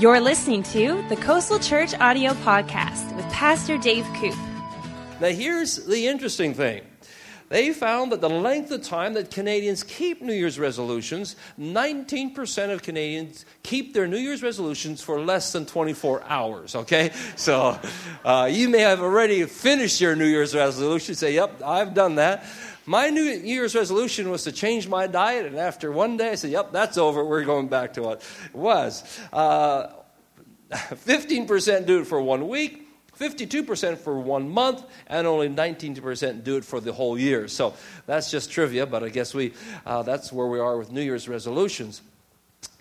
You're 0.00 0.18
listening 0.18 0.62
to 0.62 1.04
the 1.10 1.16
Coastal 1.16 1.58
Church 1.58 1.92
Audio 1.92 2.32
Podcast 2.32 3.14
with 3.16 3.26
Pastor 3.26 3.76
Dave 3.76 4.06
Koop. 4.14 4.34
Now, 5.20 5.28
here's 5.28 5.84
the 5.84 6.06
interesting 6.06 6.54
thing. 6.54 6.80
They 7.50 7.74
found 7.74 8.12
that 8.12 8.22
the 8.22 8.30
length 8.30 8.70
of 8.70 8.80
time 8.82 9.12
that 9.14 9.30
Canadians 9.30 9.82
keep 9.82 10.22
New 10.22 10.32
Year's 10.32 10.58
resolutions, 10.58 11.36
19% 11.58 12.72
of 12.72 12.80
Canadians 12.80 13.44
keep 13.62 13.92
their 13.92 14.06
New 14.06 14.16
Year's 14.16 14.42
resolutions 14.42 15.02
for 15.02 15.20
less 15.20 15.52
than 15.52 15.66
24 15.66 16.22
hours, 16.22 16.76
okay? 16.76 17.10
So 17.36 17.78
uh, 18.24 18.48
you 18.50 18.70
may 18.70 18.78
have 18.78 19.02
already 19.02 19.44
finished 19.44 20.00
your 20.00 20.16
New 20.16 20.24
Year's 20.24 20.54
resolution, 20.54 21.14
say, 21.14 21.34
Yep, 21.34 21.60
I've 21.62 21.92
done 21.92 22.14
that. 22.14 22.46
My 22.90 23.08
New 23.08 23.22
Year's 23.22 23.76
resolution 23.76 24.30
was 24.30 24.42
to 24.42 24.50
change 24.50 24.88
my 24.88 25.06
diet, 25.06 25.46
and 25.46 25.56
after 25.56 25.92
one 25.92 26.16
day, 26.16 26.30
I 26.30 26.34
said, 26.34 26.50
Yep, 26.50 26.72
that's 26.72 26.98
over. 26.98 27.24
We're 27.24 27.44
going 27.44 27.68
back 27.68 27.92
to 27.92 28.02
what 28.02 28.22
it 28.46 28.52
was. 28.52 29.20
Uh, 29.32 29.92
15% 30.72 31.86
do 31.86 32.00
it 32.00 32.08
for 32.08 32.20
one 32.20 32.48
week. 32.48 32.88
52% 33.16 33.98
for 33.98 34.18
one 34.18 34.50
month, 34.50 34.82
and 35.06 35.28
only 35.28 35.48
19% 35.48 36.42
do 36.42 36.56
it 36.56 36.64
for 36.64 36.80
the 36.80 36.92
whole 36.92 37.16
year. 37.16 37.46
So 37.46 37.74
that's 38.06 38.28
just 38.28 38.50
trivia, 38.50 38.86
but 38.86 39.04
I 39.04 39.08
guess 39.08 39.34
we, 39.34 39.52
uh, 39.86 40.02
that's 40.02 40.32
where 40.32 40.48
we 40.48 40.58
are 40.58 40.76
with 40.76 40.90
New 40.90 41.02
Year's 41.02 41.28
resolutions. 41.28 42.02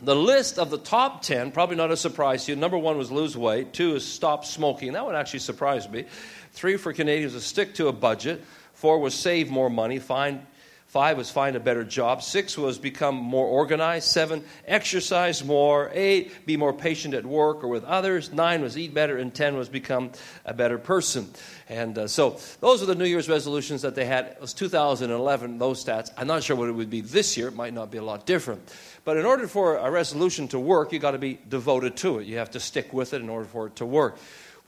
The 0.01 0.15
list 0.15 0.57
of 0.57 0.71
the 0.71 0.79
top 0.79 1.21
10, 1.21 1.51
probably 1.51 1.75
not 1.75 1.91
a 1.91 1.97
surprise 1.97 2.45
to 2.45 2.53
you. 2.53 2.55
Number 2.55 2.79
one 2.79 2.97
was 2.97 3.11
lose 3.11 3.37
weight. 3.37 3.73
Two 3.73 3.93
is 3.93 4.07
stop 4.07 4.43
smoking. 4.43 4.93
That 4.93 5.05
one 5.05 5.13
actually 5.13 5.39
surprised 5.41 5.91
me. 5.91 6.05
Three 6.53 6.77
for 6.77 6.93
Canadians 6.93 7.35
was 7.35 7.45
stick 7.45 7.75
to 7.75 7.89
a 7.89 7.93
budget. 7.93 8.43
Four 8.79 8.99
was 8.99 9.13
save 9.13 9.49
more 9.49 9.69
money. 9.69 9.99
Find 9.99 10.45
Five 10.89 11.17
was 11.17 11.29
find 11.29 11.55
a 11.55 11.59
better 11.59 11.83
job. 11.83 12.23
Six 12.23 12.57
was 12.57 12.79
become 12.79 13.13
more 13.13 13.45
organized. 13.45 14.07
Seven, 14.07 14.43
exercise 14.65 15.43
more. 15.43 15.91
Eight, 15.93 16.47
be 16.47 16.57
more 16.57 16.73
patient 16.73 17.13
at 17.13 17.27
work 17.27 17.63
or 17.63 17.67
with 17.67 17.83
others. 17.83 18.33
Nine 18.33 18.63
was 18.63 18.75
eat 18.75 18.91
better. 18.91 19.19
And 19.19 19.31
ten 19.31 19.55
was 19.55 19.69
become 19.69 20.11
a 20.45 20.53
better 20.53 20.79
person. 20.79 21.29
And 21.67 21.95
uh, 21.95 22.07
so 22.07 22.39
those 22.59 22.81
are 22.81 22.87
the 22.87 22.95
New 22.95 23.05
Year's 23.05 23.29
resolutions 23.29 23.83
that 23.83 23.93
they 23.93 24.05
had. 24.05 24.25
It 24.25 24.41
was 24.41 24.51
2011, 24.55 25.59
those 25.59 25.85
stats. 25.85 26.09
I'm 26.17 26.25
not 26.25 26.41
sure 26.41 26.55
what 26.55 26.69
it 26.69 26.71
would 26.71 26.89
be 26.89 27.01
this 27.01 27.37
year. 27.37 27.49
It 27.49 27.55
might 27.55 27.75
not 27.75 27.91
be 27.91 27.99
a 27.99 28.03
lot 28.03 28.25
different. 28.25 28.73
But 29.05 29.17
in 29.17 29.27
order 29.27 29.47
for 29.47 29.77
a 29.77 29.91
resolution 29.91 30.47
to 30.47 30.59
work, 30.59 30.91
you've 30.91 31.03
got 31.03 31.11
to 31.11 31.19
be 31.19 31.39
devoted 31.49 31.97
to 31.97 32.17
it. 32.17 32.25
You 32.25 32.37
have 32.37 32.49
to 32.51 32.59
stick 32.59 32.93
with 32.93 33.13
it 33.13 33.21
in 33.21 33.29
order 33.29 33.45
for 33.45 33.67
it 33.67 33.75
to 33.75 33.85
work. 33.85 34.17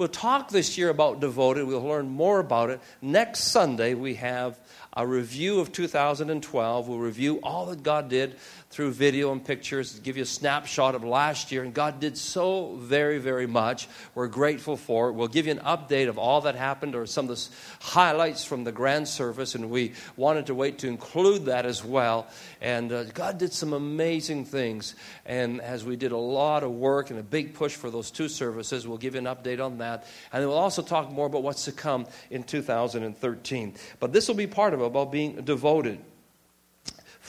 We'll 0.02 0.08
talk 0.08 0.50
this 0.50 0.80
year 0.80 0.90
about 0.90 1.20
devoted. 1.20 1.68
We'll 1.68 1.84
learn 1.84 2.10
more 2.10 2.40
about 2.40 2.72
it. 2.72 2.82
Next 3.04 3.42
Sunday, 3.42 3.94
we 3.94 4.16
have 4.16 4.60
a 4.98 5.06
review 5.06 5.60
of 5.60 5.72
2012. 5.72 6.88
We'll 6.88 6.98
review 6.98 7.40
all 7.44 7.68
that 7.68 7.84
God 7.84 8.10
did 8.10 8.36
through 8.72 8.92
video 8.92 9.34
and 9.34 9.44
pictures, 9.44 9.94
to 9.94 10.02
give 10.02 10.16
you 10.16 10.24
a 10.24 10.26
snapshot 10.26 10.96
of 10.96 11.04
last 11.04 11.52
year. 11.52 11.64
And 11.64 11.74
God 11.74 12.00
did 12.00 12.18
so 12.18 12.76
very, 12.78 13.18
very 13.18 13.46
much. 13.46 13.90
We're 14.16 14.28
grateful 14.28 14.78
for 14.78 15.10
it. 15.10 15.14
We'll 15.14 15.28
give 15.28 15.46
you 15.46 15.52
an 15.52 15.60
update 15.60 16.08
of 16.08 16.18
all 16.18 16.42
that 16.42 16.56
happened 16.56 16.96
or 16.96 17.06
some 17.06 17.30
of 17.30 17.36
the 17.36 17.50
highlights 17.82 18.46
from 18.46 18.64
the 18.64 18.72
grand 18.72 19.10
service. 19.10 19.56
And 19.56 19.70
we 19.70 19.92
wanted 20.16 20.46
to 20.46 20.56
wait 20.56 20.80
to 20.80 20.88
include 20.88 21.46
that 21.46 21.66
as 21.66 21.84
well. 21.84 22.28
And 22.62 22.92
uh, 22.94 23.04
God 23.04 23.38
did 23.38 23.52
some 23.52 23.74
amazing 23.74 24.46
things. 24.46 24.96
And 25.26 25.60
as 25.60 25.84
we 25.84 25.98
did 25.98 26.14
a 26.14 26.18
lot 26.18 26.64
of 26.64 26.72
work 26.72 27.10
and 27.10 27.20
a 27.20 27.24
big 27.24 27.54
push 27.54 27.76
for 27.76 27.90
those 27.90 28.10
two 28.10 28.30
services, 28.30 28.88
we'll 28.88 28.98
give 28.98 29.16
you 29.16 29.20
an 29.20 29.26
update 29.26 29.64
on 29.64 29.80
that. 29.80 30.08
And 30.32 30.42
then 30.42 30.48
we'll 30.48 30.58
also 30.58 30.82
talk 30.82 31.12
more 31.12 31.28
about 31.28 31.44
what's 31.44 31.66
to 31.66 31.74
come 31.74 32.08
in 32.30 32.44
2013. 32.44 33.76
But 34.00 34.14
this 34.14 34.30
will 34.30 34.36
be 34.36 34.48
part 34.48 34.74
of 34.74 34.80
it 34.80 34.86
about 34.86 35.12
being 35.12 35.42
devoted 35.42 36.00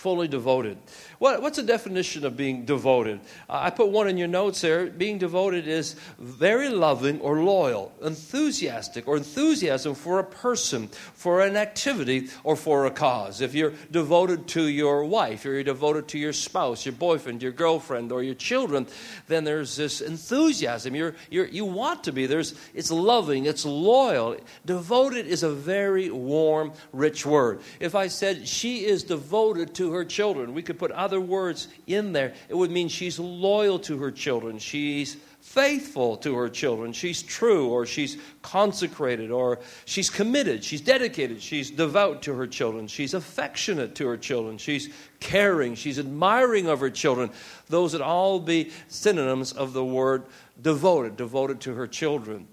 fully 0.03 0.27
devoted. 0.27 0.77
What, 1.23 1.41
what's 1.41 1.57
the 1.57 1.63
definition 1.63 2.27
of 2.27 2.37
being 2.37 2.65
devoted? 2.65 3.21
Uh, 3.49 3.61
I 3.61 3.71
put 3.71 3.91
one 3.91 4.09
in 4.09 4.19
your 4.19 4.27
notes 4.27 4.61
there. 4.61 4.87
Being 4.87 5.19
devoted 5.19 5.69
is 5.69 5.95
very 6.19 6.69
loving 6.69 7.21
or 7.21 7.45
loyal, 7.45 7.93
enthusiastic 8.03 9.07
or 9.07 9.19
enthusiasm 9.19 9.95
for 9.95 10.19
a 10.19 10.25
person, 10.25 10.89
for 10.89 11.41
an 11.41 11.57
activity, 11.57 12.31
or 12.43 12.57
for 12.57 12.87
a 12.87 12.91
cause. 12.91 13.41
If 13.41 13.55
you're 13.55 13.73
devoted 13.93 14.49
to 14.49 14.65
your 14.65 15.05
wife, 15.05 15.47
or 15.47 15.51
you're 15.51 15.63
devoted 15.63 16.09
to 16.09 16.19
your 16.19 16.33
spouse, 16.33 16.85
your 16.85 16.95
boyfriend, 16.95 17.41
your 17.41 17.53
girlfriend, 17.53 18.11
or 18.11 18.25
your 18.25 18.35
children, 18.35 18.89
then 19.29 19.45
there's 19.45 19.77
this 19.77 20.01
enthusiasm. 20.01 20.97
You're, 20.97 21.15
you're, 21.31 21.47
you 21.47 21.65
want 21.65 22.03
to 22.03 22.13
be. 22.13 22.27
There's, 22.27 22.57
it's 22.75 22.91
loving, 22.91 23.47
it's 23.47 23.65
loyal. 23.65 24.39
Devoted 24.67 25.29
is 25.29 25.45
a 25.45 25.51
very 25.51 26.11
warm, 26.11 26.73
rich 26.93 27.25
word. 27.25 27.61
If 27.79 27.95
I 27.95 28.09
said 28.09 28.49
she 28.49 28.85
is 28.85 29.05
devoted 29.05 29.73
to 29.77 29.93
her 29.93 30.05
children, 30.05 30.53
we 30.53 30.63
could 30.63 30.81
put 30.81 30.91
other 30.91 31.12
other 31.13 31.21
words 31.21 31.69
in 31.87 32.13
there, 32.13 32.33
it 32.49 32.57
would 32.57 32.71
mean 32.71 32.89
she's 32.89 33.19
loyal 33.19 33.79
to 33.81 33.99
her 33.99 34.11
children. 34.11 34.59
She's 34.59 35.19
faithful 35.43 36.17
to 36.17 36.35
her 36.37 36.49
children. 36.49 36.95
She's 36.95 37.23
true, 37.23 37.69
or 37.69 37.85
she's 37.85 38.17
consecrated, 38.41 39.31
or 39.31 39.59
she's 39.85 40.09
committed. 40.09 40.65
She's 40.65 40.81
dedicated. 40.81 41.43
She's 41.43 41.71
devout 41.71 42.23
to 42.23 42.35
her 42.35 42.47
children. 42.47 42.87
She's 42.87 43.13
affectionate 43.13 43.95
to 43.97 44.07
her 44.07 44.17
children. 44.17 44.57
She's 44.57 44.89
caring. 45.21 45.75
She's 45.75 45.99
admiring 45.99 46.69
of 46.69 46.81
her 46.81 46.91
children. 46.91 47.31
Those 47.69 47.93
would 47.93 48.01
all 48.01 48.41
be 48.41 48.71
synonyms 48.89 49.53
of 49.53 49.75
the 49.75 49.85
word 49.85 50.25
devoted, 50.63 51.17
devoted 51.19 51.61
to 51.63 51.75
her 51.75 51.87
children. 51.87 52.49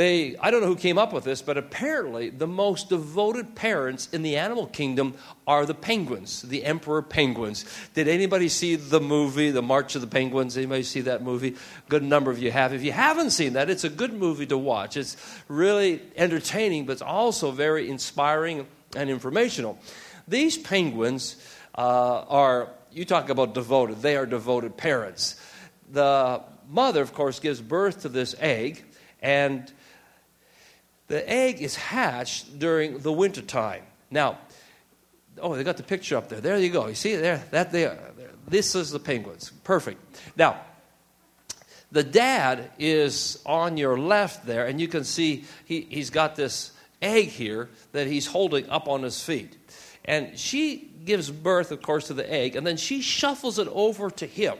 They, 0.00 0.34
I 0.38 0.50
don't 0.50 0.62
know 0.62 0.66
who 0.66 0.76
came 0.76 0.96
up 0.96 1.12
with 1.12 1.24
this, 1.24 1.42
but 1.42 1.58
apparently 1.58 2.30
the 2.30 2.46
most 2.46 2.88
devoted 2.88 3.54
parents 3.54 4.08
in 4.14 4.22
the 4.22 4.38
animal 4.38 4.66
kingdom 4.66 5.12
are 5.46 5.66
the 5.66 5.74
penguins, 5.74 6.40
the 6.40 6.64
emperor 6.64 7.02
penguins. 7.02 7.66
Did 7.92 8.08
anybody 8.08 8.48
see 8.48 8.76
the 8.76 8.98
movie, 8.98 9.50
The 9.50 9.60
March 9.60 9.96
of 9.96 10.00
the 10.00 10.06
Penguins? 10.06 10.56
Anybody 10.56 10.84
see 10.84 11.02
that 11.02 11.22
movie? 11.22 11.54
Good 11.90 12.02
number 12.02 12.30
of 12.30 12.38
you 12.38 12.50
have. 12.50 12.72
If 12.72 12.82
you 12.82 12.92
haven't 12.92 13.32
seen 13.32 13.52
that, 13.52 13.68
it's 13.68 13.84
a 13.84 13.90
good 13.90 14.14
movie 14.14 14.46
to 14.46 14.56
watch. 14.56 14.96
It's 14.96 15.18
really 15.48 16.00
entertaining, 16.16 16.86
but 16.86 16.92
it's 16.92 17.02
also 17.02 17.50
very 17.50 17.90
inspiring 17.90 18.66
and 18.96 19.10
informational. 19.10 19.78
These 20.26 20.56
penguins 20.56 21.36
uh, 21.76 22.24
are, 22.26 22.70
you 22.90 23.04
talk 23.04 23.28
about 23.28 23.52
devoted, 23.52 24.00
they 24.00 24.16
are 24.16 24.24
devoted 24.24 24.78
parents. 24.78 25.38
The 25.92 26.40
mother, 26.70 27.02
of 27.02 27.12
course, 27.12 27.38
gives 27.38 27.60
birth 27.60 28.00
to 28.00 28.08
this 28.08 28.34
egg, 28.40 28.82
and 29.20 29.70
the 31.10 31.28
egg 31.28 31.60
is 31.60 31.74
hatched 31.74 32.60
during 32.60 32.98
the 32.98 33.10
winter 33.10 33.42
time. 33.42 33.82
Now, 34.12 34.38
oh, 35.42 35.56
they 35.56 35.64
got 35.64 35.76
the 35.76 35.82
picture 35.82 36.16
up 36.16 36.28
there. 36.28 36.40
There 36.40 36.56
you 36.56 36.70
go. 36.70 36.86
You 36.86 36.94
see 36.94 37.16
there? 37.16 37.42
That 37.50 37.72
there. 37.72 37.98
This 38.46 38.76
is 38.76 38.92
the 38.92 39.00
penguins. 39.00 39.50
Perfect. 39.64 40.00
Now, 40.36 40.60
the 41.90 42.04
dad 42.04 42.70
is 42.78 43.42
on 43.44 43.76
your 43.76 43.98
left 43.98 44.46
there, 44.46 44.66
and 44.66 44.80
you 44.80 44.86
can 44.86 45.02
see 45.02 45.44
he, 45.64 45.80
he's 45.80 46.10
got 46.10 46.36
this 46.36 46.70
egg 47.02 47.26
here 47.26 47.68
that 47.90 48.06
he's 48.06 48.28
holding 48.28 48.70
up 48.70 48.86
on 48.86 49.02
his 49.02 49.20
feet. 49.20 49.56
And 50.04 50.38
she 50.38 50.92
gives 51.04 51.28
birth, 51.28 51.72
of 51.72 51.82
course, 51.82 52.06
to 52.06 52.14
the 52.14 52.32
egg, 52.32 52.54
and 52.54 52.64
then 52.64 52.76
she 52.76 53.02
shuffles 53.02 53.58
it 53.58 53.66
over 53.72 54.10
to 54.12 54.26
him 54.26 54.56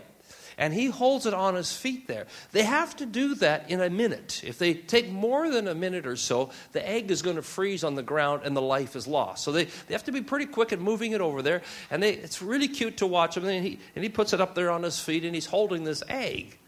and 0.60 0.75
he 0.75 0.87
holds 0.87 1.25
it 1.25 1.32
on 1.32 1.54
his 1.54 1.75
feet 1.75 2.06
there. 2.06 2.26
They 2.53 2.62
have 2.65 2.94
to 2.97 3.06
do 3.06 3.34
that 3.37 3.71
in 3.71 3.81
a 3.81 3.88
minute. 3.88 4.43
If 4.44 4.59
they 4.59 4.75
take 4.75 5.10
more 5.10 5.50
than 5.50 5.66
a 5.66 5.75
minute 5.75 6.06
or 6.06 6.16
so, 6.16 6.50
the 6.72 6.87
egg 6.87 7.10
is 7.10 7.22
going 7.22 7.37
to 7.37 7.43
freeze 7.43 7.82
on 7.82 7.94
the 7.94 8.03
ground 8.03 8.43
and 8.44 8.54
the 8.54 8.60
life 8.60 8.94
is 8.94 9.06
lost. 9.06 9.43
So 9.43 9.53
they, 9.53 9.65
they 9.65 9.94
have 9.94 10.04
to 10.04 10.12
be 10.12 10.20
pretty 10.20 10.44
quick 10.44 10.75
at 10.75 10.78
moving 10.78 11.12
it 11.12 11.22
over 11.22 11.41
there. 11.41 11.62
And 11.91 12.03
they, 12.03 12.12
it's 12.12 12.43
really 12.43 12.69
cute 12.69 12.99
to 12.99 13.06
watch 13.06 13.38
him. 13.38 13.47
And 13.47 13.65
he, 13.65 13.78
and 13.94 14.04
he 14.04 14.10
puts 14.10 14.34
it 14.34 14.41
up 14.43 14.54
there 14.54 14.70
on 14.70 14.82
his 14.82 15.00
feet 15.00 15.25
and 15.25 15.34
he's 15.34 15.47
holding 15.47 15.82
this 15.84 16.03
egg. 16.09 16.59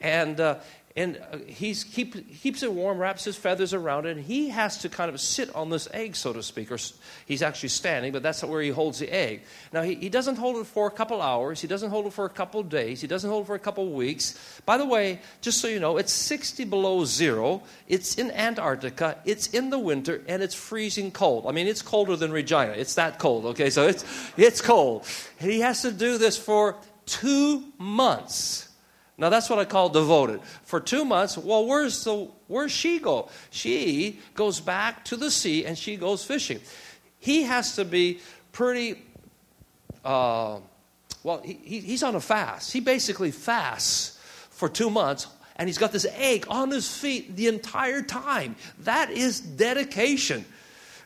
And, 0.00 0.38
uh, 0.38 0.58
and 0.96 1.20
uh, 1.30 1.38
he 1.46 1.74
keep, 1.74 2.40
keeps 2.40 2.62
it 2.62 2.72
warm, 2.72 2.98
wraps 2.98 3.24
his 3.24 3.36
feathers 3.36 3.74
around 3.74 4.06
it, 4.06 4.16
and 4.16 4.24
he 4.24 4.48
has 4.48 4.78
to 4.78 4.88
kind 4.88 5.10
of 5.10 5.20
sit 5.20 5.54
on 5.54 5.68
this 5.68 5.88
egg, 5.92 6.16
so 6.16 6.32
to 6.32 6.42
speak, 6.42 6.72
or 6.72 6.78
he's 7.26 7.42
actually 7.42 7.68
standing, 7.68 8.12
but 8.12 8.22
that's 8.22 8.42
where 8.42 8.62
he 8.62 8.70
holds 8.70 8.98
the 8.98 9.12
egg. 9.12 9.42
Now, 9.72 9.82
he, 9.82 9.94
he 9.94 10.08
doesn't 10.08 10.36
hold 10.36 10.56
it 10.56 10.66
for 10.66 10.86
a 10.86 10.90
couple 10.90 11.20
hours, 11.20 11.60
he 11.60 11.68
doesn't 11.68 11.90
hold 11.90 12.06
it 12.06 12.14
for 12.14 12.24
a 12.24 12.30
couple 12.30 12.62
days, 12.62 13.02
he 13.02 13.06
doesn't 13.06 13.28
hold 13.28 13.44
it 13.44 13.46
for 13.46 13.54
a 13.54 13.58
couple 13.58 13.92
weeks. 13.92 14.60
By 14.64 14.78
the 14.78 14.86
way, 14.86 15.20
just 15.42 15.60
so 15.60 15.68
you 15.68 15.80
know, 15.80 15.98
it's 15.98 16.12
60 16.14 16.64
below 16.64 17.04
zero, 17.04 17.62
it's 17.88 18.16
in 18.16 18.30
Antarctica, 18.30 19.18
it's 19.26 19.48
in 19.48 19.68
the 19.68 19.78
winter, 19.78 20.22
and 20.26 20.42
it's 20.42 20.54
freezing 20.54 21.10
cold. 21.10 21.46
I 21.46 21.52
mean, 21.52 21.66
it's 21.66 21.82
colder 21.82 22.16
than 22.16 22.32
Regina, 22.32 22.72
it's 22.72 22.94
that 22.94 23.18
cold, 23.18 23.44
okay? 23.46 23.68
So 23.68 23.86
it's, 23.86 24.04
it's 24.38 24.62
cold. 24.62 25.06
And 25.40 25.50
he 25.50 25.60
has 25.60 25.82
to 25.82 25.92
do 25.92 26.16
this 26.16 26.38
for 26.38 26.76
two 27.04 27.64
months. 27.78 28.65
Now 29.18 29.30
that's 29.30 29.48
what 29.48 29.58
I 29.58 29.64
call 29.64 29.88
devoted. 29.88 30.40
For 30.64 30.78
two 30.80 31.04
months, 31.04 31.38
well, 31.38 31.66
where's 31.66 32.04
the 32.04 32.28
where's 32.48 32.72
she 32.72 32.98
go? 32.98 33.30
She 33.50 34.18
goes 34.34 34.60
back 34.60 35.04
to 35.06 35.16
the 35.16 35.30
sea 35.30 35.64
and 35.64 35.76
she 35.76 35.96
goes 35.96 36.24
fishing. 36.24 36.60
He 37.18 37.42
has 37.42 37.76
to 37.76 37.84
be 37.84 38.20
pretty. 38.52 39.02
Uh, 40.04 40.58
well, 41.22 41.40
he, 41.42 41.80
he's 41.80 42.02
on 42.02 42.14
a 42.14 42.20
fast. 42.20 42.72
He 42.72 42.80
basically 42.80 43.30
fasts 43.30 44.18
for 44.50 44.68
two 44.68 44.90
months, 44.90 45.26
and 45.56 45.68
he's 45.68 45.78
got 45.78 45.92
this 45.92 46.06
ache 46.16 46.44
on 46.48 46.70
his 46.70 46.94
feet 46.94 47.36
the 47.36 47.48
entire 47.48 48.02
time. 48.02 48.54
That 48.80 49.10
is 49.10 49.40
dedication. 49.40 50.44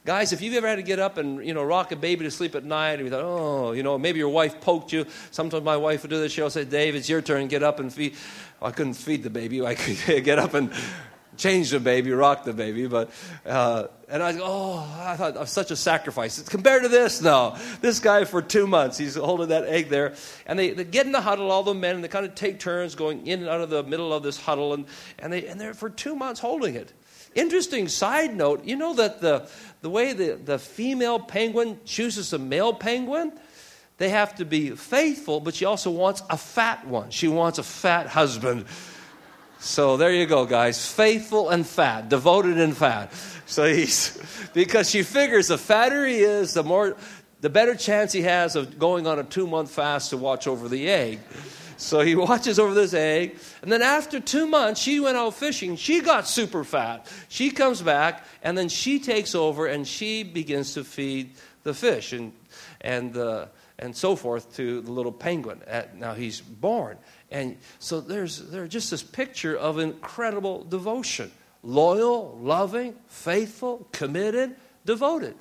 Guys, 0.06 0.32
if 0.32 0.40
you've 0.40 0.54
ever 0.54 0.66
had 0.66 0.76
to 0.76 0.82
get 0.82 0.98
up 0.98 1.18
and 1.18 1.46
you 1.46 1.52
know 1.52 1.62
rock 1.62 1.92
a 1.92 1.96
baby 1.96 2.24
to 2.24 2.30
sleep 2.30 2.54
at 2.54 2.64
night, 2.64 2.94
and 2.94 3.04
you 3.04 3.10
thought, 3.10 3.22
oh, 3.22 3.72
you 3.72 3.82
know, 3.82 3.98
maybe 3.98 4.18
your 4.18 4.30
wife 4.30 4.60
poked 4.60 4.92
you. 4.92 5.04
Sometimes 5.30 5.62
my 5.62 5.76
wife 5.76 6.02
would 6.02 6.10
do 6.10 6.18
this. 6.18 6.32
She'll 6.32 6.48
say, 6.48 6.64
"Dave, 6.64 6.94
it's 6.94 7.08
your 7.08 7.20
turn. 7.20 7.48
Get 7.48 7.62
up 7.62 7.80
and 7.80 7.92
feed." 7.92 8.14
Well, 8.60 8.70
I 8.70 8.72
couldn't 8.72 8.94
feed 8.94 9.22
the 9.22 9.30
baby. 9.30 9.64
I 9.66 9.74
could 9.74 10.24
get 10.24 10.38
up 10.38 10.54
and 10.54 10.72
change 11.36 11.70
the 11.70 11.80
baby, 11.80 12.12
rock 12.12 12.44
the 12.44 12.54
baby. 12.54 12.86
But 12.86 13.10
uh, 13.44 13.88
and 14.08 14.22
I 14.22 14.38
oh, 14.40 14.78
I 15.00 15.16
thought 15.16 15.34
was 15.34 15.50
such 15.50 15.70
a 15.70 15.76
sacrifice 15.76 16.40
compared 16.48 16.82
to 16.84 16.88
this. 16.88 17.20
No, 17.20 17.58
this 17.82 18.00
guy 18.00 18.24
for 18.24 18.40
two 18.40 18.66
months, 18.66 18.96
he's 18.96 19.16
holding 19.16 19.48
that 19.48 19.64
egg 19.64 19.90
there, 19.90 20.14
and 20.46 20.58
they, 20.58 20.70
they 20.70 20.84
get 20.84 21.04
in 21.04 21.12
the 21.12 21.20
huddle, 21.20 21.50
all 21.50 21.62
the 21.62 21.74
men, 21.74 21.96
and 21.96 22.04
they 22.04 22.08
kind 22.08 22.24
of 22.24 22.34
take 22.34 22.58
turns 22.58 22.94
going 22.94 23.26
in 23.26 23.40
and 23.40 23.48
out 23.48 23.60
of 23.60 23.68
the 23.68 23.82
middle 23.82 24.14
of 24.14 24.22
this 24.22 24.40
huddle, 24.40 24.72
and 24.72 24.86
and 25.18 25.32
they 25.32 25.46
and 25.46 25.60
they're 25.60 25.74
for 25.74 25.90
two 25.90 26.14
months 26.14 26.40
holding 26.40 26.74
it. 26.74 26.92
Interesting 27.34 27.88
side 27.88 28.34
note, 28.34 28.64
you 28.64 28.76
know 28.76 28.94
that 28.94 29.20
the 29.20 29.48
the 29.82 29.90
way 29.90 30.12
the, 30.12 30.38
the 30.42 30.58
female 30.58 31.18
penguin 31.18 31.80
chooses 31.84 32.32
a 32.32 32.38
male 32.38 32.74
penguin, 32.74 33.32
they 33.96 34.10
have 34.10 34.34
to 34.36 34.44
be 34.44 34.70
faithful, 34.70 35.40
but 35.40 35.54
she 35.54 35.64
also 35.64 35.90
wants 35.90 36.22
a 36.28 36.36
fat 36.36 36.86
one. 36.86 37.10
She 37.10 37.28
wants 37.28 37.58
a 37.58 37.62
fat 37.62 38.06
husband. 38.06 38.66
So 39.58 39.96
there 39.96 40.12
you 40.12 40.26
go, 40.26 40.46
guys. 40.46 40.86
Faithful 40.90 41.50
and 41.50 41.66
fat, 41.66 42.08
devoted 42.08 42.58
and 42.58 42.76
fat. 42.76 43.12
So 43.46 43.64
he's, 43.64 44.18
because 44.54 44.90
she 44.90 45.02
figures 45.02 45.48
the 45.48 45.58
fatter 45.58 46.06
he 46.06 46.20
is, 46.20 46.54
the 46.54 46.62
more, 46.62 46.96
the 47.40 47.50
better 47.50 47.74
chance 47.74 48.12
he 48.12 48.22
has 48.22 48.56
of 48.56 48.78
going 48.78 49.06
on 49.06 49.18
a 49.18 49.24
two 49.24 49.46
month 49.46 49.70
fast 49.70 50.10
to 50.10 50.16
watch 50.16 50.46
over 50.46 50.68
the 50.68 50.88
egg. 50.88 51.20
So 51.80 52.00
he 52.00 52.14
watches 52.16 52.58
over 52.58 52.74
this 52.74 52.94
egg. 52.94 53.38
And 53.62 53.72
then 53.72 53.82
after 53.82 54.20
two 54.20 54.46
months, 54.46 54.80
she 54.80 55.00
went 55.00 55.16
out 55.16 55.34
fishing. 55.34 55.76
She 55.76 56.00
got 56.00 56.28
super 56.28 56.64
fat. 56.64 57.06
She 57.28 57.50
comes 57.50 57.82
back, 57.82 58.24
and 58.42 58.56
then 58.56 58.68
she 58.68 58.98
takes 59.00 59.34
over 59.34 59.66
and 59.66 59.86
she 59.86 60.22
begins 60.22 60.74
to 60.74 60.84
feed 60.84 61.32
the 61.62 61.74
fish 61.74 62.12
and, 62.12 62.32
and, 62.80 63.16
uh, 63.16 63.46
and 63.78 63.94
so 63.94 64.16
forth 64.16 64.54
to 64.56 64.80
the 64.80 64.92
little 64.92 65.12
penguin. 65.12 65.60
Now 65.96 66.14
he's 66.14 66.40
born. 66.40 66.98
And 67.30 67.56
so 67.78 68.00
there's, 68.00 68.38
there's 68.50 68.70
just 68.70 68.90
this 68.90 69.02
picture 69.02 69.56
of 69.56 69.78
incredible 69.78 70.64
devotion 70.64 71.30
loyal, 71.62 72.38
loving, 72.40 72.94
faithful, 73.08 73.86
committed, 73.92 74.56
devoted. 74.86 75.34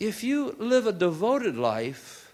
If 0.00 0.24
you 0.24 0.56
live 0.58 0.88
a 0.88 0.92
devoted 0.92 1.56
life, 1.56 2.25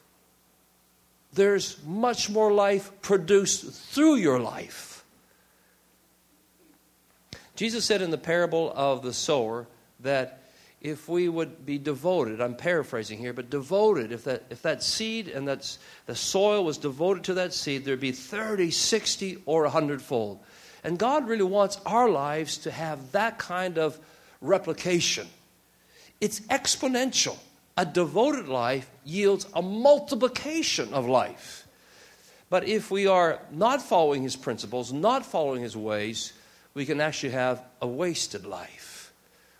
there's 1.33 1.83
much 1.85 2.29
more 2.29 2.53
life 2.53 2.91
produced 3.01 3.73
through 3.73 4.17
your 4.17 4.39
life. 4.39 5.05
Jesus 7.57 7.85
said 7.85 8.03
in 8.03 8.11
the 8.11 8.19
parable 8.19 8.73
of 8.75 9.03
the 9.03 9.13
sower 9.13 9.67
that 10.01 10.43
if 10.81 11.09
we 11.09 11.29
would 11.29 11.65
be 11.65 11.79
devoted, 11.79 12.41
I'm 12.41 12.57
paraphrasing 12.57 13.19
here, 13.19 13.33
but 13.33 13.51
devoted, 13.51 14.11
if 14.11 14.25
that, 14.25 14.43
if 14.51 14.63
that 14.63 14.83
seed 14.83 15.29
and 15.29 15.47
that's, 15.47 15.79
the 16.07 16.17
soil 16.17 16.65
was 16.65 16.77
devoted 16.77 17.25
to 17.25 17.35
that 17.35 17.55
seed, 17.55 17.85
there'd 17.85 18.01
be 18.01 18.11
30, 18.11 18.73
60, 18.73 19.43
or 19.47 19.63
100 19.63 20.03
fold. 20.03 20.41
And 20.83 20.99
God 20.99 21.29
really 21.29 21.45
wants 21.45 21.79
our 21.87 22.09
lives 22.09 22.59
to 22.59 22.73
have 22.73 23.13
that 23.13 23.39
kind 23.39 23.79
of 23.79 23.97
replication. 24.41 25.29
It's 26.21 26.41
exponential 26.41 27.39
a 27.77 27.87
devoted 27.87 28.49
life 28.49 28.91
yields 29.05 29.47
a 29.55 29.63
multiplication 29.63 30.93
of 30.93 31.07
life. 31.07 31.67
But 32.51 32.69
if 32.69 32.91
we 32.91 33.07
are 33.07 33.41
not 33.51 33.81
following 33.81 34.23
his 34.23 34.37
principles, 34.37 34.93
not 34.93 35.25
following 35.25 35.63
his 35.63 35.77
ways, 35.77 36.35
we 36.75 36.85
can 36.85 37.01
actually 37.01 37.33
have 37.33 37.65
a 37.81 37.87
wasted 37.87 38.45
life. 38.45 39.13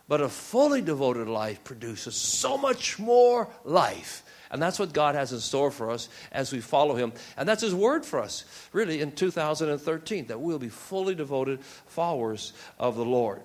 But 0.07 0.21
a 0.21 0.29
fully 0.29 0.81
devoted 0.81 1.27
life 1.27 1.63
produces 1.63 2.15
so 2.15 2.57
much 2.57 2.99
more 2.99 3.49
life. 3.63 4.23
And 4.51 4.61
that's 4.61 4.77
what 4.77 4.93
God 4.93 5.15
has 5.15 5.33
in 5.33 5.39
store 5.39 5.71
for 5.71 5.89
us 5.89 6.09
as 6.31 6.53
we 6.53 6.59
follow 6.59 6.93
Him. 6.93 7.13
And 7.37 7.49
that's 7.49 7.63
His 7.63 7.73
word 7.73 8.05
for 8.05 8.19
us, 8.19 8.45
really, 8.71 9.01
in 9.01 9.11
2013, 9.11 10.27
that 10.27 10.39
we'll 10.39 10.59
be 10.59 10.69
fully 10.69 11.15
devoted 11.15 11.61
followers 11.63 12.53
of 12.77 12.95
the 12.95 13.05
Lord. 13.05 13.41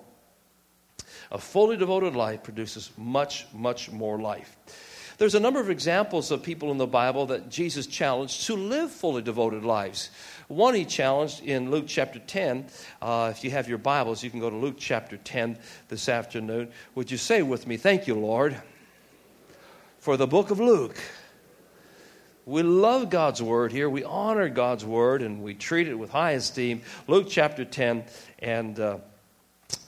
A 1.31 1.37
fully 1.37 1.77
devoted 1.77 2.15
life 2.15 2.43
produces 2.43 2.91
much, 2.97 3.45
much 3.53 3.91
more 3.91 4.19
life. 4.19 4.57
There's 5.19 5.35
a 5.35 5.39
number 5.39 5.59
of 5.59 5.69
examples 5.69 6.31
of 6.31 6.43
people 6.43 6.71
in 6.71 6.77
the 6.77 6.87
Bible 6.87 7.25
that 7.25 7.49
Jesus 7.49 7.87
challenged 7.87 8.45
to 8.45 8.55
live 8.55 8.89
fully 8.89 9.21
devoted 9.21 9.65
lives. 9.65 10.11
One 10.47 10.73
he 10.73 10.85
challenged 10.85 11.43
in 11.43 11.69
Luke 11.69 11.85
chapter 11.87 12.19
10. 12.19 12.67
Uh, 13.01 13.27
if 13.29 13.43
you 13.43 13.51
have 13.51 13.67
your 13.67 13.79
Bibles, 13.79 14.23
you 14.23 14.29
can 14.29 14.39
go 14.39 14.49
to 14.49 14.55
Luke 14.55 14.77
chapter 14.77 15.17
10 15.17 15.57
this 15.89 16.07
afternoon. 16.07 16.71
Would 16.95 17.11
you 17.11 17.17
say 17.17 17.41
with 17.41 17.67
me, 17.67 17.75
Thank 17.75 18.07
you, 18.07 18.15
Lord, 18.15 18.61
for 19.99 20.15
the 20.15 20.25
book 20.25 20.51
of 20.51 20.61
Luke? 20.61 20.97
We 22.45 22.63
love 22.63 23.09
God's 23.09 23.43
word 23.43 23.73
here. 23.73 23.89
We 23.89 24.05
honor 24.05 24.47
God's 24.47 24.85
word 24.85 25.21
and 25.21 25.43
we 25.43 25.53
treat 25.53 25.89
it 25.89 25.95
with 25.95 26.11
high 26.11 26.31
esteem. 26.31 26.81
Luke 27.07 27.27
chapter 27.29 27.65
10 27.65 28.05
and. 28.39 28.79
Uh, 28.79 28.97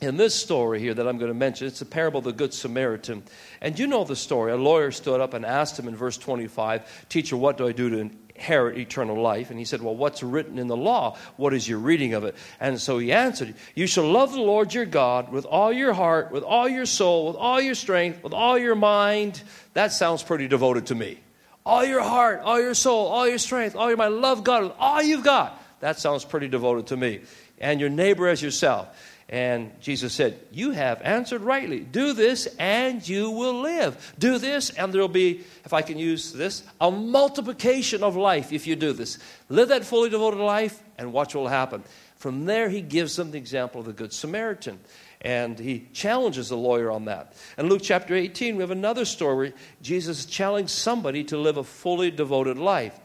in 0.01 0.17
this 0.17 0.33
story 0.33 0.79
here 0.79 0.93
that 0.93 1.07
I'm 1.07 1.17
going 1.17 1.31
to 1.31 1.37
mention, 1.37 1.67
it's 1.67 1.81
a 1.81 1.85
parable 1.85 2.19
of 2.19 2.25
the 2.25 2.33
Good 2.33 2.53
Samaritan. 2.53 3.23
And 3.61 3.77
you 3.77 3.85
know 3.85 4.03
the 4.03 4.15
story. 4.15 4.51
A 4.51 4.57
lawyer 4.57 4.91
stood 4.91 5.21
up 5.21 5.35
and 5.35 5.45
asked 5.45 5.77
him 5.77 5.87
in 5.87 5.95
verse 5.95 6.17
25, 6.17 7.07
Teacher, 7.07 7.37
what 7.37 7.57
do 7.57 7.67
I 7.67 7.71
do 7.71 7.89
to 7.91 7.97
inherit 7.99 8.79
eternal 8.79 9.21
life? 9.21 9.51
And 9.51 9.59
he 9.59 9.65
said, 9.65 9.81
Well, 9.81 9.95
what's 9.95 10.23
written 10.23 10.57
in 10.57 10.67
the 10.67 10.75
law? 10.77 11.17
What 11.37 11.53
is 11.53 11.69
your 11.69 11.77
reading 11.77 12.15
of 12.15 12.23
it? 12.23 12.35
And 12.59 12.81
so 12.81 12.97
he 12.97 13.11
answered, 13.11 13.53
You 13.75 13.85
shall 13.85 14.09
love 14.09 14.33
the 14.33 14.41
Lord 14.41 14.73
your 14.73 14.85
God 14.85 15.31
with 15.31 15.45
all 15.45 15.71
your 15.71 15.93
heart, 15.93 16.31
with 16.31 16.43
all 16.43 16.67
your 16.67 16.87
soul, 16.87 17.27
with 17.27 17.35
all 17.35 17.61
your 17.61 17.75
strength, 17.75 18.23
with 18.23 18.33
all 18.33 18.57
your 18.57 18.75
mind. 18.75 19.43
That 19.73 19.91
sounds 19.91 20.23
pretty 20.23 20.47
devoted 20.47 20.87
to 20.87 20.95
me. 20.95 21.19
All 21.63 21.85
your 21.85 22.01
heart, 22.01 22.41
all 22.41 22.59
your 22.59 22.73
soul, 22.73 23.05
all 23.05 23.27
your 23.27 23.37
strength, 23.37 23.75
all 23.75 23.87
your 23.87 23.97
mind. 23.97 24.15
Love 24.19 24.43
God 24.43 24.63
with 24.63 24.73
all 24.79 25.03
you've 25.03 25.23
got. 25.23 25.61
That 25.79 25.99
sounds 25.99 26.25
pretty 26.25 26.47
devoted 26.47 26.87
to 26.87 26.97
me. 26.97 27.21
And 27.59 27.79
your 27.79 27.89
neighbor 27.89 28.27
as 28.27 28.41
yourself. 28.41 28.87
And 29.31 29.71
Jesus 29.79 30.11
said, 30.11 30.37
You 30.51 30.71
have 30.71 31.01
answered 31.01 31.41
rightly. 31.41 31.79
Do 31.79 32.11
this 32.11 32.47
and 32.59 33.07
you 33.07 33.31
will 33.31 33.61
live. 33.61 34.13
Do 34.19 34.37
this 34.37 34.71
and 34.71 34.93
there 34.93 35.01
will 35.01 35.07
be, 35.07 35.45
if 35.63 35.71
I 35.71 35.81
can 35.81 35.97
use 35.97 36.33
this, 36.33 36.63
a 36.81 36.91
multiplication 36.91 38.03
of 38.03 38.17
life 38.17 38.51
if 38.51 38.67
you 38.67 38.75
do 38.75 38.91
this. 38.91 39.17
Live 39.47 39.69
that 39.69 39.85
fully 39.85 40.09
devoted 40.09 40.41
life 40.41 40.83
and 40.97 41.13
watch 41.13 41.33
what 41.33 41.43
will 41.43 41.47
happen. 41.47 41.83
From 42.17 42.45
there, 42.45 42.69
he 42.69 42.81
gives 42.81 43.15
them 43.15 43.31
the 43.31 43.37
example 43.37 43.79
of 43.79 43.87
the 43.87 43.93
Good 43.93 44.11
Samaritan. 44.11 44.79
And 45.21 45.57
he 45.57 45.87
challenges 45.93 46.49
the 46.49 46.57
lawyer 46.57 46.91
on 46.91 47.05
that. 47.05 47.33
In 47.57 47.69
Luke 47.69 47.81
chapter 47.83 48.15
18, 48.15 48.57
we 48.57 48.61
have 48.61 48.71
another 48.71 49.05
story 49.05 49.53
Jesus 49.81 50.25
challenged 50.25 50.71
somebody 50.71 51.23
to 51.25 51.37
live 51.37 51.57
a 51.57 51.63
fully 51.63 52.11
devoted 52.11 52.57
life. 52.57 52.99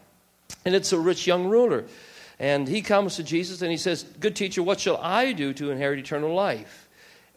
And 0.65 0.75
it's 0.75 0.91
a 0.91 0.99
rich 0.99 1.25
young 1.25 1.45
ruler. 1.47 1.85
And 2.39 2.67
he 2.67 2.81
comes 2.81 3.15
to 3.15 3.23
Jesus 3.23 3.61
and 3.61 3.71
he 3.71 3.77
says, 3.77 4.03
Good 4.19 4.35
teacher, 4.35 4.61
what 4.61 4.79
shall 4.79 4.97
I 4.97 5.31
do 5.33 5.53
to 5.53 5.71
inherit 5.71 5.99
eternal 5.99 6.33
life? 6.33 6.87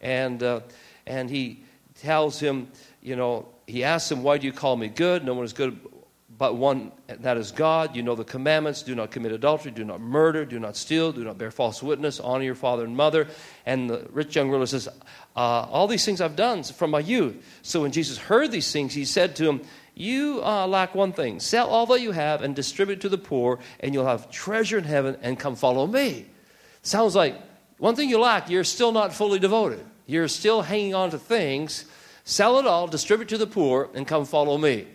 And, 0.01 0.41
uh, 0.41 0.61
and 1.05 1.29
he 1.29 1.63
tells 2.01 2.39
him, 2.39 2.67
you 3.01 3.15
know, 3.15 3.47
he 3.67 3.83
asks 3.83 4.11
him, 4.11 4.23
Why 4.23 4.37
do 4.37 4.45
you 4.45 4.53
call 4.53 4.77
me 4.77 4.87
good? 4.87 5.25
No 5.25 5.33
one 5.33 5.45
is 5.45 5.53
good 5.53 5.79
but 6.41 6.55
one, 6.55 6.91
that 7.07 7.37
is 7.37 7.51
God. 7.51 7.95
You 7.95 8.01
know 8.01 8.15
the 8.15 8.23
commandments 8.23 8.81
do 8.81 8.95
not 8.95 9.11
commit 9.11 9.31
adultery, 9.31 9.69
do 9.71 9.83
not 9.83 10.01
murder, 10.01 10.43
do 10.43 10.57
not 10.57 10.75
steal, 10.75 11.11
do 11.11 11.23
not 11.23 11.37
bear 11.37 11.51
false 11.51 11.83
witness, 11.83 12.19
honor 12.19 12.43
your 12.43 12.55
father 12.55 12.83
and 12.83 12.97
mother. 12.97 13.27
And 13.63 13.87
the 13.87 14.07
rich 14.11 14.35
young 14.35 14.49
ruler 14.49 14.65
says, 14.65 14.87
uh, 15.35 15.39
All 15.39 15.85
these 15.85 16.03
things 16.03 16.19
I've 16.19 16.35
done 16.35 16.63
from 16.63 16.89
my 16.89 16.99
youth. 16.99 17.35
So 17.61 17.83
when 17.83 17.91
Jesus 17.91 18.17
heard 18.17 18.51
these 18.51 18.71
things, 18.71 18.95
he 18.95 19.05
said 19.05 19.35
to 19.35 19.47
him, 19.47 19.61
you 20.01 20.41
uh, 20.43 20.67
lack 20.67 20.95
one 20.95 21.13
thing 21.13 21.39
sell 21.39 21.67
all 21.67 21.85
that 21.85 22.01
you 22.01 22.11
have 22.11 22.41
and 22.41 22.55
distribute 22.55 23.01
to 23.01 23.09
the 23.09 23.17
poor, 23.17 23.59
and 23.79 23.93
you'll 23.93 24.05
have 24.05 24.31
treasure 24.31 24.77
in 24.77 24.83
heaven, 24.83 25.17
and 25.21 25.39
come 25.39 25.55
follow 25.55 25.85
me. 25.87 26.25
Sounds 26.81 27.15
like 27.15 27.39
one 27.77 27.95
thing 27.95 28.09
you 28.09 28.19
lack, 28.19 28.49
you're 28.49 28.63
still 28.63 28.91
not 28.91 29.13
fully 29.13 29.39
devoted. 29.39 29.85
You're 30.05 30.27
still 30.27 30.61
hanging 30.61 30.93
on 30.93 31.11
to 31.11 31.19
things. 31.19 31.85
Sell 32.25 32.59
it 32.59 32.67
all, 32.67 32.87
distribute 32.87 33.29
to 33.29 33.37
the 33.37 33.47
poor, 33.47 33.89
and 33.93 34.07
come 34.07 34.25
follow 34.25 34.57
me. 34.57 34.87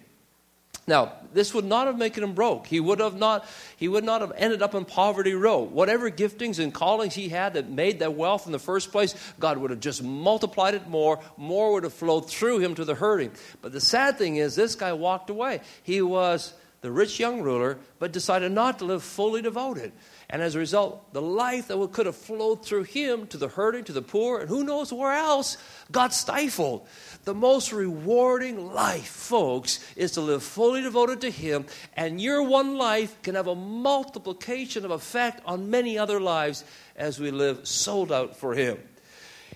Now, 0.89 1.15
this 1.33 1.53
would 1.53 1.65
not 1.65 1.89
have 1.89 1.99
made 1.99 2.17
him 2.17 2.33
broke. 2.33 2.69
He 2.69 2.79
would 2.79 3.01
have 3.01 3.17
not, 3.17 3.45
he 3.77 3.89
would 3.89 4.05
not 4.05 4.21
have 4.21 4.33
ended 4.37 4.63
up 4.63 4.75
in 4.75 4.85
poverty 4.85 5.35
row. 5.35 5.59
Whatever 5.59 6.11
giftings 6.11 6.63
and 6.63 6.73
callings 6.73 7.15
he 7.15 7.29
had 7.29 7.55
that 7.55 7.69
made 7.69 7.99
that 7.99 8.15
wealth 8.15 8.47
in 8.47 8.53
the 8.53 8.61
first 8.61 8.93
place, 8.93 9.15
God 9.41 9.59
would 9.59 9.71
have 9.71 9.81
just 9.81 10.03
multiplied 10.03 10.75
it 10.75 10.89
more. 10.89 11.19
More 11.37 11.73
would 11.73 11.83
have 11.83 11.93
flowed 11.93 12.31
through 12.31 12.59
him 12.61 12.77
to 12.77 12.85
the 12.85 12.95
hurting. 12.95 13.33
But 13.63 13.73
the 13.73 13.81
sad 13.81 14.17
thing 14.17 14.37
is, 14.37 14.55
this 14.55 14.77
guy 14.77 14.93
walked 14.93 15.29
away. 15.29 15.61
He 15.83 16.03
was 16.03 16.55
the 16.83 16.93
rich 16.93 17.19
young 17.19 17.43
ruler, 17.43 17.79
but 17.99 18.13
decided 18.13 18.53
not 18.53 18.79
to 18.79 18.85
live 18.85 19.03
fully 19.03 19.43
devoted. 19.43 19.91
And 20.29 20.43
as 20.43 20.57
a 20.57 20.59
result, 20.59 21.13
the 21.13 21.23
life 21.23 21.69
that 21.69 21.93
could 21.93 22.07
have 22.07 22.17
flowed 22.17 22.65
through 22.65 22.83
him 22.83 23.29
to 23.29 23.37
the 23.37 23.47
hurting, 23.47 23.85
to 23.85 23.93
the 23.93 24.03
poor, 24.03 24.41
and 24.41 24.49
who 24.49 24.65
knows 24.65 24.93
where 24.93 25.13
else, 25.13 25.57
got 25.93 26.13
stifled. 26.13 26.87
The 27.25 27.35
most 27.35 27.73
rewarding 27.73 28.73
life, 28.73 29.07
folks, 29.07 29.79
is 29.95 30.13
to 30.13 30.21
live 30.21 30.43
fully 30.43 30.83
devoted 30.83 31.21
to 31.21 31.31
Him, 31.31 31.67
and 31.95 32.21
your 32.21 32.43
one 32.43 32.77
life 32.77 33.21
can 33.23 33.37
have 33.37 33.47
a 33.47 33.55
multiplication 33.55 34.85
of 34.85 34.91
effect 34.91 35.41
on 35.47 35.71
many 35.71 35.99
other 35.99 36.21
lives 36.21 36.65
as 36.97 37.21
we 37.21 37.31
live 37.31 37.67
sold 37.67 38.11
out 38.11 38.37
for 38.37 38.55
Him. 38.55 38.79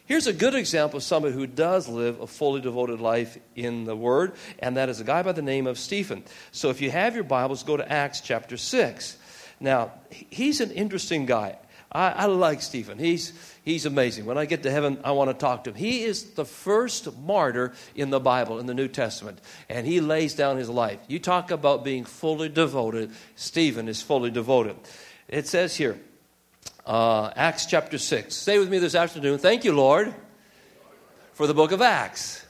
Here's 0.07 0.27
a 0.27 0.33
good 0.33 0.57
example 0.57 0.97
of 0.97 1.05
somebody 1.05 1.35
who 1.35 1.47
does 1.47 1.89
live 1.89 2.21
a 2.21 2.27
fully 2.27 2.61
devoted 2.61 3.00
life 3.00 3.39
in 3.55 3.85
the 3.85 3.95
Word, 3.95 4.33
and 4.59 4.77
that 4.77 4.89
is 4.89 5.00
a 5.00 5.05
guy 5.05 5.23
by 5.23 5.33
the 5.33 5.43
name 5.43 5.67
of 5.67 5.79
Stephen. 5.79 6.25
So 6.50 6.71
if 6.71 6.81
you 6.81 6.91
have 6.91 7.15
your 7.15 7.25
Bibles, 7.25 7.62
go 7.62 7.77
to 7.77 7.93
Acts 7.93 8.21
chapter 8.21 8.57
6. 8.57 9.17
Now, 9.61 9.93
he's 10.11 10.61
an 10.61 10.71
interesting 10.71 11.26
guy. 11.26 11.59
I, 11.93 12.11
I 12.11 12.25
like 12.26 12.62
Stephen. 12.62 12.99
He's, 12.99 13.33
he's 13.62 13.85
amazing. 13.85 14.25
When 14.25 14.38
I 14.38 14.47
get 14.47 14.62
to 14.62 14.71
heaven, 14.71 14.99
I 15.05 15.11
want 15.11 15.31
to 15.31 15.35
talk 15.35 15.64
to 15.64 15.71
him. 15.71 15.76
He 15.76 16.02
is 16.05 16.31
the 16.33 16.45
first 16.45 17.17
martyr 17.19 17.73
in 17.95 18.11
the 18.11 18.21
Bible, 18.21 18.59
in 18.59 18.67
the 18.67 18.75
New 18.75 18.88
Testament, 18.88 19.40
and 19.69 19.87
he 19.87 20.00
lays 20.00 20.35
down 20.35 20.57
his 20.57 20.71
life. 20.71 20.99
You 21.09 21.19
talk 21.19 21.50
about 21.50 21.85
being 21.85 22.05
fully 22.05 22.49
devoted. 22.49 23.11
Stephen 23.37 23.88
is 23.88 24.00
fully 24.00 24.31
devoted. 24.31 24.76
It 25.29 25.47
says 25.47 25.76
here, 25.76 26.00
uh, 26.87 27.31
Acts 27.37 27.67
chapter 27.67 27.99
6. 27.99 28.35
Stay 28.35 28.59
with 28.59 28.71
me 28.71 28.79
this 28.79 28.95
afternoon. 28.95 29.38
Thank 29.38 29.64
you, 29.64 29.73
Lord, 29.73 30.14
for 31.35 31.47
the 31.47 31.55
book 31.55 31.73
of 31.73 31.83
Acts. 31.83 32.47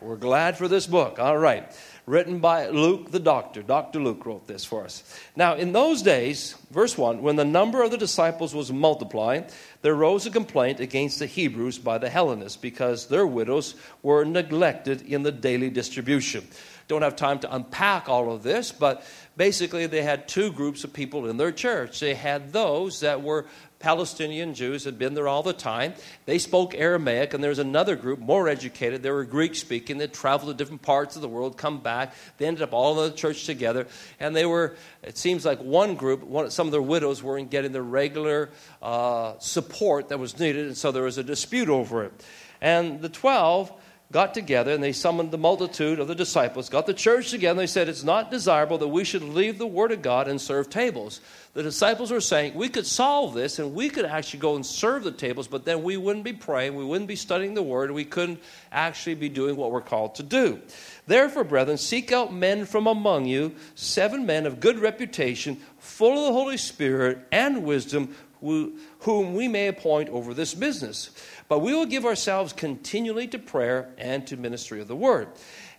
We're 0.00 0.16
glad 0.16 0.56
for 0.56 0.66
this 0.66 0.86
book. 0.86 1.18
All 1.18 1.36
right 1.36 1.70
written 2.10 2.40
by 2.40 2.66
Luke 2.68 3.12
the 3.12 3.20
doctor. 3.20 3.62
Dr. 3.62 4.00
Luke 4.00 4.26
wrote 4.26 4.48
this 4.48 4.64
for 4.64 4.84
us. 4.84 5.04
Now, 5.36 5.54
in 5.54 5.72
those 5.72 6.02
days, 6.02 6.56
verse 6.72 6.98
1, 6.98 7.22
when 7.22 7.36
the 7.36 7.44
number 7.44 7.84
of 7.84 7.92
the 7.92 7.96
disciples 7.96 8.52
was 8.52 8.72
multiplied, 8.72 9.52
there 9.82 9.94
rose 9.94 10.26
a 10.26 10.30
complaint 10.30 10.80
against 10.80 11.20
the 11.20 11.26
Hebrews 11.26 11.78
by 11.78 11.98
the 11.98 12.10
Hellenists 12.10 12.56
because 12.56 13.06
their 13.06 13.26
widows 13.26 13.76
were 14.02 14.24
neglected 14.24 15.02
in 15.02 15.22
the 15.22 15.30
daily 15.30 15.70
distribution. 15.70 16.46
Don't 16.88 17.02
have 17.02 17.14
time 17.14 17.38
to 17.38 17.54
unpack 17.54 18.08
all 18.08 18.32
of 18.32 18.42
this, 18.42 18.72
but 18.72 19.06
basically 19.36 19.86
they 19.86 20.02
had 20.02 20.26
two 20.26 20.50
groups 20.50 20.82
of 20.82 20.92
people 20.92 21.28
in 21.30 21.36
their 21.36 21.52
church. 21.52 22.00
They 22.00 22.14
had 22.14 22.52
those 22.52 22.98
that 23.00 23.22
were 23.22 23.46
Palestinian 23.80 24.52
Jews 24.52 24.84
had 24.84 24.98
been 24.98 25.14
there 25.14 25.26
all 25.26 25.42
the 25.42 25.54
time. 25.54 25.94
They 26.26 26.38
spoke 26.38 26.74
Aramaic, 26.74 27.32
and 27.32 27.42
there 27.42 27.48
was 27.48 27.58
another 27.58 27.96
group, 27.96 28.18
more 28.18 28.46
educated. 28.46 29.02
They 29.02 29.10
were 29.10 29.24
Greek 29.24 29.54
speaking. 29.54 29.96
They 29.96 30.06
traveled 30.06 30.50
to 30.50 30.56
different 30.56 30.82
parts 30.82 31.16
of 31.16 31.22
the 31.22 31.28
world, 31.28 31.56
come 31.56 31.80
back. 31.80 32.14
They 32.36 32.46
ended 32.46 32.62
up 32.62 32.74
all 32.74 33.02
in 33.02 33.10
the 33.10 33.16
church 33.16 33.46
together. 33.46 33.86
And 34.20 34.36
they 34.36 34.44
were, 34.44 34.76
it 35.02 35.16
seems 35.16 35.46
like 35.46 35.60
one 35.60 35.94
group, 35.94 36.22
one, 36.22 36.50
some 36.50 36.66
of 36.66 36.72
their 36.72 36.82
widows 36.82 37.22
weren't 37.22 37.50
getting 37.50 37.72
the 37.72 37.82
regular 37.82 38.50
uh, 38.82 39.38
support 39.38 40.10
that 40.10 40.18
was 40.18 40.38
needed, 40.38 40.66
and 40.66 40.76
so 40.76 40.92
there 40.92 41.04
was 41.04 41.16
a 41.16 41.24
dispute 41.24 41.70
over 41.70 42.04
it. 42.04 42.12
And 42.60 43.00
the 43.00 43.08
12 43.08 43.72
got 44.12 44.34
together 44.34 44.72
and 44.72 44.82
they 44.82 44.92
summoned 44.92 45.30
the 45.30 45.38
multitude 45.38 46.00
of 46.00 46.08
the 46.08 46.14
disciples, 46.14 46.68
got 46.68 46.86
the 46.86 46.94
church 46.94 47.30
together, 47.30 47.52
and 47.52 47.60
they 47.60 47.66
said, 47.66 47.88
It's 47.88 48.02
not 48.02 48.30
desirable 48.30 48.78
that 48.78 48.88
we 48.88 49.04
should 49.04 49.22
leave 49.22 49.58
the 49.58 49.66
Word 49.66 49.92
of 49.92 50.02
God 50.02 50.26
and 50.26 50.40
serve 50.40 50.68
tables. 50.68 51.20
The 51.54 51.62
disciples 51.62 52.10
were 52.10 52.20
saying, 52.20 52.54
We 52.54 52.68
could 52.68 52.86
solve 52.86 53.34
this 53.34 53.58
and 53.58 53.72
we 53.74 53.88
could 53.88 54.04
actually 54.04 54.40
go 54.40 54.56
and 54.56 54.66
serve 54.66 55.04
the 55.04 55.12
tables, 55.12 55.46
but 55.46 55.64
then 55.64 55.82
we 55.82 55.96
wouldn't 55.96 56.24
be 56.24 56.32
praying, 56.32 56.74
we 56.74 56.84
wouldn't 56.84 57.08
be 57.08 57.16
studying 57.16 57.54
the 57.54 57.62
Word, 57.62 57.90
and 57.90 57.94
we 57.94 58.04
couldn't 58.04 58.40
actually 58.72 59.14
be 59.14 59.28
doing 59.28 59.56
what 59.56 59.70
we're 59.70 59.80
called 59.80 60.16
to 60.16 60.22
do. 60.24 60.60
Therefore, 61.06 61.44
brethren, 61.44 61.78
seek 61.78 62.10
out 62.10 62.32
men 62.32 62.66
from 62.66 62.86
among 62.86 63.26
you, 63.26 63.54
seven 63.74 64.26
men 64.26 64.46
of 64.46 64.60
good 64.60 64.78
reputation, 64.78 65.60
full 65.78 66.18
of 66.18 66.26
the 66.26 66.32
Holy 66.32 66.56
Spirit 66.56 67.18
and 67.30 67.64
wisdom, 67.64 68.14
whom 68.40 69.34
we 69.34 69.48
may 69.48 69.68
appoint 69.68 70.08
over 70.10 70.34
this 70.34 70.54
business. 70.54 71.10
But 71.48 71.60
we 71.60 71.74
will 71.74 71.86
give 71.86 72.04
ourselves 72.04 72.52
continually 72.52 73.26
to 73.28 73.38
prayer 73.38 73.90
and 73.98 74.26
to 74.28 74.36
ministry 74.36 74.80
of 74.80 74.88
the 74.88 74.96
word. 74.96 75.28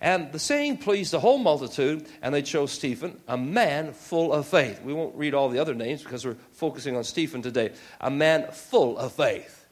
And 0.01 0.31
the 0.31 0.39
saying 0.39 0.77
pleased 0.77 1.13
the 1.13 1.19
whole 1.19 1.37
multitude, 1.37 2.07
and 2.21 2.33
they 2.33 2.41
chose 2.41 2.71
Stephen, 2.71 3.21
a 3.27 3.37
man 3.37 3.93
full 3.93 4.33
of 4.33 4.47
faith. 4.47 4.81
We 4.83 4.93
won't 4.93 5.15
read 5.15 5.35
all 5.35 5.49
the 5.49 5.59
other 5.59 5.75
names 5.75 6.01
because 6.01 6.25
we're 6.25 6.37
focusing 6.53 6.95
on 6.95 7.03
Stephen 7.03 7.41
today. 7.41 7.73
A 7.99 8.09
man 8.09 8.51
full 8.51 8.97
of 8.97 9.13
faith. 9.13 9.67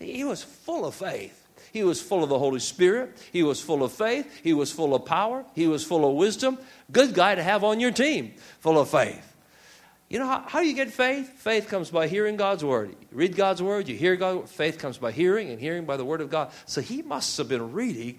He 0.00 0.24
was 0.24 0.42
full 0.42 0.84
of 0.86 0.94
faith. 0.94 1.40
He 1.72 1.82
was 1.82 2.00
full 2.00 2.22
of 2.22 2.28
the 2.28 2.38
Holy 2.38 2.60
Spirit. 2.60 3.18
He 3.32 3.42
was 3.42 3.60
full 3.60 3.82
of 3.82 3.90
faith. 3.90 4.42
He 4.44 4.52
was 4.52 4.70
full 4.70 4.94
of 4.94 5.04
power. 5.04 5.44
He 5.56 5.66
was 5.66 5.84
full 5.84 6.08
of 6.08 6.14
wisdom. 6.14 6.56
Good 6.92 7.14
guy 7.14 7.34
to 7.34 7.42
have 7.42 7.64
on 7.64 7.80
your 7.80 7.90
team, 7.90 8.34
full 8.60 8.78
of 8.78 8.90
faith. 8.90 9.33
You 10.14 10.20
know 10.20 10.28
how, 10.28 10.44
how 10.46 10.60
do 10.60 10.68
you 10.68 10.74
get 10.74 10.92
faith? 10.92 11.28
Faith 11.40 11.66
comes 11.66 11.90
by 11.90 12.06
hearing 12.06 12.36
God's 12.36 12.64
word. 12.64 12.90
You 12.90 13.06
read 13.10 13.34
God's 13.34 13.60
word, 13.60 13.88
you 13.88 13.96
hear 13.96 14.14
God's 14.14 14.36
word. 14.42 14.48
Faith 14.48 14.78
comes 14.78 14.96
by 14.96 15.10
hearing, 15.10 15.50
and 15.50 15.58
hearing 15.58 15.86
by 15.86 15.96
the 15.96 16.04
word 16.04 16.20
of 16.20 16.30
God. 16.30 16.52
So 16.66 16.80
he 16.80 17.02
must 17.02 17.36
have 17.38 17.48
been 17.48 17.72
reading 17.72 18.18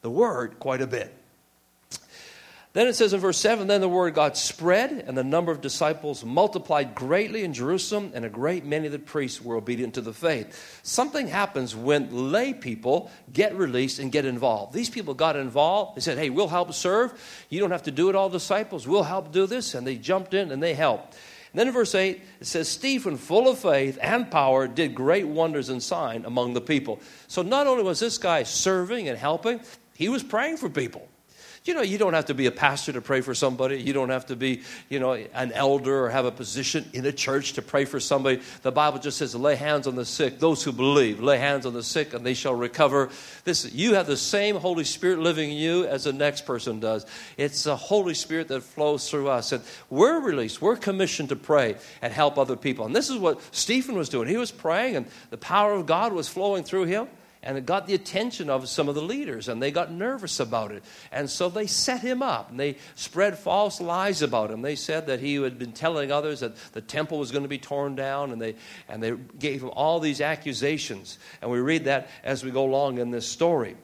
the 0.00 0.08
word 0.08 0.58
quite 0.58 0.80
a 0.80 0.86
bit. 0.86 1.14
Then 2.72 2.86
it 2.86 2.94
says 2.94 3.12
in 3.12 3.20
verse 3.20 3.36
7 3.36 3.66
Then 3.66 3.82
the 3.82 3.90
word 3.90 4.08
of 4.08 4.14
God 4.14 4.38
spread, 4.38 4.90
and 4.90 5.18
the 5.18 5.22
number 5.22 5.52
of 5.52 5.60
disciples 5.60 6.24
multiplied 6.24 6.94
greatly 6.94 7.44
in 7.44 7.52
Jerusalem, 7.52 8.12
and 8.14 8.24
a 8.24 8.30
great 8.30 8.64
many 8.64 8.86
of 8.86 8.92
the 8.92 8.98
priests 8.98 9.42
were 9.42 9.56
obedient 9.56 9.92
to 9.94 10.00
the 10.00 10.14
faith. 10.14 10.80
Something 10.82 11.28
happens 11.28 11.76
when 11.76 12.32
lay 12.32 12.54
people 12.54 13.10
get 13.30 13.54
released 13.54 13.98
and 13.98 14.10
get 14.10 14.24
involved. 14.24 14.72
These 14.72 14.88
people 14.88 15.12
got 15.12 15.36
involved. 15.36 15.98
They 15.98 16.00
said, 16.00 16.16
Hey, 16.16 16.30
we'll 16.30 16.48
help 16.48 16.72
serve. 16.72 17.12
You 17.50 17.60
don't 17.60 17.70
have 17.70 17.82
to 17.82 17.90
do 17.90 18.08
it 18.08 18.14
all, 18.16 18.30
disciples. 18.30 18.88
We'll 18.88 19.02
help 19.02 19.30
do 19.30 19.46
this. 19.46 19.74
And 19.74 19.86
they 19.86 19.96
jumped 19.96 20.32
in 20.32 20.50
and 20.50 20.62
they 20.62 20.72
helped. 20.72 21.14
Then 21.54 21.68
in 21.68 21.72
verse 21.72 21.94
8, 21.94 22.20
it 22.40 22.46
says, 22.46 22.68
Stephen, 22.68 23.16
full 23.16 23.48
of 23.48 23.58
faith 23.58 23.98
and 24.02 24.30
power, 24.30 24.66
did 24.66 24.94
great 24.94 25.26
wonders 25.26 25.68
and 25.68 25.82
sign 25.82 26.24
among 26.24 26.54
the 26.54 26.60
people. 26.60 27.00
So 27.28 27.42
not 27.42 27.66
only 27.66 27.84
was 27.84 28.00
this 28.00 28.18
guy 28.18 28.42
serving 28.42 29.08
and 29.08 29.16
helping, 29.16 29.60
he 29.94 30.08
was 30.08 30.24
praying 30.24 30.56
for 30.56 30.68
people. 30.68 31.08
You 31.64 31.72
know, 31.72 31.80
you 31.80 31.96
don't 31.96 32.12
have 32.12 32.26
to 32.26 32.34
be 32.34 32.44
a 32.44 32.50
pastor 32.50 32.92
to 32.92 33.00
pray 33.00 33.22
for 33.22 33.34
somebody. 33.34 33.80
You 33.80 33.94
don't 33.94 34.10
have 34.10 34.26
to 34.26 34.36
be, 34.36 34.60
you 34.90 35.00
know, 35.00 35.14
an 35.14 35.50
elder 35.52 36.04
or 36.04 36.10
have 36.10 36.26
a 36.26 36.30
position 36.30 36.84
in 36.92 37.06
a 37.06 37.12
church 37.12 37.54
to 37.54 37.62
pray 37.62 37.86
for 37.86 37.98
somebody. 37.98 38.42
The 38.60 38.70
Bible 38.70 38.98
just 38.98 39.16
says, 39.16 39.34
lay 39.34 39.56
hands 39.56 39.86
on 39.86 39.94
the 39.94 40.04
sick. 40.04 40.38
Those 40.38 40.62
who 40.62 40.72
believe, 40.72 41.20
lay 41.20 41.38
hands 41.38 41.64
on 41.64 41.72
the 41.72 41.82
sick 41.82 42.12
and 42.12 42.24
they 42.24 42.34
shall 42.34 42.54
recover. 42.54 43.08
This, 43.44 43.72
you 43.72 43.94
have 43.94 44.06
the 44.06 44.18
same 44.18 44.56
Holy 44.56 44.84
Spirit 44.84 45.20
living 45.20 45.52
in 45.52 45.56
you 45.56 45.86
as 45.86 46.04
the 46.04 46.12
next 46.12 46.44
person 46.44 46.80
does. 46.80 47.06
It's 47.38 47.62
the 47.62 47.76
Holy 47.76 48.12
Spirit 48.12 48.48
that 48.48 48.60
flows 48.62 49.08
through 49.08 49.30
us. 49.30 49.52
And 49.52 49.64
we're 49.88 50.20
released. 50.20 50.60
We're 50.60 50.76
commissioned 50.76 51.30
to 51.30 51.36
pray 51.36 51.76
and 52.02 52.12
help 52.12 52.36
other 52.36 52.56
people. 52.56 52.84
And 52.84 52.94
this 52.94 53.08
is 53.08 53.16
what 53.16 53.40
Stephen 53.54 53.96
was 53.96 54.10
doing. 54.10 54.28
He 54.28 54.36
was 54.36 54.50
praying 54.50 54.96
and 54.96 55.06
the 55.30 55.38
power 55.38 55.72
of 55.72 55.86
God 55.86 56.12
was 56.12 56.28
flowing 56.28 56.62
through 56.62 56.84
him 56.84 57.08
and 57.44 57.58
it 57.58 57.66
got 57.66 57.86
the 57.86 57.94
attention 57.94 58.48
of 58.48 58.68
some 58.68 58.88
of 58.88 58.94
the 58.94 59.02
leaders, 59.02 59.48
and 59.48 59.62
they 59.62 59.70
got 59.70 59.92
nervous 59.92 60.40
about 60.40 60.72
it. 60.72 60.82
And 61.12 61.28
so 61.28 61.48
they 61.48 61.66
set 61.66 62.00
him 62.00 62.22
up, 62.22 62.50
and 62.50 62.58
they 62.58 62.76
spread 62.94 63.38
false 63.38 63.80
lies 63.80 64.22
about 64.22 64.50
him. 64.50 64.62
They 64.62 64.76
said 64.76 65.06
that 65.06 65.20
he 65.20 65.34
had 65.36 65.58
been 65.58 65.72
telling 65.72 66.10
others 66.10 66.40
that 66.40 66.56
the 66.72 66.80
temple 66.80 67.18
was 67.18 67.30
going 67.30 67.44
to 67.44 67.48
be 67.48 67.58
torn 67.58 67.94
down, 67.94 68.32
and 68.32 68.40
they, 68.40 68.56
and 68.88 69.02
they 69.02 69.12
gave 69.38 69.62
him 69.62 69.70
all 69.74 70.00
these 70.00 70.20
accusations. 70.20 71.18
And 71.42 71.50
we 71.50 71.60
read 71.60 71.84
that 71.84 72.08
as 72.24 72.42
we 72.42 72.50
go 72.50 72.64
along 72.64 72.98
in 72.98 73.10
this 73.10 73.28
story. 73.28 73.76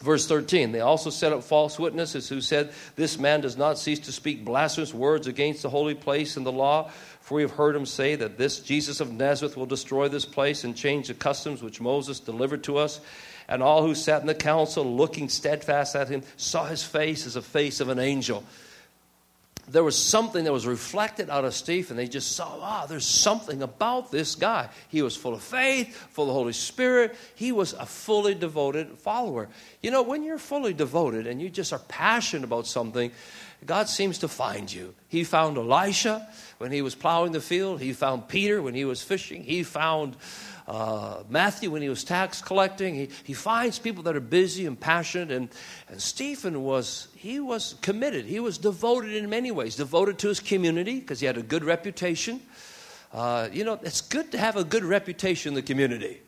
Verse 0.00 0.26
13, 0.26 0.72
they 0.72 0.80
also 0.80 1.10
set 1.10 1.32
up 1.32 1.44
false 1.44 1.78
witnesses 1.78 2.28
who 2.28 2.40
said, 2.40 2.72
This 2.96 3.18
man 3.18 3.40
does 3.40 3.56
not 3.56 3.78
cease 3.78 4.00
to 4.00 4.12
speak 4.12 4.44
blasphemous 4.44 4.92
words 4.92 5.28
against 5.28 5.62
the 5.62 5.70
holy 5.70 5.94
place 5.94 6.36
and 6.36 6.44
the 6.44 6.52
law. 6.52 6.90
For 7.32 7.36
we 7.36 7.42
have 7.44 7.52
heard 7.52 7.74
him 7.74 7.86
say 7.86 8.14
that 8.16 8.36
this 8.36 8.60
Jesus 8.60 9.00
of 9.00 9.10
Nazareth 9.10 9.56
will 9.56 9.64
destroy 9.64 10.06
this 10.08 10.26
place 10.26 10.64
and 10.64 10.76
change 10.76 11.08
the 11.08 11.14
customs 11.14 11.62
which 11.62 11.80
Moses 11.80 12.20
delivered 12.20 12.62
to 12.64 12.76
us. 12.76 13.00
And 13.48 13.62
all 13.62 13.82
who 13.82 13.94
sat 13.94 14.20
in 14.20 14.26
the 14.26 14.34
council, 14.34 14.84
looking 14.84 15.30
steadfast 15.30 15.96
at 15.96 16.10
him, 16.10 16.24
saw 16.36 16.66
his 16.66 16.84
face 16.84 17.26
as 17.26 17.34
a 17.34 17.40
face 17.40 17.80
of 17.80 17.88
an 17.88 17.98
angel. 17.98 18.44
There 19.66 19.82
was 19.82 19.96
something 19.96 20.44
that 20.44 20.52
was 20.52 20.66
reflected 20.66 21.30
out 21.30 21.46
of 21.46 21.54
Stephen. 21.54 21.96
They 21.96 22.06
just 22.06 22.32
saw, 22.32 22.58
ah, 22.60 22.84
there's 22.86 23.06
something 23.06 23.62
about 23.62 24.10
this 24.10 24.34
guy. 24.34 24.68
He 24.90 25.00
was 25.00 25.16
full 25.16 25.32
of 25.32 25.42
faith, 25.42 25.96
full 26.10 26.24
of 26.24 26.28
the 26.28 26.34
Holy 26.34 26.52
Spirit. 26.52 27.16
He 27.34 27.50
was 27.50 27.72
a 27.72 27.86
fully 27.86 28.34
devoted 28.34 28.98
follower. 28.98 29.48
You 29.80 29.90
know, 29.90 30.02
when 30.02 30.22
you're 30.22 30.36
fully 30.36 30.74
devoted 30.74 31.26
and 31.26 31.40
you 31.40 31.48
just 31.48 31.72
are 31.72 31.78
passionate 31.78 32.44
about 32.44 32.66
something, 32.66 33.10
God 33.66 33.88
seems 33.88 34.18
to 34.18 34.28
find 34.28 34.72
you. 34.72 34.94
He 35.08 35.24
found 35.24 35.56
Elisha 35.56 36.28
when 36.58 36.72
he 36.72 36.82
was 36.82 36.94
plowing 36.94 37.32
the 37.32 37.40
field, 37.40 37.80
he 37.80 37.92
found 37.92 38.28
Peter 38.28 38.62
when 38.62 38.74
he 38.74 38.84
was 38.84 39.02
fishing, 39.02 39.42
he 39.42 39.62
found 39.62 40.16
uh, 40.66 41.22
Matthew 41.28 41.70
when 41.70 41.82
he 41.82 41.88
was 41.88 42.04
tax 42.04 42.40
collecting. 42.40 42.94
He, 42.94 43.10
he 43.24 43.32
finds 43.32 43.78
people 43.78 44.04
that 44.04 44.16
are 44.16 44.20
busy 44.20 44.66
and 44.66 44.78
passionate. 44.78 45.30
And, 45.30 45.48
and 45.88 46.00
Stephen 46.00 46.62
was, 46.62 47.08
he 47.14 47.40
was 47.40 47.74
committed. 47.82 48.26
He 48.26 48.40
was 48.40 48.58
devoted 48.58 49.14
in 49.14 49.28
many 49.28 49.50
ways, 49.50 49.76
devoted 49.76 50.18
to 50.20 50.28
his 50.28 50.40
community 50.40 51.00
because 51.00 51.20
he 51.20 51.26
had 51.26 51.36
a 51.36 51.42
good 51.42 51.64
reputation. 51.64 52.40
Uh, 53.12 53.48
you 53.52 53.64
know, 53.64 53.78
it's 53.82 54.00
good 54.00 54.32
to 54.32 54.38
have 54.38 54.56
a 54.56 54.64
good 54.64 54.84
reputation 54.84 55.50
in 55.50 55.54
the 55.54 55.62
community. 55.62 56.20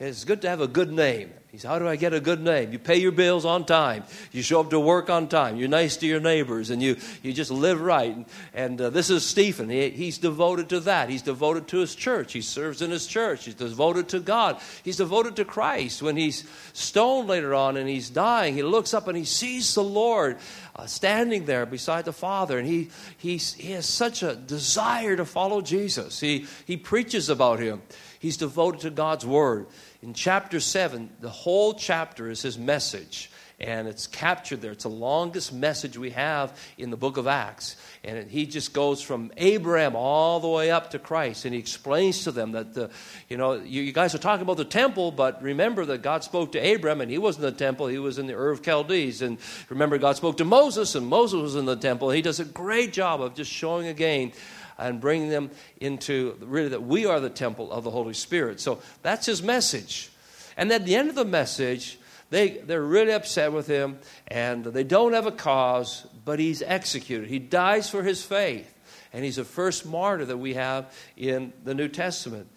It's 0.00 0.24
good 0.24 0.42
to 0.42 0.48
have 0.48 0.60
a 0.60 0.66
good 0.66 0.90
name. 0.90 1.32
He 1.52 1.58
said, 1.58 1.68
How 1.68 1.78
do 1.78 1.86
I 1.86 1.94
get 1.94 2.12
a 2.12 2.18
good 2.18 2.40
name? 2.40 2.72
You 2.72 2.80
pay 2.80 2.96
your 2.96 3.12
bills 3.12 3.44
on 3.44 3.64
time. 3.64 4.02
You 4.32 4.42
show 4.42 4.58
up 4.58 4.70
to 4.70 4.80
work 4.80 5.08
on 5.08 5.28
time. 5.28 5.56
You're 5.56 5.68
nice 5.68 5.96
to 5.98 6.06
your 6.06 6.18
neighbors 6.18 6.70
and 6.70 6.82
you, 6.82 6.96
you 7.22 7.32
just 7.32 7.52
live 7.52 7.80
right. 7.80 8.12
And, 8.12 8.26
and 8.54 8.80
uh, 8.80 8.90
this 8.90 9.08
is 9.08 9.24
Stephen. 9.24 9.70
He, 9.70 9.90
he's 9.90 10.18
devoted 10.18 10.68
to 10.70 10.80
that. 10.80 11.10
He's 11.10 11.22
devoted 11.22 11.68
to 11.68 11.78
his 11.78 11.94
church. 11.94 12.32
He 12.32 12.40
serves 12.40 12.82
in 12.82 12.90
his 12.90 13.06
church. 13.06 13.44
He's 13.44 13.54
devoted 13.54 14.08
to 14.08 14.18
God. 14.18 14.60
He's 14.82 14.96
devoted 14.96 15.36
to 15.36 15.44
Christ. 15.44 16.02
When 16.02 16.16
he's 16.16 16.42
stoned 16.72 17.28
later 17.28 17.54
on 17.54 17.76
and 17.76 17.88
he's 17.88 18.10
dying, 18.10 18.54
he 18.54 18.64
looks 18.64 18.94
up 18.94 19.06
and 19.06 19.16
he 19.16 19.24
sees 19.24 19.72
the 19.74 19.84
Lord 19.84 20.38
uh, 20.74 20.86
standing 20.86 21.44
there 21.44 21.66
beside 21.66 22.04
the 22.04 22.12
Father. 22.12 22.58
And 22.58 22.66
he, 22.66 22.88
he's, 23.16 23.54
he 23.54 23.70
has 23.70 23.86
such 23.86 24.24
a 24.24 24.34
desire 24.34 25.14
to 25.14 25.24
follow 25.24 25.60
Jesus. 25.60 26.18
He, 26.18 26.46
he 26.66 26.76
preaches 26.76 27.28
about 27.28 27.60
him. 27.60 27.80
He's 28.24 28.38
devoted 28.38 28.80
to 28.80 28.90
God's 28.90 29.26
word. 29.26 29.66
In 30.00 30.14
chapter 30.14 30.58
7, 30.58 31.10
the 31.20 31.28
whole 31.28 31.74
chapter 31.74 32.30
is 32.30 32.40
his 32.40 32.56
message 32.56 33.30
and 33.60 33.86
it's 33.86 34.06
captured 34.06 34.62
there. 34.62 34.72
It's 34.72 34.84
the 34.84 34.88
longest 34.88 35.52
message 35.52 35.98
we 35.98 36.08
have 36.10 36.58
in 36.78 36.88
the 36.88 36.96
book 36.96 37.18
of 37.18 37.26
Acts. 37.26 37.76
And 38.02 38.30
he 38.30 38.46
just 38.46 38.72
goes 38.72 39.02
from 39.02 39.30
Abraham 39.36 39.94
all 39.94 40.40
the 40.40 40.48
way 40.48 40.70
up 40.70 40.92
to 40.92 40.98
Christ, 40.98 41.44
and 41.44 41.52
he 41.52 41.60
explains 41.60 42.24
to 42.24 42.32
them 42.32 42.52
that, 42.52 42.72
the, 42.72 42.90
you 43.28 43.36
know, 43.36 43.52
you, 43.52 43.82
you 43.82 43.92
guys 43.92 44.14
are 44.14 44.18
talking 44.18 44.42
about 44.42 44.56
the 44.56 44.64
temple, 44.64 45.12
but 45.12 45.42
remember 45.42 45.84
that 45.84 46.00
God 46.00 46.24
spoke 46.24 46.52
to 46.52 46.58
Abraham, 46.58 47.02
and 47.02 47.10
he 47.10 47.18
wasn't 47.18 47.44
in 47.44 47.52
the 47.52 47.58
temple, 47.58 47.88
he 47.88 47.98
was 47.98 48.18
in 48.18 48.26
the 48.26 48.34
Ur 48.34 48.50
of 48.50 48.64
Chaldees. 48.64 49.20
And 49.20 49.38
remember, 49.68 49.98
God 49.98 50.16
spoke 50.16 50.38
to 50.38 50.44
Moses, 50.46 50.94
and 50.94 51.06
Moses 51.06 51.40
was 51.40 51.56
in 51.56 51.66
the 51.66 51.76
temple. 51.76 52.10
He 52.10 52.22
does 52.22 52.40
a 52.40 52.44
great 52.46 52.92
job 52.92 53.20
of 53.20 53.34
just 53.34 53.52
showing 53.52 53.86
again 53.86 54.32
and 54.78 55.00
bring 55.00 55.28
them 55.28 55.50
into 55.80 56.36
really 56.40 56.68
that 56.68 56.82
we 56.82 57.06
are 57.06 57.20
the 57.20 57.30
temple 57.30 57.70
of 57.72 57.84
the 57.84 57.90
Holy 57.90 58.14
Spirit. 58.14 58.60
So 58.60 58.80
that's 59.02 59.26
his 59.26 59.42
message. 59.42 60.10
And 60.56 60.70
at 60.72 60.84
the 60.84 60.94
end 60.96 61.08
of 61.08 61.14
the 61.14 61.24
message, 61.24 61.98
they, 62.30 62.58
they're 62.58 62.82
really 62.82 63.12
upset 63.12 63.52
with 63.52 63.66
him, 63.66 63.98
and 64.26 64.64
they 64.64 64.84
don't 64.84 65.12
have 65.12 65.26
a 65.26 65.32
cause, 65.32 66.06
but 66.24 66.38
he's 66.38 66.62
executed. 66.62 67.28
He 67.28 67.38
dies 67.38 67.88
for 67.88 68.02
his 68.02 68.24
faith, 68.24 68.72
and 69.12 69.24
he's 69.24 69.36
the 69.36 69.44
first 69.44 69.86
martyr 69.86 70.24
that 70.24 70.38
we 70.38 70.54
have 70.54 70.92
in 71.16 71.52
the 71.64 71.74
New 71.74 71.88
Testament. 71.88 72.48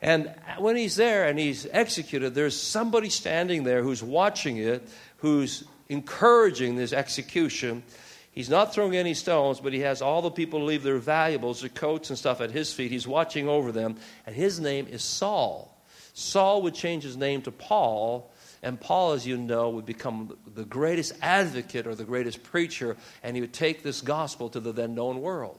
And 0.00 0.34
when 0.58 0.74
he's 0.74 0.96
there 0.96 1.26
and 1.28 1.38
he's 1.38 1.66
executed, 1.70 2.34
there's 2.34 2.60
somebody 2.60 3.08
standing 3.08 3.62
there 3.62 3.82
who's 3.82 4.02
watching 4.02 4.56
it, 4.56 4.88
who's 5.18 5.62
encouraging 5.88 6.74
this 6.74 6.92
execution. 6.92 7.84
He's 8.32 8.48
not 8.50 8.74
throwing 8.74 8.96
any 8.96 9.14
stones, 9.14 9.60
but 9.60 9.72
he 9.72 9.80
has 9.80 10.02
all 10.02 10.22
the 10.22 10.30
people 10.30 10.64
leave 10.64 10.82
their 10.82 10.98
valuables, 10.98 11.60
their 11.60 11.68
coats 11.68 12.08
and 12.10 12.18
stuff 12.18 12.40
at 12.40 12.50
his 12.50 12.72
feet. 12.72 12.90
He's 12.90 13.06
watching 13.06 13.48
over 13.48 13.72
them, 13.72 13.96
and 14.26 14.34
his 14.34 14.58
name 14.58 14.86
is 14.88 15.02
Saul. 15.02 15.78
Saul 16.14 16.62
would 16.62 16.74
change 16.74 17.04
his 17.04 17.16
name 17.16 17.42
to 17.42 17.50
Paul 17.50 18.30
and 18.62 18.80
Paul, 18.80 19.12
as 19.12 19.26
you 19.26 19.36
know, 19.36 19.70
would 19.70 19.86
become 19.86 20.36
the 20.54 20.64
greatest 20.64 21.14
advocate 21.20 21.86
or 21.86 21.96
the 21.96 22.04
greatest 22.04 22.44
preacher, 22.44 22.96
and 23.22 23.36
he 23.36 23.40
would 23.40 23.52
take 23.52 23.82
this 23.82 24.00
gospel 24.00 24.48
to 24.50 24.60
the 24.60 24.72
then 24.72 24.94
known 24.94 25.20
world. 25.20 25.58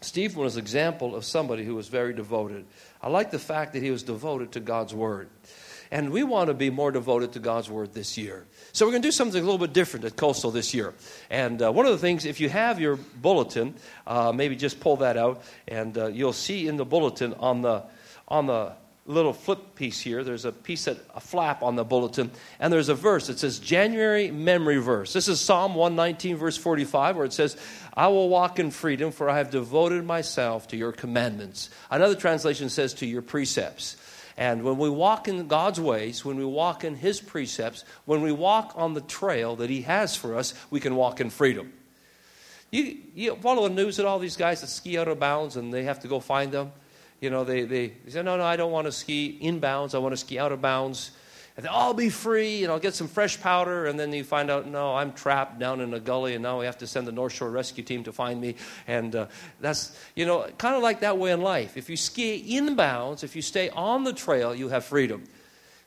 Stephen 0.00 0.42
was 0.42 0.56
an 0.56 0.62
example 0.62 1.14
of 1.14 1.24
somebody 1.24 1.64
who 1.64 1.74
was 1.74 1.88
very 1.88 2.14
devoted. 2.14 2.64
I 3.02 3.08
like 3.08 3.30
the 3.30 3.38
fact 3.38 3.74
that 3.74 3.82
he 3.82 3.90
was 3.90 4.02
devoted 4.02 4.52
to 4.52 4.60
God's 4.60 4.94
word. 4.94 5.28
And 5.92 6.10
we 6.10 6.22
want 6.22 6.48
to 6.48 6.54
be 6.54 6.70
more 6.70 6.90
devoted 6.90 7.34
to 7.34 7.38
God's 7.38 7.68
word 7.68 7.92
this 7.92 8.16
year. 8.16 8.46
So 8.72 8.86
we're 8.86 8.92
going 8.92 9.02
to 9.02 9.08
do 9.08 9.12
something 9.12 9.38
a 9.38 9.44
little 9.44 9.58
bit 9.58 9.74
different 9.74 10.06
at 10.06 10.16
Coastal 10.16 10.50
this 10.50 10.72
year. 10.72 10.94
And 11.28 11.60
uh, 11.60 11.70
one 11.70 11.84
of 11.84 11.92
the 11.92 11.98
things, 11.98 12.24
if 12.24 12.40
you 12.40 12.48
have 12.48 12.80
your 12.80 12.96
bulletin, 12.96 13.74
uh, 14.06 14.32
maybe 14.32 14.56
just 14.56 14.80
pull 14.80 14.96
that 14.96 15.18
out, 15.18 15.42
and 15.68 15.96
uh, 15.98 16.06
you'll 16.06 16.32
see 16.32 16.66
in 16.66 16.78
the 16.78 16.86
bulletin 16.86 17.34
on 17.34 17.60
the 17.60 17.84
on 18.26 18.46
the 18.46 18.72
little 19.04 19.34
flip 19.34 19.74
piece 19.74 20.00
here. 20.00 20.24
There's 20.24 20.46
a 20.46 20.52
piece 20.52 20.86
that 20.86 20.96
a 21.14 21.20
flap 21.20 21.62
on 21.62 21.76
the 21.76 21.84
bulletin, 21.84 22.30
and 22.58 22.72
there's 22.72 22.88
a 22.88 22.94
verse. 22.94 23.28
It 23.28 23.38
says 23.38 23.58
January 23.58 24.30
memory 24.30 24.78
verse. 24.78 25.12
This 25.12 25.28
is 25.28 25.42
Psalm 25.42 25.74
119, 25.74 26.36
verse 26.36 26.56
45, 26.56 27.16
where 27.16 27.26
it 27.26 27.34
says, 27.34 27.54
"I 27.94 28.08
will 28.08 28.30
walk 28.30 28.58
in 28.58 28.70
freedom, 28.70 29.12
for 29.12 29.28
I 29.28 29.36
have 29.36 29.50
devoted 29.50 30.06
myself 30.06 30.68
to 30.68 30.76
your 30.78 30.92
commandments." 30.92 31.68
Another 31.90 32.14
translation 32.14 32.70
says, 32.70 32.94
"To 32.94 33.06
your 33.06 33.20
precepts." 33.20 33.96
And 34.36 34.62
when 34.62 34.78
we 34.78 34.88
walk 34.88 35.28
in 35.28 35.46
God's 35.48 35.80
ways, 35.80 36.24
when 36.24 36.36
we 36.36 36.44
walk 36.44 36.84
in 36.84 36.94
His 36.94 37.20
precepts, 37.20 37.84
when 38.04 38.22
we 38.22 38.32
walk 38.32 38.72
on 38.76 38.94
the 38.94 39.00
trail 39.00 39.56
that 39.56 39.70
He 39.70 39.82
has 39.82 40.16
for 40.16 40.36
us, 40.36 40.54
we 40.70 40.80
can 40.80 40.96
walk 40.96 41.20
in 41.20 41.30
freedom. 41.30 41.72
You, 42.70 42.98
you 43.14 43.36
follow 43.36 43.68
the 43.68 43.74
news 43.74 43.98
that 43.98 44.06
all 44.06 44.18
these 44.18 44.36
guys 44.36 44.62
that 44.62 44.68
ski 44.68 44.96
out 44.96 45.08
of 45.08 45.20
bounds 45.20 45.56
and 45.56 45.72
they 45.72 45.84
have 45.84 46.00
to 46.00 46.08
go 46.08 46.20
find 46.20 46.50
them? 46.52 46.72
you 47.22 47.30
know, 47.30 47.44
they, 47.44 47.62
they, 47.62 47.92
they 48.04 48.10
say, 48.10 48.22
no, 48.22 48.36
no, 48.36 48.42
I 48.42 48.56
don't 48.56 48.72
want 48.72 48.86
to 48.86 48.92
ski 48.92 49.38
inbounds. 49.40 49.94
I 49.94 49.98
want 49.98 50.12
to 50.12 50.16
ski 50.16 50.40
out 50.40 50.50
of 50.50 50.60
bounds. 50.60 51.12
And 51.56 51.66
I'll 51.66 51.92
be 51.92 52.08
free 52.08 52.62
and 52.62 52.72
I'll 52.72 52.78
get 52.78 52.94
some 52.94 53.08
fresh 53.08 53.40
powder. 53.40 53.86
And 53.86 54.00
then 54.00 54.12
you 54.12 54.24
find 54.24 54.50
out, 54.50 54.66
no, 54.66 54.94
I'm 54.94 55.12
trapped 55.12 55.58
down 55.58 55.80
in 55.80 55.92
a 55.92 56.00
gully 56.00 56.34
and 56.34 56.42
now 56.42 56.58
we 56.58 56.66
have 56.66 56.78
to 56.78 56.86
send 56.86 57.06
the 57.06 57.12
North 57.12 57.34
Shore 57.34 57.50
Rescue 57.50 57.84
Team 57.84 58.04
to 58.04 58.12
find 58.12 58.40
me. 58.40 58.56
And 58.86 59.14
uh, 59.14 59.26
that's, 59.60 59.98
you 60.16 60.24
know, 60.24 60.46
kind 60.56 60.74
of 60.74 60.82
like 60.82 61.00
that 61.00 61.18
way 61.18 61.30
in 61.30 61.42
life. 61.42 61.76
If 61.76 61.90
you 61.90 61.96
ski 61.96 62.42
inbounds, 62.58 63.22
if 63.22 63.36
you 63.36 63.42
stay 63.42 63.68
on 63.70 64.04
the 64.04 64.12
trail, 64.12 64.54
you 64.54 64.68
have 64.70 64.84
freedom. 64.84 65.24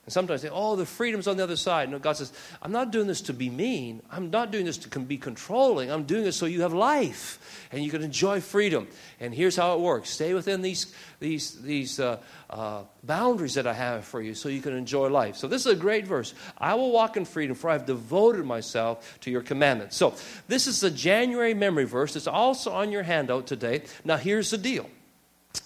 And 0.06 0.12
sometimes 0.12 0.42
they 0.42 0.48
say, 0.48 0.54
oh, 0.54 0.76
the 0.76 0.86
freedom's 0.86 1.26
on 1.26 1.36
the 1.36 1.42
other 1.42 1.56
side. 1.56 1.90
No, 1.90 1.98
God 1.98 2.16
says, 2.16 2.32
I'm 2.62 2.70
not 2.70 2.92
doing 2.92 3.08
this 3.08 3.22
to 3.22 3.32
be 3.32 3.50
mean. 3.50 4.00
I'm 4.08 4.30
not 4.30 4.52
doing 4.52 4.64
this 4.64 4.78
to 4.78 5.00
be 5.00 5.18
controlling. 5.18 5.90
I'm 5.90 6.04
doing 6.04 6.24
it 6.26 6.32
so 6.32 6.46
you 6.46 6.62
have 6.62 6.72
life 6.72 7.68
and 7.72 7.82
you 7.82 7.90
can 7.90 8.04
enjoy 8.04 8.40
freedom. 8.40 8.86
And 9.18 9.34
here's 9.34 9.56
how 9.56 9.74
it 9.74 9.80
works 9.80 10.08
stay 10.08 10.32
within 10.32 10.62
these, 10.62 10.94
these, 11.18 11.60
these 11.60 11.98
uh, 11.98 12.20
uh, 12.48 12.82
boundaries 13.02 13.54
that 13.54 13.66
I 13.66 13.72
have 13.72 14.04
for 14.04 14.22
you 14.22 14.34
so 14.34 14.48
you 14.48 14.62
can 14.62 14.74
enjoy 14.74 15.08
life. 15.08 15.34
So 15.34 15.48
this 15.48 15.66
is 15.66 15.72
a 15.72 15.76
great 15.76 16.06
verse. 16.06 16.34
I 16.56 16.74
will 16.74 16.92
walk 16.92 17.16
in 17.16 17.24
freedom, 17.24 17.56
for 17.56 17.68
I 17.68 17.72
have 17.72 17.86
devoted 17.86 18.46
myself 18.46 19.18
to 19.22 19.30
your 19.32 19.42
commandments. 19.42 19.96
So 19.96 20.14
this 20.46 20.68
is 20.68 20.80
the 20.80 20.90
January 20.90 21.52
memory 21.52 21.84
verse. 21.84 22.14
It's 22.14 22.28
also 22.28 22.70
on 22.70 22.92
your 22.92 23.02
handout 23.02 23.48
today. 23.48 23.82
Now, 24.04 24.18
here's 24.18 24.52
the 24.52 24.58
deal 24.58 24.88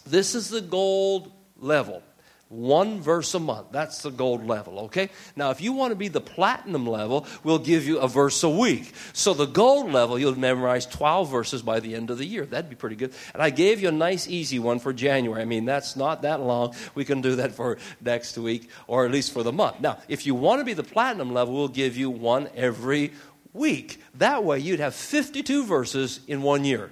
this 0.07 0.35
is 0.35 0.49
the 0.49 0.63
gold 0.63 1.31
level. 1.59 2.03
One 2.51 3.01
verse 3.01 3.33
a 3.35 3.39
month. 3.39 3.69
That's 3.71 4.03
the 4.03 4.11
gold 4.11 4.45
level, 4.45 4.81
okay? 4.81 5.11
Now, 5.37 5.51
if 5.51 5.61
you 5.61 5.73
want 5.73 5.93
to 5.93 5.95
be 5.95 6.09
the 6.09 6.21
platinum 6.21 6.85
level, 6.85 7.25
we'll 7.45 7.61
give 7.61 7.87
you 7.87 8.01
a 8.01 8.09
verse 8.09 8.43
a 8.43 8.51
week. 8.51 8.93
So, 9.13 9.35
the 9.35 9.47
gold 9.47 9.93
level, 9.93 10.19
you'll 10.19 10.37
memorize 10.37 10.85
12 10.87 11.31
verses 11.31 11.63
by 11.63 11.79
the 11.79 11.95
end 11.95 12.11
of 12.11 12.19
the 12.19 12.27
year. 12.27 12.45
That'd 12.45 12.69
be 12.69 12.75
pretty 12.75 12.97
good. 12.97 13.13
And 13.35 13.41
I 13.41 13.51
gave 13.51 13.81
you 13.81 13.87
a 13.87 13.93
nice, 13.93 14.27
easy 14.27 14.59
one 14.59 14.81
for 14.81 14.93
January. 14.93 15.41
I 15.41 15.45
mean, 15.45 15.65
that's 15.65 15.95
not 15.95 16.23
that 16.23 16.41
long. 16.41 16.75
We 16.97 17.05
can 17.05 17.21
do 17.21 17.37
that 17.37 17.53
for 17.53 17.79
next 18.01 18.37
week 18.37 18.69
or 18.89 19.05
at 19.05 19.13
least 19.13 19.33
for 19.33 19.45
the 19.45 19.53
month. 19.53 19.79
Now, 19.81 19.99
if 20.09 20.27
you 20.27 20.35
want 20.35 20.61
to 20.61 20.65
be 20.65 20.75
the 20.75 20.83
platinum 20.83 21.33
level, 21.33 21.55
we'll 21.55 21.69
give 21.69 21.97
you 21.97 22.11
one 22.11 22.49
every 22.57 23.13
week. 23.53 24.03
That 24.17 24.43
way, 24.43 24.59
you'd 24.59 24.81
have 24.81 24.97
52 24.97 25.67
verses 25.67 26.19
in 26.27 26.43
one 26.43 26.65
year. 26.65 26.91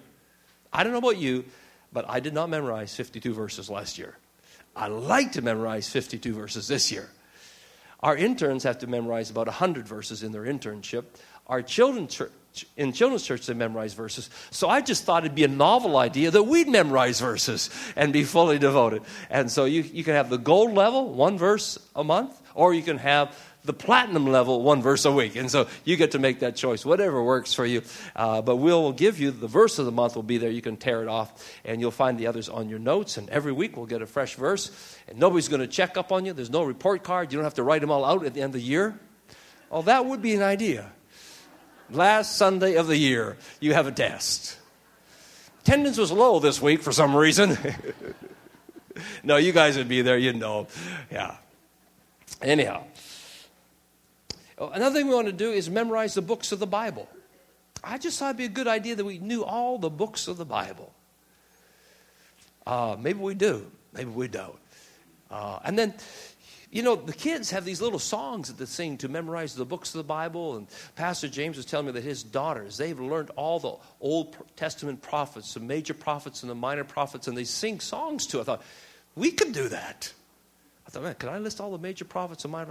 I 0.73 0.85
don't 0.85 0.92
know 0.92 0.99
about 0.99 1.18
you, 1.18 1.47
but 1.92 2.05
I 2.09 2.21
did 2.21 2.33
not 2.33 2.49
memorize 2.49 2.94
52 2.94 3.35
verses 3.35 3.68
last 3.68 3.99
year. 3.99 4.14
I 4.76 4.88
like 4.88 5.33
to 5.33 5.42
memorize 5.42 5.88
52 5.88 6.35
verses 6.35 6.68
this 6.68 6.92
year. 6.92 7.09
Our 8.00 8.16
interns 8.16 8.62
have 8.62 8.78
to 8.78 8.87
memorize 8.87 9.31
about 9.31 9.46
100 9.46 9.88
verses 9.88 10.22
in 10.22 10.31
their 10.31 10.44
internship. 10.44 11.04
Our 11.48 11.62
children 11.62 12.07
church, 12.07 12.31
in 12.76 12.92
children's 12.92 13.24
church, 13.24 13.46
they 13.46 13.54
memorize 13.54 13.94
verses. 13.94 14.31
So 14.50 14.68
I 14.68 14.81
just 14.81 15.04
thought 15.04 15.24
it'd 15.24 15.35
be 15.35 15.44
a 15.44 15.48
novel 15.48 15.96
idea 15.96 16.31
that 16.31 16.44
we'd 16.44 16.68
memorize 16.68 17.20
verses 17.20 17.70
and 17.96 18.12
be 18.12 18.22
fully 18.22 18.59
devoted. 18.59 19.02
And 19.31 19.50
so 19.50 19.64
you, 19.64 19.83
you 19.83 20.04
can 20.04 20.14
have 20.14 20.31
the 20.31 20.38
gold 20.38 20.74
level, 20.74 21.12
one 21.12 21.38
verse 21.38 21.78
a 21.96 22.04
month, 22.04 22.40
or 22.54 22.72
you 22.72 22.83
can 22.83 22.98
have 22.98 23.37
the 23.68 23.72
platinum 23.74 24.26
level, 24.26 24.62
one 24.62 24.83
verse 24.83 25.04
a 25.04 25.12
week. 25.12 25.37
And 25.37 25.48
so 25.48 25.68
you 25.85 25.96
get 25.96 26.12
to 26.12 26.18
make 26.18 26.40
that 26.40 26.57
choice, 26.57 26.85
whatever 26.85 27.22
works 27.22 27.52
for 27.52 27.66
you. 27.66 27.83
Uh, 28.16 28.42
but 28.42 28.57
we'll 28.57 28.92
give 28.92 29.20
you 29.20 29.31
the 29.31 29.46
verse 29.46 29.78
of 29.78 29.85
the 29.85 29.92
month 29.92 30.16
will 30.16 30.24
be 30.24 30.38
there. 30.38 30.50
You 30.50 30.62
can 30.62 30.78
tear 30.78 31.02
it 31.02 31.09
off, 31.09 31.52
and 31.64 31.81
you'll 31.81 31.90
find 31.90 32.18
the 32.18 32.26
others 32.26 32.48
on 32.48 32.70
your 32.70 32.78
notes. 32.78 33.18
And 33.18 33.28
every 33.28 33.52
week 33.52 33.76
we'll 33.76 33.87
get 33.87 34.00
a 34.00 34.07
fresh 34.07 34.35
verse, 34.37 34.72
and 35.07 35.18
nobody's 35.18 35.48
going 35.48 35.61
to 35.61 35.68
check 35.68 35.98
up 35.98 36.11
on 36.11 36.24
you. 36.24 36.33
There's 36.33 36.50
no 36.50 36.64
report 36.64 37.04
card. 37.04 37.31
You 37.31 37.37
don't 37.37 37.44
have 37.44 37.54
to 37.54 37.62
write 37.62 37.83
them 37.83 37.90
all 37.90 38.04
out 38.04 38.24
at 38.24 38.33
the 38.33 38.40
end 38.40 38.54
of 38.54 38.61
the 38.61 38.66
year. 38.66 38.98
Oh, 39.70 39.83
that 39.83 40.07
would 40.07 40.22
be 40.22 40.35
an 40.35 40.42
idea. 40.42 40.90
Last 41.90 42.37
Sunday 42.37 42.74
of 42.76 42.87
the 42.87 42.96
year, 42.96 43.37
you 43.61 43.74
have 43.74 43.87
a 43.87 43.92
test. 43.92 44.57
Attendance 45.61 45.98
was 45.98 46.11
low 46.11 46.40
this 46.40 46.61
week 46.61 46.81
for 46.81 46.92
some 46.92 47.14
reason. 47.14 47.59
no, 49.22 49.37
you 49.37 49.52
guys 49.52 49.76
would 49.76 49.88
be 49.88 50.00
there, 50.00 50.16
you'd 50.16 50.37
know. 50.37 50.68
Yeah. 51.12 51.37
Anyhow, 52.40 52.85
another 54.61 54.99
thing 54.99 55.09
we 55.09 55.14
want 55.14 55.27
to 55.27 55.33
do 55.33 55.51
is 55.51 55.71
memorize 55.71 56.14
the 56.14 56.23
books 56.23 56.53
of 56.53 56.59
the 56.59 56.66
Bible. 56.66 57.09
I 57.83 57.99
just 57.99 58.18
thought 58.18 58.31
it'd 58.31 58.38
be 58.38 58.44
a 58.44 58.49
good 58.49 58.66
idea 58.66 58.97
that 58.97 59.05
we 59.05 59.18
knew 59.18 59.44
all 59.44 59.79
the 59.79 59.90
books 59.90 60.29
of 60.29 60.37
the 60.37 60.44
Bible. 60.44 60.92
Uh, 62.66 62.97
maybe 62.99 63.18
we 63.21 63.35
do, 63.35 63.71
maybe 63.92 64.11
we 64.11 64.29
don't. 64.29 64.59
Uh, 65.31 65.59
and 65.64 65.79
then, 65.79 65.94
you 66.71 66.83
know, 66.83 66.97
the 66.97 67.12
kids 67.12 67.51
have 67.51 67.64
these 67.64 67.81
little 67.81 67.99
songs 67.99 68.49
that 68.49 68.59
they 68.59 68.64
sing 68.66 68.99
to 68.99 69.09
memorize 69.09 69.55
the 69.55 69.64
books 69.64 69.94
of 69.94 69.99
the 69.99 70.05
Bible. 70.05 70.57
And 70.57 70.66
Pastor 70.97 71.29
James 71.29 71.57
was 71.57 71.64
telling 71.64 71.87
me 71.87 71.92
that 71.92 72.03
his 72.03 72.23
daughters, 72.23 72.77
they've 72.77 72.99
learned 72.99 73.31
all 73.37 73.59
the 73.59 73.75
Old 74.01 74.37
Testament 74.57 75.01
prophets, 75.01 75.55
the 75.55 75.61
major 75.61 75.94
prophets 75.94 76.42
and 76.42 76.51
the 76.51 76.55
minor 76.55 76.85
prophets, 76.85 77.29
and 77.29 77.37
they 77.37 77.44
sing 77.44 77.81
songs 77.81 78.27
to. 78.29 78.40
I 78.40 78.44
thought, 78.44 78.62
we 79.14 79.31
could 79.31 79.53
do 79.53 79.68
that. 79.68 80.12
I 80.88 80.90
thought, 80.90 81.03
man, 81.03 81.14
can 81.16 81.29
I 81.29 81.37
list 81.37 81.61
all 81.61 81.70
the 81.70 81.79
major 81.79 82.07
prophets 82.07 82.46
of 82.46 82.51
my? 82.51 82.64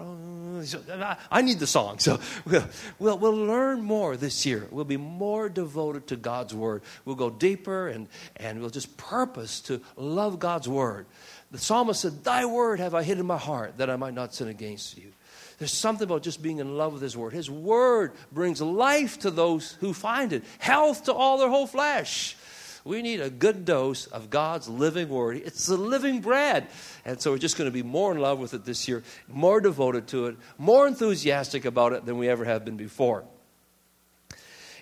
I 1.30 1.41
need 1.43 1.60
the 1.60 1.67
song. 1.67 1.99
So 2.08 2.19
we'll, 2.45 2.67
we'll, 2.99 3.17
we'll 3.19 3.36
learn 3.36 3.82
more 3.82 4.17
this 4.17 4.43
year. 4.43 4.67
We'll 4.71 4.86
be 4.86 4.97
more 4.97 5.49
devoted 5.49 6.08
to 6.08 6.15
God's 6.15 6.56
word. 6.56 6.82
We'll 7.06 7.15
go 7.15 7.30
deeper 7.30 7.89
and, 7.89 8.08
and 8.38 8.60
we'll 8.60 8.71
just 8.71 8.97
purpose 8.97 9.60
to 9.62 9.82
love 9.97 10.39
God's 10.39 10.67
word. 10.67 11.06
The 11.51 11.60
psalmist 11.60 12.01
said, 12.01 12.23
Thy 12.23 12.45
word 12.45 12.80
have 12.80 12.95
I 12.95 13.03
hid 13.03 13.19
in 13.19 13.25
my 13.25 13.38
heart 13.38 13.77
that 13.77 13.89
I 13.89 13.97
might 13.97 14.13
not 14.13 14.34
sin 14.34 14.47
against 14.47 14.97
you. 14.97 15.12
There's 15.60 15.73
something 15.73 16.06
about 16.06 16.23
just 16.23 16.41
being 16.41 16.60
in 16.60 16.77
love 16.77 16.93
with 16.93 17.01
His 17.01 17.17
Word. 17.17 17.34
His 17.34 17.49
Word 17.49 18.13
brings 18.32 18.62
life 18.62 19.19
to 19.19 19.32
those 19.32 19.71
who 19.80 19.91
find 19.91 20.32
it, 20.32 20.43
health 20.60 21.06
to 21.06 21.13
all 21.13 21.39
their 21.39 21.49
whole 21.49 21.65
flesh. 21.65 22.38
We 22.88 23.02
need 23.02 23.19
a 23.19 23.30
good 23.30 23.65
dose 23.65 24.08
of 24.08 24.30
God's 24.30 24.69
living 24.69 25.10
word. 25.10 25.38
It's 25.38 25.65
the 25.65 25.78
living 25.78 26.21
bread. 26.21 26.67
And 27.04 27.19
so 27.19 27.32
we're 27.32 27.38
just 27.38 27.58
going 27.58 27.69
to 27.69 27.73
be 27.73 27.84
more 27.84 28.12
in 28.13 28.19
love 28.19 28.39
with 28.39 28.54
it 28.54 28.63
this 28.63 28.88
year, 28.88 29.04
more 29.28 29.60
devoted 29.60 30.08
to 30.08 30.28
it, 30.28 30.38
more 30.58 30.88
enthusiastic 30.88 31.65
about 31.65 31.93
it 31.93 32.06
than 32.06 32.17
we 32.17 32.30
ever 32.30 32.45
have 32.45 32.63
been 32.63 32.78
before. 32.78 33.26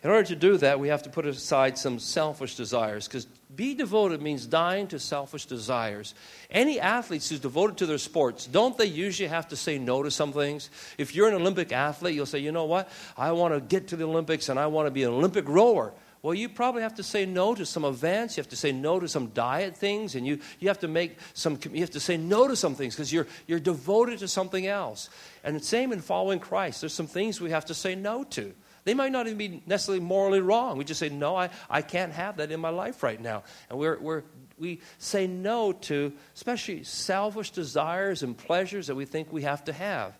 In 0.04 0.12
order 0.12 0.28
to 0.28 0.36
do 0.36 0.58
that, 0.58 0.80
we 0.80 0.90
have 0.90 1.02
to 1.04 1.10
put 1.10 1.26
aside 1.26 1.80
some 1.80 1.98
selfish 1.98 2.56
desires 2.56 3.08
because 3.08 3.26
be 3.56 3.74
devoted 3.74 4.22
means 4.22 4.46
dying 4.46 4.86
to 4.90 5.00
selfish 5.00 5.48
desires. 5.48 6.14
Any 6.52 6.80
athletes 6.80 7.30
who's 7.30 7.40
devoted 7.40 7.78
to 7.78 7.88
their 7.88 7.98
sports, 7.98 8.46
don't 8.46 8.78
they 8.78 8.86
usually 8.86 9.30
have 9.30 9.48
to 9.48 9.56
say 9.56 9.80
no 9.80 10.04
to 10.04 10.12
some 10.12 10.32
things? 10.32 10.70
If 11.00 11.16
you're 11.16 11.28
an 11.28 11.34
Olympic 11.34 11.72
athlete, 11.72 12.14
you'll 12.14 12.28
say, 12.28 12.38
you 12.38 12.52
know 12.52 12.66
what? 12.66 12.88
I 13.18 13.32
want 13.32 13.56
to 13.56 13.62
get 13.62 13.88
to 13.88 13.96
the 13.96 14.04
Olympics 14.04 14.48
and 14.48 14.60
I 14.60 14.68
want 14.68 14.86
to 14.86 14.92
be 14.92 15.02
an 15.02 15.10
Olympic 15.12 15.50
rower. 15.50 15.92
Well, 16.26 16.34
you 16.34 16.50
probably 16.50 16.82
have 16.82 16.96
to 16.96 17.04
say 17.04 17.28
no 17.28 17.54
to 17.54 17.68
some 17.68 17.86
events. 17.86 18.36
You 18.36 18.42
have 18.42 18.50
to 18.50 18.56
say 18.56 18.72
no 18.72 19.00
to 19.00 19.08
some 19.08 19.28
diet 19.28 19.78
things, 19.78 20.16
and 20.16 20.26
you, 20.26 20.40
you 20.60 20.70
have 20.70 20.80
to 20.80 20.88
make 20.88 21.20
some. 21.36 21.60
You 21.72 21.82
have 21.82 21.92
to 21.92 22.00
say 22.00 22.18
no 22.18 22.48
to 22.48 22.56
some 22.56 22.74
things 22.74 22.96
because 22.96 23.14
you're 23.14 23.28
you're 23.46 23.60
devoted 23.60 24.18
to 24.18 24.28
something 24.28 24.66
else. 24.66 25.12
And 25.44 25.56
the 25.56 25.64
same 25.64 25.92
in 25.92 26.02
following 26.02 26.40
Christ. 26.40 26.82
There's 26.82 26.96
some 26.96 27.06
things 27.06 27.40
we 27.40 27.52
have 27.52 27.66
to 27.66 27.76
say 27.76 27.94
no 27.94 28.24
to. 28.24 28.56
They 28.86 28.96
might 28.96 29.12
not 29.12 29.28
even 29.28 29.38
be 29.38 29.62
necessarily 29.68 30.04
morally 30.04 30.40
wrong. 30.40 30.80
We 30.80 30.84
just 30.84 31.00
say, 31.00 31.10
no, 31.10 31.36
I, 31.36 31.52
I 31.70 31.84
can't 31.84 32.12
have 32.12 32.38
that 32.38 32.52
in 32.52 32.60
my 32.60 32.70
life 32.70 33.04
right 33.04 33.22
now. 33.22 33.44
And 33.70 33.78
we're, 33.78 34.00
we're, 34.00 34.24
we 34.58 34.82
say 34.98 35.28
no 35.28 35.74
to 35.74 36.12
especially 36.34 36.86
selfish 36.86 37.52
desires 37.52 38.24
and 38.24 38.36
pleasures 38.36 38.88
that 38.88 38.96
we 38.96 39.06
think 39.06 39.32
we 39.32 39.44
have 39.44 39.64
to 39.66 39.74
have. 39.74 40.18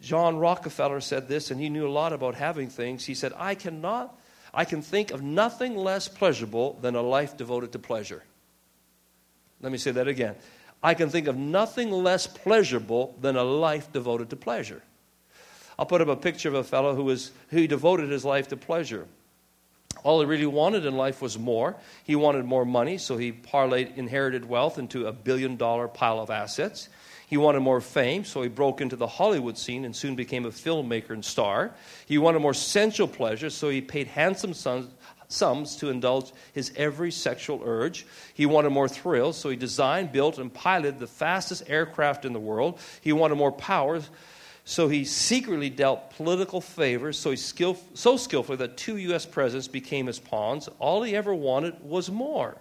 John 0.00 0.36
Rockefeller 0.38 1.00
said 1.00 1.28
this, 1.28 1.52
and 1.52 1.60
he 1.60 1.68
knew 1.68 1.86
a 1.86 1.90
lot 1.90 2.12
about 2.12 2.34
having 2.34 2.68
things. 2.68 3.04
He 3.04 3.14
said, 3.14 3.32
I 3.36 3.54
cannot, 3.54 4.18
I 4.52 4.64
can 4.64 4.82
think 4.82 5.10
of 5.10 5.22
nothing 5.22 5.76
less 5.76 6.08
pleasurable 6.08 6.78
than 6.80 6.96
a 6.96 7.02
life 7.02 7.36
devoted 7.36 7.72
to 7.72 7.78
pleasure. 7.78 8.22
Let 9.60 9.72
me 9.72 9.78
say 9.78 9.90
that 9.92 10.08
again. 10.08 10.34
I 10.82 10.94
can 10.94 11.10
think 11.10 11.28
of 11.28 11.36
nothing 11.36 11.90
less 11.90 12.26
pleasurable 12.26 13.14
than 13.20 13.36
a 13.36 13.44
life 13.44 13.92
devoted 13.92 14.30
to 14.30 14.36
pleasure. 14.36 14.82
I'll 15.78 15.86
put 15.86 16.00
up 16.00 16.08
a 16.08 16.16
picture 16.16 16.48
of 16.48 16.54
a 16.54 16.64
fellow 16.64 16.94
who, 16.94 17.04
was, 17.04 17.32
who 17.48 17.66
devoted 17.66 18.10
his 18.10 18.24
life 18.24 18.48
to 18.48 18.56
pleasure. 18.56 19.06
All 20.02 20.20
he 20.20 20.26
really 20.26 20.46
wanted 20.46 20.86
in 20.86 20.96
life 20.96 21.20
was 21.20 21.38
more. 21.38 21.76
He 22.04 22.16
wanted 22.16 22.44
more 22.44 22.64
money, 22.64 22.96
so 22.96 23.16
he 23.16 23.32
parlayed 23.32 23.96
inherited 23.96 24.46
wealth 24.46 24.78
into 24.78 25.06
a 25.06 25.12
billion 25.12 25.56
dollar 25.56 25.88
pile 25.88 26.20
of 26.20 26.30
assets. 26.30 26.88
He 27.30 27.36
wanted 27.36 27.60
more 27.60 27.80
fame, 27.80 28.24
so 28.24 28.42
he 28.42 28.48
broke 28.48 28.80
into 28.80 28.96
the 28.96 29.06
Hollywood 29.06 29.56
scene 29.56 29.84
and 29.84 29.94
soon 29.94 30.16
became 30.16 30.46
a 30.46 30.50
filmmaker 30.50 31.10
and 31.10 31.24
star. 31.24 31.70
He 32.06 32.18
wanted 32.18 32.40
more 32.40 32.52
sensual 32.52 33.06
pleasure, 33.06 33.50
so 33.50 33.68
he 33.68 33.80
paid 33.80 34.08
handsome 34.08 34.52
sums, 34.52 34.88
sums 35.28 35.76
to 35.76 35.90
indulge 35.90 36.32
his 36.52 36.72
every 36.74 37.12
sexual 37.12 37.62
urge. 37.64 38.04
He 38.34 38.46
wanted 38.46 38.70
more 38.70 38.88
thrills, 38.88 39.36
so 39.36 39.48
he 39.48 39.54
designed, 39.54 40.10
built, 40.10 40.38
and 40.38 40.52
piloted 40.52 40.98
the 40.98 41.06
fastest 41.06 41.62
aircraft 41.68 42.24
in 42.24 42.32
the 42.32 42.40
world. 42.40 42.80
He 43.00 43.12
wanted 43.12 43.36
more 43.36 43.52
power, 43.52 44.00
so 44.64 44.88
he 44.88 45.04
secretly 45.04 45.70
dealt 45.70 46.10
political 46.16 46.60
favors 46.60 47.16
so, 47.16 47.36
skill, 47.36 47.78
so 47.94 48.16
skillfully 48.16 48.56
that 48.56 48.76
two 48.76 48.96
U.S. 48.96 49.24
presidents 49.24 49.68
became 49.68 50.08
his 50.08 50.18
pawns. 50.18 50.68
All 50.80 51.04
he 51.04 51.14
ever 51.14 51.32
wanted 51.32 51.80
was 51.80 52.10
more. 52.10 52.56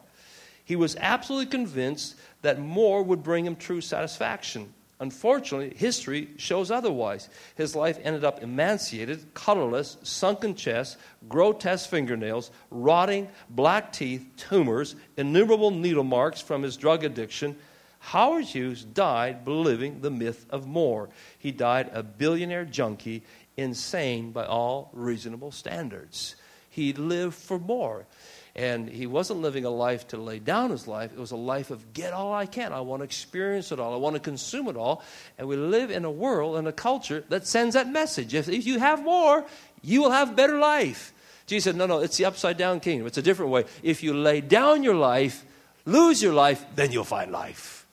He 0.63 0.75
was 0.75 0.95
absolutely 0.97 1.47
convinced 1.47 2.13
that 2.41 2.59
more 2.59 3.03
would 3.03 3.23
bring 3.23 3.45
him 3.45 3.55
true 3.55 3.81
satisfaction. 3.81 4.73
Unfortunately, 5.01 5.73
history 5.77 6.27
shows 6.37 6.71
otherwise. 6.71 7.29
His 7.55 7.73
life 7.75 7.97
ended 8.03 8.25
up 8.25 8.43
emaciated, 8.43 9.33
colorless, 9.33 9.97
sunken 10.03 10.55
chest, 10.55 10.97
grotesque 11.29 11.89
fingernails, 11.89 12.51
rotting 12.69 13.29
black 13.49 13.93
teeth, 13.93 14.25
tumors, 14.35 14.95
innumerable 15.15 15.71
needle 15.71 16.03
marks 16.03 16.41
from 16.41 16.63
his 16.63 16.75
drug 16.75 17.05
addiction, 17.05 17.55
Howard 17.99 18.45
Hughes 18.45 18.83
died 18.83 19.45
believing 19.45 20.01
the 20.01 20.09
myth 20.09 20.45
of 20.49 20.65
more. 20.65 21.09
He 21.37 21.51
died 21.51 21.91
a 21.93 22.01
billionaire 22.01 22.65
junkie, 22.65 23.23
insane 23.57 24.31
by 24.31 24.45
all 24.45 24.89
reasonable 24.93 25.51
standards. 25.51 26.35
He 26.69 26.93
lived 26.93 27.35
for 27.35 27.59
more. 27.59 28.05
And 28.55 28.89
he 28.89 29.05
wasn't 29.05 29.41
living 29.41 29.65
a 29.65 29.69
life 29.69 30.07
to 30.09 30.17
lay 30.17 30.39
down 30.39 30.71
his 30.71 30.87
life. 30.87 31.13
It 31.13 31.19
was 31.19 31.31
a 31.31 31.37
life 31.37 31.71
of 31.71 31.93
get 31.93 32.13
all 32.13 32.33
I 32.33 32.45
can. 32.45 32.73
I 32.73 32.81
want 32.81 33.01
to 33.01 33.03
experience 33.03 33.71
it 33.71 33.79
all. 33.79 33.93
I 33.93 33.97
want 33.97 34.15
to 34.15 34.19
consume 34.19 34.67
it 34.67 34.75
all. 34.75 35.03
And 35.37 35.47
we 35.47 35.55
live 35.55 35.91
in 35.91 36.03
a 36.03 36.11
world 36.11 36.57
and 36.57 36.67
a 36.67 36.71
culture 36.71 37.23
that 37.29 37.47
sends 37.47 37.75
that 37.75 37.89
message. 37.89 38.33
If, 38.33 38.49
if 38.49 38.65
you 38.65 38.79
have 38.79 39.03
more, 39.03 39.45
you 39.81 40.01
will 40.01 40.11
have 40.11 40.35
better 40.35 40.57
life. 40.57 41.13
Jesus 41.45 41.63
said, 41.63 41.75
no, 41.75 41.85
no, 41.85 41.99
it's 41.99 42.17
the 42.17 42.25
upside 42.25 42.57
down 42.57 42.79
kingdom. 42.79 43.07
It's 43.07 43.17
a 43.17 43.23
different 43.23 43.51
way. 43.51 43.65
If 43.81 44.03
you 44.03 44.13
lay 44.13 44.41
down 44.41 44.83
your 44.83 44.95
life, 44.95 45.45
lose 45.85 46.21
your 46.21 46.33
life, 46.33 46.63
then 46.75 46.91
you'll 46.91 47.03
find 47.03 47.31
life. 47.31 47.87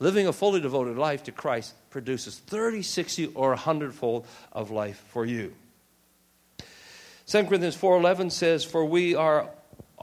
Living 0.00 0.26
a 0.26 0.32
fully 0.32 0.60
devoted 0.60 0.96
life 0.96 1.22
to 1.24 1.32
Christ 1.32 1.74
produces 1.90 2.38
30, 2.38 2.82
60, 2.82 3.26
or 3.34 3.50
100 3.50 3.94
fold 3.94 4.26
of 4.52 4.70
life 4.70 5.04
for 5.08 5.24
you. 5.24 5.54
2 7.26 7.44
Corinthians 7.44 7.76
4:11 7.76 8.30
says, 8.30 8.64
"For 8.64 8.84
we 8.84 9.14
are 9.14 9.48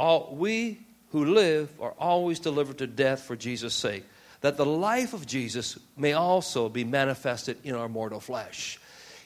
all 0.01 0.35
we 0.35 0.79
who 1.11 1.25
live 1.25 1.69
are 1.79 1.93
always 1.99 2.39
delivered 2.39 2.79
to 2.79 2.87
death 2.87 3.23
for 3.23 3.35
Jesus' 3.35 3.73
sake, 3.73 4.03
that 4.41 4.57
the 4.57 4.65
life 4.65 5.13
of 5.13 5.25
Jesus 5.25 5.77
may 5.95 6.13
also 6.13 6.69
be 6.69 6.83
manifested 6.83 7.57
in 7.63 7.75
our 7.75 7.87
mortal 7.87 8.19
flesh." 8.19 8.79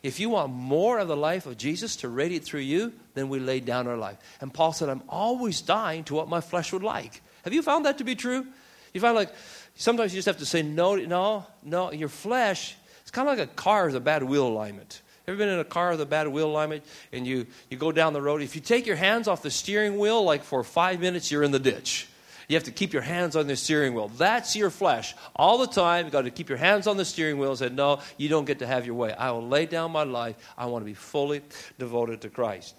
If 0.03 0.19
you 0.19 0.29
want 0.29 0.53
more 0.53 0.99
of 0.99 1.07
the 1.07 1.17
life 1.17 1.47
of 1.47 1.57
Jesus 1.57 1.95
to 1.97 2.09
radiate 2.09 2.43
through 2.43 2.59
you, 2.59 2.93
then 3.15 3.27
we 3.27 3.39
lay 3.39 3.59
down 3.59 3.87
our 3.87 3.97
life. 3.97 4.17
And 4.39 4.53
Paul 4.53 4.71
said, 4.71 4.87
I'm 4.87 5.01
always 5.09 5.61
dying 5.61 6.03
to 6.03 6.13
what 6.13 6.29
my 6.29 6.41
flesh 6.41 6.71
would 6.73 6.83
like. 6.83 7.23
Have 7.43 7.53
you 7.53 7.63
found 7.63 7.85
that 7.85 7.97
to 7.97 8.03
be 8.03 8.13
true? 8.13 8.45
You 8.93 9.01
find 9.01 9.15
like, 9.15 9.33
Sometimes 9.75 10.13
you 10.13 10.17
just 10.17 10.27
have 10.27 10.37
to 10.37 10.45
say 10.45 10.61
no, 10.61 10.95
no, 10.95 11.45
no. 11.63 11.91
Your 11.91 12.09
flesh, 12.09 12.75
it's 13.01 13.11
kind 13.11 13.27
of 13.27 13.37
like 13.37 13.47
a 13.47 13.51
car 13.53 13.87
with 13.87 13.95
a 13.95 13.99
bad 13.99 14.23
wheel 14.23 14.47
alignment. 14.47 15.01
Ever 15.27 15.37
been 15.37 15.49
in 15.49 15.59
a 15.59 15.65
car 15.65 15.91
with 15.91 16.01
a 16.01 16.05
bad 16.05 16.27
wheel 16.27 16.47
alignment 16.47 16.83
and 17.11 17.25
you, 17.25 17.47
you 17.69 17.77
go 17.77 17.91
down 17.91 18.13
the 18.13 18.21
road? 18.21 18.41
If 18.41 18.55
you 18.55 18.61
take 18.61 18.85
your 18.85 18.95
hands 18.95 19.27
off 19.27 19.41
the 19.41 19.51
steering 19.51 19.97
wheel, 19.97 20.23
like 20.23 20.43
for 20.43 20.63
five 20.63 20.99
minutes, 20.99 21.31
you're 21.31 21.43
in 21.43 21.51
the 21.51 21.59
ditch. 21.59 22.07
You 22.47 22.55
have 22.55 22.65
to 22.65 22.71
keep 22.71 22.93
your 22.93 23.01
hands 23.01 23.35
on 23.35 23.47
the 23.47 23.55
steering 23.55 23.95
wheel. 23.95 24.09
That's 24.09 24.55
your 24.55 24.69
flesh. 24.69 25.15
All 25.35 25.57
the 25.57 25.67
time, 25.67 26.05
you've 26.05 26.11
got 26.11 26.23
to 26.23 26.29
keep 26.29 26.47
your 26.47 26.59
hands 26.59 26.85
on 26.85 26.95
the 26.95 27.05
steering 27.05 27.39
wheel 27.39 27.49
and 27.49 27.57
say, 27.57 27.69
No, 27.69 28.01
you 28.17 28.29
don't 28.29 28.45
get 28.45 28.59
to 28.59 28.67
have 28.67 28.85
your 28.85 28.93
way. 28.93 29.13
I 29.13 29.31
will 29.31 29.47
lay 29.47 29.65
down 29.65 29.91
my 29.91 30.03
life. 30.03 30.35
I 30.55 30.67
want 30.67 30.83
to 30.83 30.85
be 30.85 30.93
fully 30.93 31.41
devoted 31.79 32.21
to 32.21 32.29
Christ. 32.29 32.75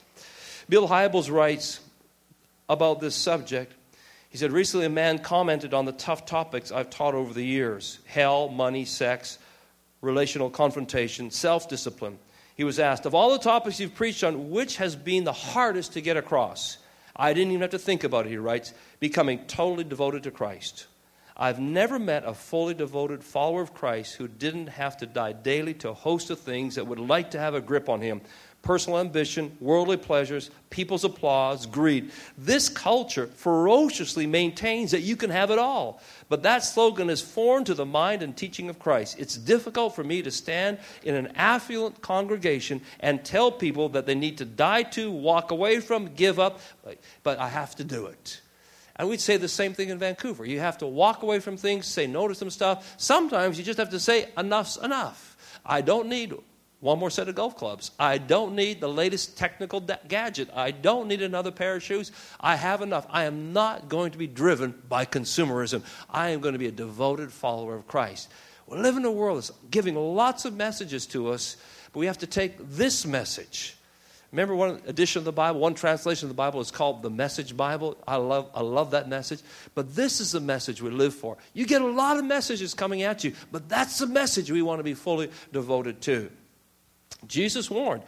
Bill 0.69 0.87
Hybels 0.87 1.33
writes 1.33 1.81
about 2.69 3.01
this 3.01 3.17
subject 3.17 3.73
he 4.37 4.39
said, 4.39 4.53
Recently, 4.53 4.85
a 4.85 4.91
man 4.91 5.19
commented 5.19 5.73
on 5.73 5.87
the 5.87 5.93
tough 5.93 6.27
topics 6.27 6.71
I've 6.71 6.91
taught 6.91 7.15
over 7.15 7.33
the 7.33 7.43
years 7.43 8.01
hell, 8.05 8.51
money, 8.51 8.85
sex, 8.85 9.39
relational 10.03 10.51
confrontation, 10.51 11.31
self 11.31 11.71
discipline. 11.71 12.19
He 12.57 12.65
was 12.65 12.79
asked, 12.79 13.07
Of 13.07 13.15
all 13.15 13.31
the 13.31 13.39
topics 13.39 13.79
you've 13.79 13.95
preached 13.95 14.25
on, 14.25 14.51
which 14.51 14.77
has 14.79 14.97
been 14.97 15.25
the 15.25 15.33
hardest 15.33 15.93
to 15.93 16.01
get 16.01 16.17
across? 16.17 16.79
I 17.15 17.33
didn't 17.33 17.53
even 17.53 17.63
have 17.63 17.71
to 17.71 17.79
think 17.79 18.03
about 18.05 18.27
it, 18.27 18.31
he 18.31 18.39
writes, 18.39 18.73
becoming 18.99 19.41
totally 19.47 19.85
devoted 19.85 20.23
to 20.25 20.31
Christ. 20.31 20.87
I've 21.37 21.61
never 21.61 21.99
met 21.99 22.25
a 22.25 22.33
fully 22.33 22.73
devoted 22.73 23.23
follower 23.23 23.61
of 23.61 23.75
Christ 23.75 24.15
who 24.15 24.27
didn't 24.27 24.69
have 24.69 24.97
to 24.99 25.07
die 25.07 25.33
daily 25.33 25.75
to 25.75 25.91
a 25.91 25.95
host 25.95 26.31
of 26.31 26.39
things 26.39 26.77
that 26.77 26.87
would 26.87 26.99
like 26.99 27.33
to 27.33 27.39
have 27.39 27.55
a 27.55 27.61
grip 27.61 27.91
on 27.91 28.01
him 28.01 28.23
personal 28.67 28.99
ambition, 28.99 29.57
worldly 29.61 29.97
pleasures, 29.97 30.51
people's 30.71 31.05
applause, 31.05 31.67
greed. 31.67 32.11
This 32.37 32.69
culture 32.69 33.29
ferociously 33.29 34.27
maintains 34.27 34.91
that 34.91 35.03
you 35.03 35.15
can 35.15 35.31
have 35.31 35.53
it 35.53 35.59
all. 35.59 36.03
But 36.29 36.43
that 36.43 36.65
slogan 36.65 37.09
is 37.09 37.21
foreign 37.21 37.65
to 37.67 37.75
the 37.75 37.87
mind 37.87 38.25
and 38.25 38.37
teaching 38.37 38.69
of 38.69 38.81
Christ. 38.81 39.21
It's 39.21 39.37
difficult 39.37 39.95
for 39.95 40.03
me 40.03 40.21
to 40.23 40.33
stand 40.33 40.79
in 41.05 41.15
an 41.15 41.29
affluent 41.37 42.03
congregation 42.03 42.81
and 42.99 43.25
tell 43.25 43.53
people 43.53 43.89
that 43.91 44.05
they 44.05 44.17
need 44.17 44.39
to 44.39 44.45
die 44.45 44.83
to, 44.83 45.13
walk 45.13 45.53
away 45.53 45.79
from, 45.79 46.15
give 46.15 46.41
up, 46.41 46.59
but 47.23 47.39
I 47.39 47.49
have 47.49 47.77
to 47.77 47.85
do 47.85 48.07
it. 48.07 48.41
And 48.97 49.09
we'd 49.09 49.21
say 49.21 49.37
the 49.37 49.47
same 49.47 49.75
thing 49.75 49.91
in 49.91 49.99
Vancouver. 49.99 50.45
You 50.45 50.59
have 50.59 50.79
to 50.79 50.89
walk 50.89 51.23
away 51.23 51.39
from 51.39 51.57
things, 51.57 51.87
say 51.87 52.09
no 52.09 52.27
to 52.27 52.35
some 52.35 52.51
stuff. 52.51 52.95
Sometimes 52.97 53.59
you 53.59 53.65
just 53.65 53.79
have 53.79 53.91
to 53.91 54.01
say, 54.01 54.29
enough's 54.37 54.77
enough. 54.77 55.61
I 55.65 55.83
don't 55.83 56.09
need 56.09 56.35
one 56.81 56.99
more 56.99 57.11
set 57.11 57.29
of 57.29 57.35
golf 57.35 57.57
clubs. 57.57 57.91
I 57.99 58.19
don't 58.19 58.55
need 58.55 58.81
the 58.81 58.89
latest 58.89 59.39
technical 59.39 59.81
da- 59.81 59.97
gadget. 60.07 60.51
I 60.55 60.71
don't 60.71 61.09
need 61.09 61.23
another 61.23 61.51
pair 61.51 61.77
of 61.77 61.83
shoes. 61.83 62.13
I 62.39 62.57
have 62.57 62.83
enough. 62.83 63.07
I 63.11 63.25
am 63.25 63.53
not 63.53 63.89
going 63.89 64.13
to 64.13 64.19
be 64.19 64.27
driven 64.27 64.83
by 64.89 65.07
consumerism. 65.07 65.83
I 66.11 66.31
am 66.31 66.41
going 66.41 66.53
to 66.53 66.59
be 66.59 66.67
a 66.67 66.73
devoted 66.73 67.33
follower 67.33 67.75
of 67.75 67.87
Christ. 67.87 68.29
We 68.67 68.79
live 68.79 68.97
in 68.97 69.05
a 69.05 69.11
world 69.11 69.39
that's 69.39 69.53
giving 69.71 69.95
lots 69.95 70.45
of 70.45 70.55
messages 70.55 71.07
to 71.07 71.31
us, 71.31 71.57
but 71.93 72.01
we 72.01 72.07
have 72.07 72.19
to 72.19 72.27
take 72.27 72.57
this 72.59 73.07
message. 73.07 73.77
Remember 74.33 74.57
one 74.57 74.83
edition 74.87 75.21
of 75.21 75.25
the 75.25 75.33
Bible, 75.33 75.61
one 75.61 75.75
translation 75.75 76.27
of 76.27 76.31
the 76.31 76.35
Bible 76.35 76.61
is 76.61 76.71
called 76.71 77.01
the 77.01 77.09
Message 77.09 77.57
Bible. 77.57 77.97
I 78.07 78.17
love, 78.17 78.51
I 78.55 78.61
love 78.61 78.91
that 78.91 79.09
message. 79.09 79.41
But 79.75 79.95
this 79.95 80.21
is 80.21 80.33
the 80.33 80.41
message 80.41 80.83
we 80.83 80.91
live 80.91 81.15
for. 81.15 81.39
You 81.55 81.65
get 81.65 81.81
a 81.81 81.87
lot 81.87 82.19
of 82.19 82.25
messages 82.25 82.75
coming 82.75 83.03
at 83.03 83.25
you, 83.25 83.33
but 83.51 83.69
that's 83.69 83.99
the 83.99 84.07
message 84.07 84.51
we 84.51 84.63
want 84.63 84.81
to 84.81 84.85
be 84.85 84.95
fully 84.95 85.31
devoted 85.53 86.01
to. 86.03 86.31
Jesus 87.29 87.71
warned 87.71 88.03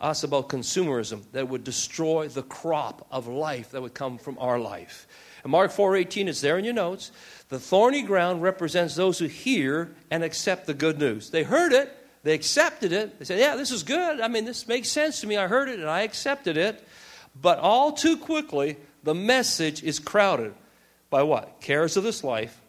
us 0.00 0.24
about 0.24 0.48
consumerism 0.48 1.22
that 1.32 1.48
would 1.48 1.64
destroy 1.64 2.28
the 2.28 2.42
crop 2.42 3.06
of 3.10 3.26
life 3.26 3.70
that 3.70 3.82
would 3.82 3.94
come 3.94 4.18
from 4.18 4.36
our 4.38 4.58
life. 4.58 5.06
And 5.42 5.50
Mark 5.50 5.70
4:18 5.72 6.28
is 6.28 6.40
there 6.40 6.58
in 6.58 6.64
your 6.64 6.74
notes. 6.74 7.12
The 7.48 7.58
thorny 7.58 8.02
ground 8.02 8.42
represents 8.42 8.94
those 8.94 9.18
who 9.18 9.26
hear 9.26 9.94
and 10.10 10.24
accept 10.24 10.66
the 10.66 10.74
good 10.74 10.98
news. 10.98 11.30
They 11.30 11.42
heard 11.42 11.72
it, 11.72 11.94
they 12.22 12.32
accepted 12.32 12.92
it. 12.92 13.18
They 13.18 13.24
said, 13.24 13.38
"Yeah, 13.38 13.54
this 13.54 13.70
is 13.70 13.82
good. 13.82 14.20
I 14.20 14.28
mean, 14.28 14.46
this 14.46 14.66
makes 14.66 14.88
sense 14.88 15.20
to 15.20 15.26
me. 15.26 15.36
I 15.36 15.46
heard 15.46 15.68
it 15.68 15.78
and 15.78 15.88
I 15.88 16.00
accepted 16.00 16.56
it." 16.56 16.82
But 17.40 17.58
all 17.58 17.92
too 17.92 18.16
quickly, 18.16 18.76
the 19.02 19.14
message 19.14 19.82
is 19.82 19.98
crowded 19.98 20.54
by 21.10 21.22
what? 21.22 21.60
Cares 21.60 21.96
of 21.96 22.04
this 22.04 22.24
life, 22.24 22.60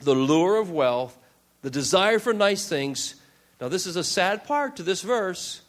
the 0.00 0.14
lure 0.14 0.56
of 0.56 0.70
wealth, 0.70 1.16
the 1.62 1.70
desire 1.70 2.18
for 2.18 2.32
nice 2.32 2.66
things. 2.66 3.16
Now, 3.60 3.68
this 3.68 3.86
is 3.86 3.96
a 3.96 4.04
sad 4.04 4.44
part 4.44 4.76
to 4.76 4.82
this 4.82 5.02
verse. 5.02 5.60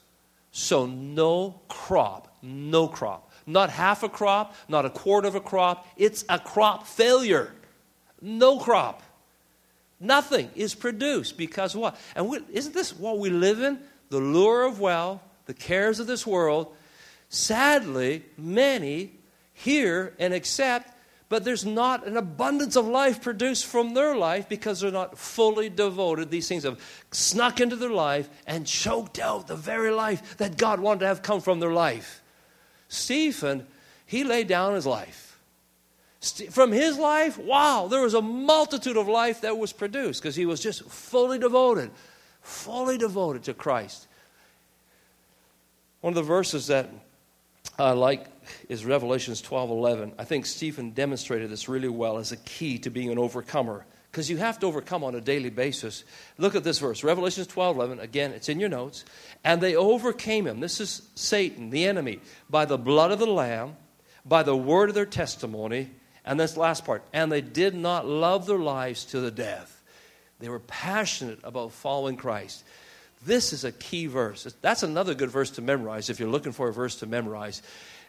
So, 0.51 0.85
no 0.85 1.61
crop, 1.67 2.35
no 2.41 2.87
crop. 2.87 3.31
Not 3.45 3.69
half 3.69 4.03
a 4.03 4.09
crop, 4.09 4.55
not 4.69 4.85
a 4.85 4.89
quarter 4.89 5.27
of 5.27 5.35
a 5.35 5.41
crop. 5.41 5.85
It's 5.97 6.23
a 6.29 6.39
crop 6.39 6.87
failure. 6.87 7.53
No 8.21 8.59
crop. 8.59 9.01
Nothing 9.99 10.49
is 10.55 10.73
produced 10.73 11.37
because 11.37 11.75
what? 11.75 11.97
And 12.15 12.27
we, 12.27 12.39
isn't 12.51 12.73
this 12.73 12.97
what 12.97 13.19
we 13.19 13.29
live 13.29 13.61
in? 13.61 13.79
The 14.09 14.19
lure 14.19 14.65
of 14.65 14.79
wealth, 14.79 15.21
the 15.45 15.53
cares 15.53 15.99
of 15.99 16.07
this 16.07 16.25
world. 16.25 16.73
Sadly, 17.29 18.23
many 18.37 19.11
hear 19.53 20.13
and 20.19 20.33
accept 20.33 20.93
but 21.31 21.45
there's 21.45 21.65
not 21.65 22.05
an 22.05 22.17
abundance 22.17 22.75
of 22.75 22.85
life 22.85 23.21
produced 23.21 23.65
from 23.65 23.93
their 23.93 24.17
life 24.17 24.49
because 24.49 24.81
they're 24.81 24.91
not 24.91 25.17
fully 25.17 25.69
devoted. 25.69 26.29
These 26.29 26.49
things 26.49 26.63
have 26.63 26.77
snuck 27.11 27.61
into 27.61 27.77
their 27.77 27.89
life 27.89 28.29
and 28.45 28.67
choked 28.67 29.17
out 29.17 29.47
the 29.47 29.55
very 29.55 29.91
life 29.91 30.35
that 30.39 30.57
God 30.57 30.81
wanted 30.81 30.99
to 30.99 31.05
have 31.05 31.21
come 31.21 31.39
from 31.39 31.61
their 31.61 31.71
life. 31.71 32.21
Stephen, 32.89 33.65
he 34.05 34.25
laid 34.25 34.49
down 34.49 34.75
his 34.75 34.85
life. 34.85 35.39
From 36.49 36.73
his 36.73 36.97
life, 36.97 37.37
wow, 37.37 37.87
there 37.89 38.01
was 38.01 38.13
a 38.13 38.21
multitude 38.21 38.97
of 38.97 39.07
life 39.07 39.39
that 39.39 39.57
was 39.57 39.71
produced 39.71 40.21
because 40.21 40.35
he 40.35 40.45
was 40.45 40.59
just 40.59 40.83
fully 40.89 41.39
devoted, 41.39 41.91
fully 42.41 42.97
devoted 42.97 43.43
to 43.43 43.53
Christ. 43.53 44.05
One 46.01 46.11
of 46.11 46.15
the 46.15 46.23
verses 46.23 46.67
that 46.67 46.89
I 47.79 47.91
like 47.91 48.27
is 48.69 48.85
Revelations 48.85 49.41
12:11. 49.41 50.13
I 50.17 50.23
think 50.23 50.45
Stephen 50.45 50.91
demonstrated 50.91 51.49
this 51.49 51.69
really 51.69 51.89
well 51.89 52.17
as 52.17 52.31
a 52.31 52.37
key 52.37 52.77
to 52.79 52.89
being 52.89 53.11
an 53.11 53.17
overcomer 53.17 53.85
because 54.11 54.29
you 54.29 54.37
have 54.37 54.59
to 54.59 54.65
overcome 54.65 55.03
on 55.03 55.15
a 55.15 55.21
daily 55.21 55.49
basis. 55.49 56.03
Look 56.37 56.55
at 56.55 56.63
this 56.63 56.79
verse, 56.79 57.03
Revelations 57.03 57.47
12:11. 57.47 57.99
Again, 57.99 58.31
it's 58.31 58.49
in 58.49 58.59
your 58.59 58.69
notes. 58.69 59.05
And 59.43 59.61
they 59.61 59.75
overcame 59.75 60.45
him. 60.47 60.59
This 60.59 60.81
is 60.81 61.03
Satan, 61.15 61.69
the 61.69 61.85
enemy, 61.85 62.19
by 62.49 62.65
the 62.65 62.77
blood 62.77 63.11
of 63.11 63.19
the 63.19 63.25
lamb, 63.25 63.77
by 64.25 64.43
the 64.43 64.55
word 64.55 64.89
of 64.89 64.95
their 64.95 65.05
testimony, 65.05 65.91
and 66.25 66.39
this 66.39 66.57
last 66.57 66.85
part, 66.85 67.03
and 67.13 67.31
they 67.31 67.41
did 67.41 67.73
not 67.73 68.05
love 68.05 68.45
their 68.45 68.59
lives 68.59 69.05
to 69.05 69.19
the 69.19 69.31
death. 69.31 69.81
They 70.39 70.49
were 70.49 70.59
passionate 70.59 71.39
about 71.43 71.71
following 71.71 72.17
Christ. 72.17 72.63
This 73.25 73.53
is 73.53 73.63
a 73.63 73.71
key 73.71 74.07
verse. 74.07 74.47
That's 74.61 74.83
another 74.83 75.13
good 75.13 75.29
verse 75.29 75.51
to 75.51 75.61
memorize 75.61 76.09
if 76.09 76.19
you're 76.19 76.29
looking 76.29 76.51
for 76.51 76.67
a 76.67 76.73
verse 76.73 76.95
to 76.97 77.05
memorize. 77.05 77.61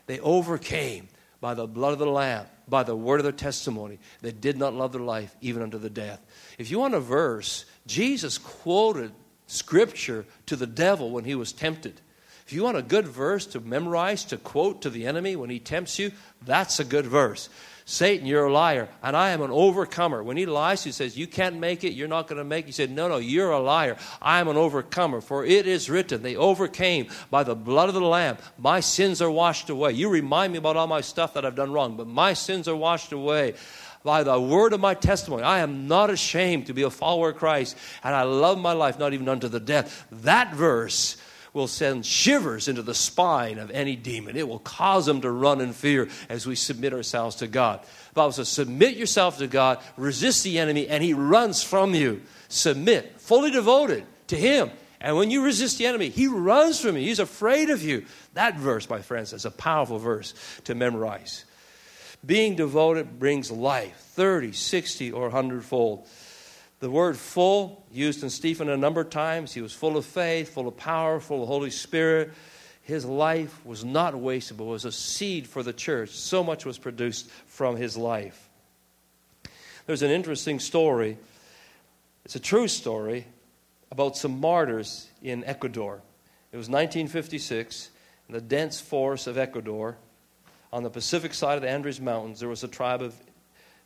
They 0.07 0.21
overcame 0.21 1.09
by 1.41 1.55
the 1.55 1.67
blood 1.67 1.93
of 1.93 1.99
the 1.99 2.07
Lamb, 2.07 2.47
by 2.69 2.83
the 2.83 2.97
word 2.97 3.21
of 3.21 3.25
their 3.25 3.33
testimony. 3.33 3.99
They 4.21 4.33
did 4.33 4.57
not 4.57 4.75
love 4.75 4.93
their 4.93 5.01
life 5.01 5.35
even 5.41 5.63
unto 5.63 5.79
the 5.79 5.91
death. 5.91 6.21
If 6.59 6.71
you 6.71 6.79
want 6.79 6.95
a 6.95 7.01
verse, 7.01 7.65
Jesus 7.87 8.39
quoted 8.39 9.13
scripture 9.47 10.25
to 10.47 10.57
the 10.57 10.67
devil 10.67 11.11
when 11.11 11.25
he 11.25 11.35
was 11.35 11.53
tempted. 11.53 12.01
If 12.47 12.53
you 12.53 12.63
want 12.63 12.77
a 12.77 12.83
good 12.83 13.07
verse 13.07 13.47
to 13.47 13.61
memorize, 13.61 14.25
to 14.27 14.37
quote 14.37 14.83
to 14.83 14.91
the 14.91 15.07
enemy 15.07 15.37
when 15.37 15.51
he 15.51 15.59
tempts 15.59 15.99
you, 15.99 16.13
that's 16.45 16.81
a 16.81 16.85
good 16.85 17.07
verse. 17.07 17.49
Satan, 17.85 18.27
you're 18.27 18.47
a 18.47 18.53
liar, 18.53 18.89
and 19.03 19.17
I 19.17 19.31
am 19.31 19.43
an 19.43 19.51
overcomer. 19.51 20.23
When 20.23 20.37
he 20.37 20.47
lies, 20.47 20.85
he 20.85 20.93
says, 20.93 21.17
You 21.17 21.27
can't 21.27 21.57
make 21.57 21.83
it, 21.83 21.93
you're 21.93 22.09
not 22.09 22.29
going 22.29 22.39
to 22.39 22.45
make 22.45 22.65
it. 22.65 22.69
He 22.69 22.73
said, 22.73 22.91
No, 22.91 23.09
no, 23.09 23.17
you're 23.17 23.51
a 23.51 23.59
liar. 23.59 23.97
I 24.21 24.41
am 24.41 24.49
an 24.49 24.57
overcomer, 24.57 25.21
for 25.21 25.45
it 25.45 25.67
is 25.67 25.91
written, 25.91 26.23
They 26.23 26.37
overcame 26.37 27.09
by 27.31 27.43
the 27.43 27.57
blood 27.57 27.89
of 27.89 27.95
the 27.95 28.01
Lamb. 28.01 28.39
My 28.57 28.81
sins 28.81 29.21
are 29.21 29.31
washed 29.31 29.69
away. 29.69 29.93
You 29.93 30.09
remind 30.09 30.53
me 30.53 30.59
about 30.59 30.77
all 30.77 30.87
my 30.87 31.01
stuff 31.01 31.35
that 31.35 31.45
I've 31.45 31.57
done 31.57 31.73
wrong, 31.73 31.97
but 31.97 32.07
my 32.07 32.35
sins 32.35 32.69
are 32.69 32.77
washed 32.77 33.13
away 33.13 33.55
by 34.05 34.23
the 34.23 34.41
word 34.41 34.73
of 34.73 34.81
my 34.81 34.95
testimony. 34.95 35.43
I 35.43 35.61
am 35.61 35.87
not 35.87 36.11
ashamed 36.11 36.67
to 36.67 36.75
be 36.75 36.83
a 36.83 36.91
follower 36.91 37.31
of 37.31 37.37
Christ, 37.37 37.77
and 38.03 38.15
I 38.15 38.23
love 38.23 38.59
my 38.59 38.73
life, 38.73 38.99
not 38.99 39.13
even 39.13 39.29
unto 39.29 39.49
the 39.49 39.61
death. 39.61 40.07
That 40.11 40.55
verse 40.55 41.17
will 41.53 41.69
send 41.69 42.07
shivers 42.07 42.69
into 42.69 42.83
the 42.83 42.95
spine 42.95 43.59
of 43.59 43.71
any 43.71 43.95
demon. 43.97 44.37
It 44.37 44.49
will 44.49 44.59
cause 44.59 45.07
them 45.07 45.21
to 45.21 45.31
run 45.31 45.61
in 45.61 45.73
fear 45.73 46.09
as 46.29 46.47
we 46.47 46.55
submit 46.55 46.93
ourselves 46.93 47.37
to 47.37 47.47
God. 47.47 47.83
The 47.83 48.15
Bible 48.15 48.33
says, 48.33 48.49
Submit 48.49 48.97
yourself 48.97 49.39
to 49.39 49.47
God, 49.47 49.79
resist 49.97 50.45
the 50.45 50.59
enemy, 50.59 50.89
and 50.89 51.03
he 51.03 51.15
runs 51.15 51.63
from 51.63 51.95
you. 51.95 52.23
Submit, 52.49 53.21
fully 53.21 53.51
devoted 53.51 54.07
to 54.29 54.37
him. 54.37 54.71
And 55.01 55.17
when 55.17 55.31
you 55.31 55.45
resist 55.45 55.79
the 55.79 55.87
enemy, 55.87 56.09
he 56.09 56.29
runs 56.29 56.81
from 56.81 56.97
you. 56.97 57.03
He's 57.03 57.19
afraid 57.19 57.71
of 57.71 57.83
you. 57.83 58.07
That 58.35 58.57
verse, 58.57 58.89
my 58.89 59.03
friends, 59.03 59.33
is 59.33 59.45
a 59.45 59.51
powerful 59.51 59.99
verse 59.99 60.33
to 60.65 60.75
memorize. 60.75 61.45
Being 62.25 62.55
devoted 62.55 63.19
brings 63.19 63.51
life 63.51 63.97
30, 63.97 64.53
60, 64.53 65.11
or 65.11 65.23
100 65.23 65.65
fold. 65.65 66.07
The 66.83 66.91
word 66.91 67.17
full, 67.17 67.85
used 67.93 68.25
in 68.25 68.31
Stephen 68.31 68.69
a 68.69 68.77
number 68.77 69.03
of 69.03 69.11
times. 69.11 69.55
He 69.55 69.61
was 69.61 69.73
full 69.73 69.97
of 69.97 70.05
faith, 70.05 70.53
full 70.53 70.67
of 70.67 70.77
power, 70.77 71.21
full 71.21 71.43
of 71.43 71.49
Holy 71.49 71.71
Spirit. 71.71 72.33
His 72.83 73.05
life 73.05 73.65
was 73.65 73.85
not 73.85 74.17
wasted, 74.17 74.57
but 74.57 74.65
was 74.65 74.85
a 74.85 74.91
seed 74.91 75.47
for 75.47 75.63
the 75.63 75.73
church. 75.73 76.11
So 76.11 76.43
much 76.43 76.67
was 76.67 76.79
produced 76.79 77.31
from 77.47 77.77
his 77.77 77.97
life. 77.97 78.49
There's 79.87 80.03
an 80.03 80.11
interesting 80.11 80.59
story. 80.59 81.19
It's 82.25 82.35
a 82.35 82.41
true 82.41 82.67
story 82.67 83.27
about 83.93 84.17
some 84.17 84.41
martyrs 84.41 85.09
in 85.23 85.45
Ecuador. 85.45 86.03
It 86.51 86.57
was 86.57 86.69
1956 86.69 87.91
in 88.29 88.35
the 88.35 88.41
dense 88.41 88.81
forest 88.81 89.29
of 89.29 89.39
Ecuador. 89.39 89.99
On 90.73 90.83
the 90.83 90.91
Pacific 90.91 91.33
side 91.33 91.55
of 91.55 91.63
the 91.63 91.71
Andes 91.71 92.01
Mountains, 92.01 92.41
there 92.41 92.49
was 92.49 92.65
a 92.65 92.69
tribe 92.69 93.03
of 93.03 93.15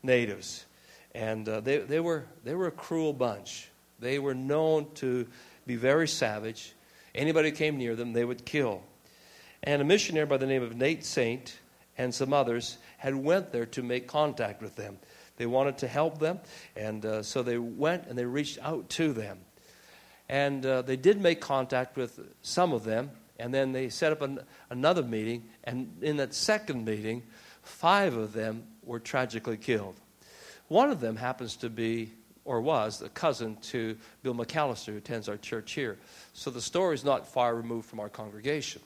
natives. 0.03 0.66
And 1.17 1.49
uh, 1.49 1.61
they, 1.61 1.79
they, 1.79 1.99
were, 1.99 2.27
they 2.45 2.55
were 2.55 2.67
a 2.67 2.71
cruel 2.71 3.15
bunch. 3.15 3.71
They 3.99 4.19
were 4.19 4.35
known 4.35 4.93
to 4.97 5.27
be 5.67 5.75
very 5.75 6.07
savage. 6.07 6.75
Anybody 7.15 7.49
who 7.49 7.57
came 7.57 7.79
near 7.79 7.97
them, 7.97 8.13
they 8.13 8.27
would 8.27 8.45
kill. 8.45 8.83
And 9.63 9.81
a 9.81 9.85
missionary 9.85 10.27
by 10.27 10.37
the 10.37 10.47
name 10.47 10.63
of 10.63 10.77
Nate 10.77 11.07
Saint 11.07 11.59
and 11.97 12.15
some 12.15 12.35
others 12.35 12.77
had 12.99 13.15
went 13.15 13.51
there 13.51 13.65
to 13.65 13.83
make 13.83 14.07
contact 14.07 14.61
with 14.61 14.77
them. 14.77 14.99
They 15.39 15.47
wanted 15.47 15.79
to 15.79 15.89
help 15.89 16.19
them, 16.19 16.39
and 16.77 17.05
uh, 17.05 17.23
so 17.23 17.43
they 17.43 17.57
went 17.57 18.07
and 18.07 18.19
they 18.19 18.27
reached 18.27 18.59
out 18.61 18.91
to 18.91 19.15
them. 19.15 19.39
And 20.29 20.67
uh, 20.67 20.83
they 20.83 20.97
did 20.97 21.19
make 21.19 21.41
contact 21.41 21.97
with 21.97 22.21
some 22.43 22.75
of 22.75 22.85
them, 22.85 23.11
and 23.39 23.55
then 23.55 23.73
they 23.73 23.89
set 23.89 24.13
up 24.13 24.21
an, 24.21 24.41
another 24.69 25.03
meeting. 25.03 25.49
And 25.65 25.97
in 26.03 26.19
that 26.19 26.35
second 26.35 26.85
meeting, 26.85 27.23
five 27.63 28.17
of 28.17 28.35
them 28.35 28.65
were 28.83 29.01
tragically 29.01 29.57
killed. 29.57 29.97
One 30.69 30.91
of 30.91 31.01
them 31.01 31.17
happens 31.17 31.57
to 31.57 31.71
be, 31.71 32.11
or 32.45 32.61
was, 32.61 33.03
a 33.03 33.09
cousin 33.09 33.57
to 33.71 33.97
Bill 34.23 34.35
McAllister, 34.35 34.87
who 34.87 34.97
attends 34.97 35.29
our 35.29 35.37
church 35.37 35.73
here. 35.73 35.97
So 36.33 36.51
the 36.51 36.61
story 36.61 36.95
is 36.95 37.05
not 37.05 37.29
far 37.29 37.55
removed 37.55 37.89
from 37.89 38.01
our 38.01 38.09
congregation. 38.09 38.83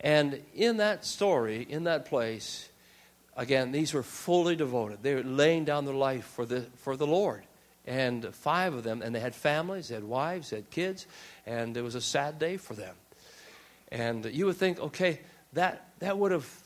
And 0.00 0.40
in 0.54 0.78
that 0.78 1.04
story, 1.04 1.66
in 1.68 1.84
that 1.84 2.06
place, 2.06 2.68
again, 3.36 3.72
these 3.72 3.94
were 3.94 4.02
fully 4.02 4.56
devoted. 4.56 5.02
They 5.02 5.14
were 5.14 5.22
laying 5.22 5.64
down 5.64 5.84
their 5.84 5.94
life 5.94 6.24
for 6.24 6.44
the, 6.44 6.62
for 6.78 6.96
the 6.96 7.06
Lord. 7.06 7.44
And 7.86 8.32
five 8.34 8.74
of 8.74 8.84
them, 8.84 9.02
and 9.02 9.14
they 9.14 9.20
had 9.20 9.34
families, 9.34 9.88
they 9.88 9.94
had 9.94 10.04
wives, 10.04 10.50
they 10.50 10.56
had 10.56 10.70
kids, 10.70 11.06
and 11.46 11.76
it 11.76 11.82
was 11.82 11.94
a 11.94 12.00
sad 12.00 12.38
day 12.38 12.56
for 12.56 12.74
them. 12.74 12.94
And 13.90 14.24
you 14.26 14.46
would 14.46 14.56
think, 14.56 14.80
okay, 14.80 15.20
that, 15.52 15.88
that 15.98 16.16
would 16.16 16.32
have 16.32 16.61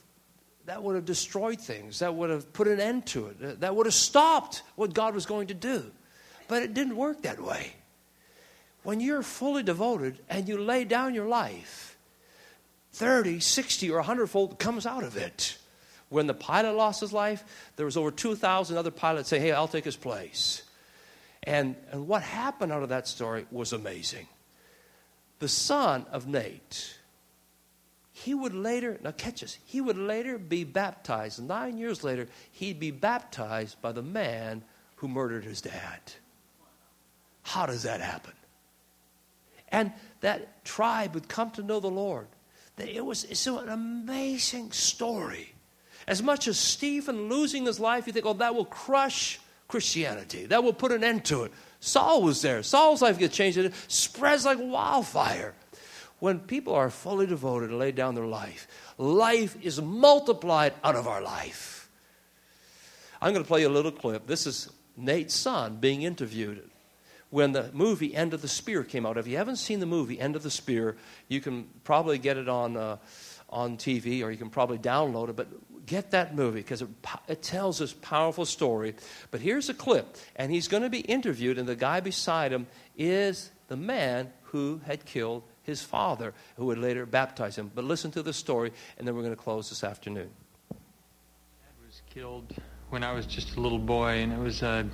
that 0.66 0.82
would 0.82 0.96
have 0.96 1.04
destroyed 1.04 1.60
things. 1.60 2.00
That 2.00 2.14
would 2.14 2.30
have 2.30 2.52
put 2.52 2.68
an 2.68 2.80
end 2.80 3.06
to 3.06 3.28
it. 3.28 3.60
That 3.60 3.74
would 3.74 3.86
have 3.86 3.94
stopped 3.94 4.62
what 4.74 4.92
God 4.92 5.14
was 5.14 5.24
going 5.24 5.46
to 5.48 5.54
do. 5.54 5.84
But 6.48 6.62
it 6.62 6.74
didn't 6.74 6.96
work 6.96 7.22
that 7.22 7.40
way. 7.40 7.72
When 8.82 9.00
you're 9.00 9.22
fully 9.22 9.62
devoted 9.62 10.18
and 10.28 10.48
you 10.48 10.58
lay 10.58 10.84
down 10.84 11.14
your 11.14 11.26
life, 11.26 11.96
30, 12.92 13.40
60, 13.40 13.90
or 13.90 13.96
100 13.96 14.28
fold 14.28 14.58
comes 14.58 14.86
out 14.86 15.02
of 15.02 15.16
it. 15.16 15.58
When 16.08 16.26
the 16.26 16.34
pilot 16.34 16.74
lost 16.76 17.00
his 17.00 17.12
life, 17.12 17.44
there 17.76 17.84
was 17.84 17.96
over 17.96 18.10
2,000 18.10 18.76
other 18.76 18.92
pilots 18.92 19.28
say, 19.28 19.40
hey, 19.40 19.52
I'll 19.52 19.68
take 19.68 19.84
his 19.84 19.96
place. 19.96 20.62
And, 21.42 21.76
and 21.90 22.08
what 22.08 22.22
happened 22.22 22.72
out 22.72 22.82
of 22.82 22.88
that 22.88 23.06
story 23.06 23.46
was 23.50 23.72
amazing. 23.72 24.26
The 25.40 25.48
son 25.48 26.06
of 26.10 26.26
Nate, 26.26 26.96
he 28.16 28.32
would 28.32 28.54
later, 28.54 28.98
now 29.04 29.10
catch 29.10 29.42
this, 29.42 29.58
he 29.66 29.82
would 29.82 29.98
later 29.98 30.38
be 30.38 30.64
baptized. 30.64 31.38
Nine 31.42 31.76
years 31.76 32.02
later, 32.02 32.28
he'd 32.50 32.80
be 32.80 32.90
baptized 32.90 33.82
by 33.82 33.92
the 33.92 34.00
man 34.00 34.62
who 34.96 35.06
murdered 35.06 35.44
his 35.44 35.60
dad. 35.60 36.00
How 37.42 37.66
does 37.66 37.82
that 37.82 38.00
happen? 38.00 38.32
And 39.68 39.92
that 40.22 40.64
tribe 40.64 41.12
would 41.12 41.28
come 41.28 41.50
to 41.52 41.62
know 41.62 41.78
the 41.78 41.88
Lord. 41.88 42.26
It 42.78 43.04
was 43.04 43.24
it's 43.24 43.46
an 43.46 43.68
amazing 43.68 44.72
story. 44.72 45.52
As 46.08 46.22
much 46.22 46.48
as 46.48 46.58
Stephen 46.58 47.28
losing 47.28 47.66
his 47.66 47.78
life, 47.78 48.06
you 48.06 48.14
think, 48.14 48.24
oh, 48.24 48.32
that 48.32 48.54
will 48.54 48.64
crush 48.64 49.38
Christianity. 49.68 50.46
That 50.46 50.64
will 50.64 50.72
put 50.72 50.90
an 50.90 51.04
end 51.04 51.26
to 51.26 51.44
it. 51.44 51.52
Saul 51.80 52.22
was 52.22 52.40
there. 52.40 52.62
Saul's 52.62 53.02
life 53.02 53.18
gets 53.18 53.36
changed. 53.36 53.58
It 53.58 53.74
spreads 53.88 54.46
like 54.46 54.58
wildfire. 54.58 55.52
When 56.18 56.40
people 56.40 56.74
are 56.74 56.90
fully 56.90 57.26
devoted 57.26 57.70
and 57.70 57.78
lay 57.78 57.92
down 57.92 58.14
their 58.14 58.26
life, 58.26 58.66
life 58.96 59.56
is 59.62 59.80
multiplied 59.80 60.72
out 60.82 60.96
of 60.96 61.06
our 61.06 61.20
life. 61.20 61.90
I'm 63.20 63.32
going 63.32 63.44
to 63.44 63.48
play 63.48 63.62
you 63.62 63.68
a 63.68 63.70
little 63.70 63.92
clip. 63.92 64.26
This 64.26 64.46
is 64.46 64.70
Nate's 64.96 65.34
son 65.34 65.76
being 65.76 66.02
interviewed 66.02 66.70
when 67.30 67.52
the 67.52 67.70
movie 67.72 68.14
End 68.14 68.32
of 68.34 68.42
the 68.42 68.48
Spear 68.48 68.84
came 68.84 69.04
out. 69.04 69.18
If 69.18 69.26
you 69.26 69.36
haven't 69.36 69.56
seen 69.56 69.80
the 69.80 69.86
movie 69.86 70.18
End 70.18 70.36
of 70.36 70.42
the 70.42 70.50
Spear, 70.50 70.96
you 71.28 71.40
can 71.40 71.66
probably 71.84 72.18
get 72.18 72.36
it 72.36 72.48
on, 72.48 72.76
uh, 72.76 72.96
on 73.50 73.76
TV 73.76 74.22
or 74.22 74.30
you 74.30 74.38
can 74.38 74.50
probably 74.50 74.78
download 74.78 75.28
it. 75.28 75.36
But 75.36 75.48
get 75.86 76.10
that 76.12 76.34
movie 76.34 76.60
because 76.60 76.82
it, 76.82 76.88
it 77.28 77.42
tells 77.42 77.78
this 77.78 77.92
powerful 77.92 78.44
story. 78.44 78.94
But 79.30 79.40
here's 79.40 79.68
a 79.68 79.74
clip, 79.74 80.16
and 80.36 80.52
he's 80.52 80.68
going 80.68 80.82
to 80.82 80.90
be 80.90 81.00
interviewed, 81.00 81.58
and 81.58 81.68
the 81.68 81.76
guy 81.76 82.00
beside 82.00 82.52
him 82.52 82.66
is 82.96 83.50
the 83.68 83.76
man 83.76 84.32
who 84.44 84.80
had 84.86 85.04
killed 85.04 85.42
his 85.66 85.82
father, 85.82 86.32
who 86.56 86.66
would 86.66 86.78
later 86.78 87.04
baptize 87.04 87.56
him. 87.56 87.70
But 87.74 87.84
listen 87.84 88.12
to 88.12 88.22
the 88.22 88.32
story, 88.32 88.72
and 88.96 89.06
then 89.06 89.14
we're 89.14 89.22
going 89.22 89.34
to 89.34 89.42
close 89.42 89.68
this 89.68 89.82
afternoon. 89.82 90.30
Dad 90.70 90.78
was 91.84 92.02
killed 92.08 92.54
when 92.90 93.02
I 93.02 93.12
was 93.12 93.26
just 93.26 93.56
a 93.56 93.60
little 93.60 93.80
boy, 93.80 94.18
and 94.22 94.32
it 94.32 94.38
was 94.38 94.62
uh, 94.62 94.84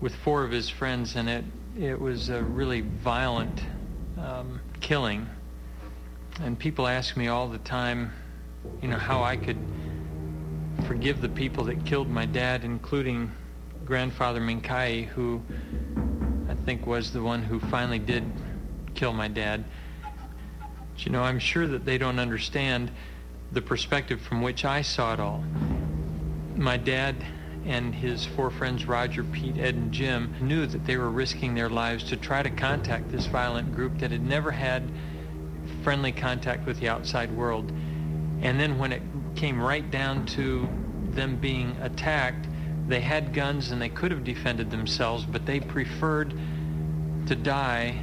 with 0.00 0.14
four 0.14 0.42
of 0.44 0.50
his 0.50 0.68
friends, 0.68 1.16
and 1.16 1.28
it 1.30 1.44
it 1.78 1.98
was 1.98 2.28
a 2.28 2.42
really 2.42 2.80
violent 2.80 3.62
um, 4.18 4.60
killing. 4.80 5.28
And 6.40 6.58
people 6.58 6.88
ask 6.88 7.16
me 7.16 7.28
all 7.28 7.48
the 7.48 7.58
time, 7.58 8.12
you 8.82 8.88
know, 8.88 8.98
how 8.98 9.22
I 9.22 9.36
could 9.36 9.58
forgive 10.86 11.20
the 11.20 11.28
people 11.28 11.64
that 11.64 11.84
killed 11.84 12.08
my 12.08 12.26
dad, 12.26 12.64
including 12.64 13.30
grandfather 13.84 14.40
Mincaye, 14.40 15.06
who 15.06 15.40
I 16.48 16.54
think 16.54 16.86
was 16.86 17.12
the 17.12 17.22
one 17.22 17.42
who 17.42 17.60
finally 17.60 17.98
did 17.98 18.24
kill 18.94 19.12
my 19.12 19.28
dad. 19.28 19.64
You 21.04 21.12
know, 21.12 21.22
I'm 21.22 21.38
sure 21.38 21.66
that 21.66 21.84
they 21.84 21.98
don't 21.98 22.18
understand 22.18 22.90
the 23.52 23.62
perspective 23.62 24.20
from 24.20 24.42
which 24.42 24.64
I 24.64 24.82
saw 24.82 25.14
it 25.14 25.20
all. 25.20 25.42
My 26.56 26.76
dad 26.76 27.16
and 27.64 27.94
his 27.94 28.26
four 28.26 28.50
friends, 28.50 28.86
Roger, 28.86 29.24
Pete, 29.24 29.58
Ed, 29.58 29.74
and 29.74 29.92
Jim, 29.92 30.34
knew 30.40 30.66
that 30.66 30.84
they 30.84 30.96
were 30.96 31.10
risking 31.10 31.54
their 31.54 31.68
lives 31.68 32.04
to 32.04 32.16
try 32.16 32.42
to 32.42 32.50
contact 32.50 33.10
this 33.10 33.26
violent 33.26 33.74
group 33.74 33.98
that 33.98 34.10
had 34.10 34.22
never 34.22 34.50
had 34.50 34.82
friendly 35.82 36.12
contact 36.12 36.66
with 36.66 36.78
the 36.80 36.88
outside 36.88 37.30
world. 37.32 37.70
And 38.42 38.58
then 38.58 38.78
when 38.78 38.92
it 38.92 39.02
came 39.36 39.60
right 39.60 39.88
down 39.90 40.26
to 40.26 40.68
them 41.10 41.36
being 41.36 41.76
attacked, 41.80 42.46
they 42.88 43.00
had 43.00 43.32
guns 43.32 43.70
and 43.70 43.80
they 43.80 43.88
could 43.88 44.10
have 44.10 44.24
defended 44.24 44.70
themselves, 44.70 45.24
but 45.24 45.46
they 45.46 45.60
preferred 45.60 46.34
to 47.26 47.36
die 47.36 48.02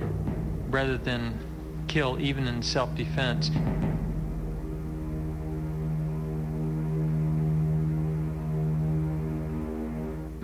rather 0.70 0.98
than 0.98 1.47
kill, 1.88 2.20
even 2.20 2.48
in 2.48 2.62
self-defense. 2.62 3.52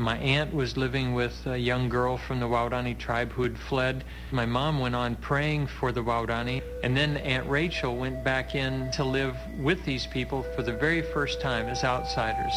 My 0.03 0.17
aunt 0.17 0.53
was 0.53 0.75
living 0.75 1.13
with 1.13 1.47
a 1.47 1.57
young 1.57 1.87
girl 1.87 2.17
from 2.17 2.41
the 2.41 2.45
Waodani 2.45 2.97
tribe 2.97 3.31
who 3.31 3.43
had 3.43 3.57
fled. 3.57 4.03
My 4.31 4.45
mom 4.45 4.79
went 4.79 4.95
on 4.95 5.15
praying 5.15 5.67
for 5.67 5.93
the 5.93 6.03
Waodani, 6.03 6.61
and 6.83 6.97
then 6.97 7.15
Aunt 7.17 7.47
Rachel 7.49 7.95
went 7.95 8.21
back 8.21 8.53
in 8.53 8.91
to 8.91 9.05
live 9.05 9.37
with 9.59 9.85
these 9.85 10.05
people 10.05 10.43
for 10.55 10.61
the 10.61 10.73
very 10.73 11.01
first 11.01 11.39
time 11.39 11.67
as 11.67 11.85
outsiders. 11.85 12.53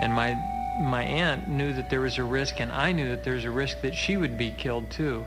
And 0.00 0.14
my 0.14 0.34
my 0.80 1.02
aunt 1.02 1.48
knew 1.48 1.72
that 1.74 1.90
there 1.90 2.00
was 2.00 2.18
a 2.18 2.24
risk, 2.24 2.60
and 2.60 2.72
I 2.72 2.92
knew 2.92 3.08
that 3.10 3.22
there 3.22 3.34
was 3.34 3.44
a 3.44 3.50
risk 3.50 3.80
that 3.82 3.94
she 3.94 4.16
would 4.16 4.38
be 4.38 4.50
killed 4.50 4.90
too. 4.90 5.26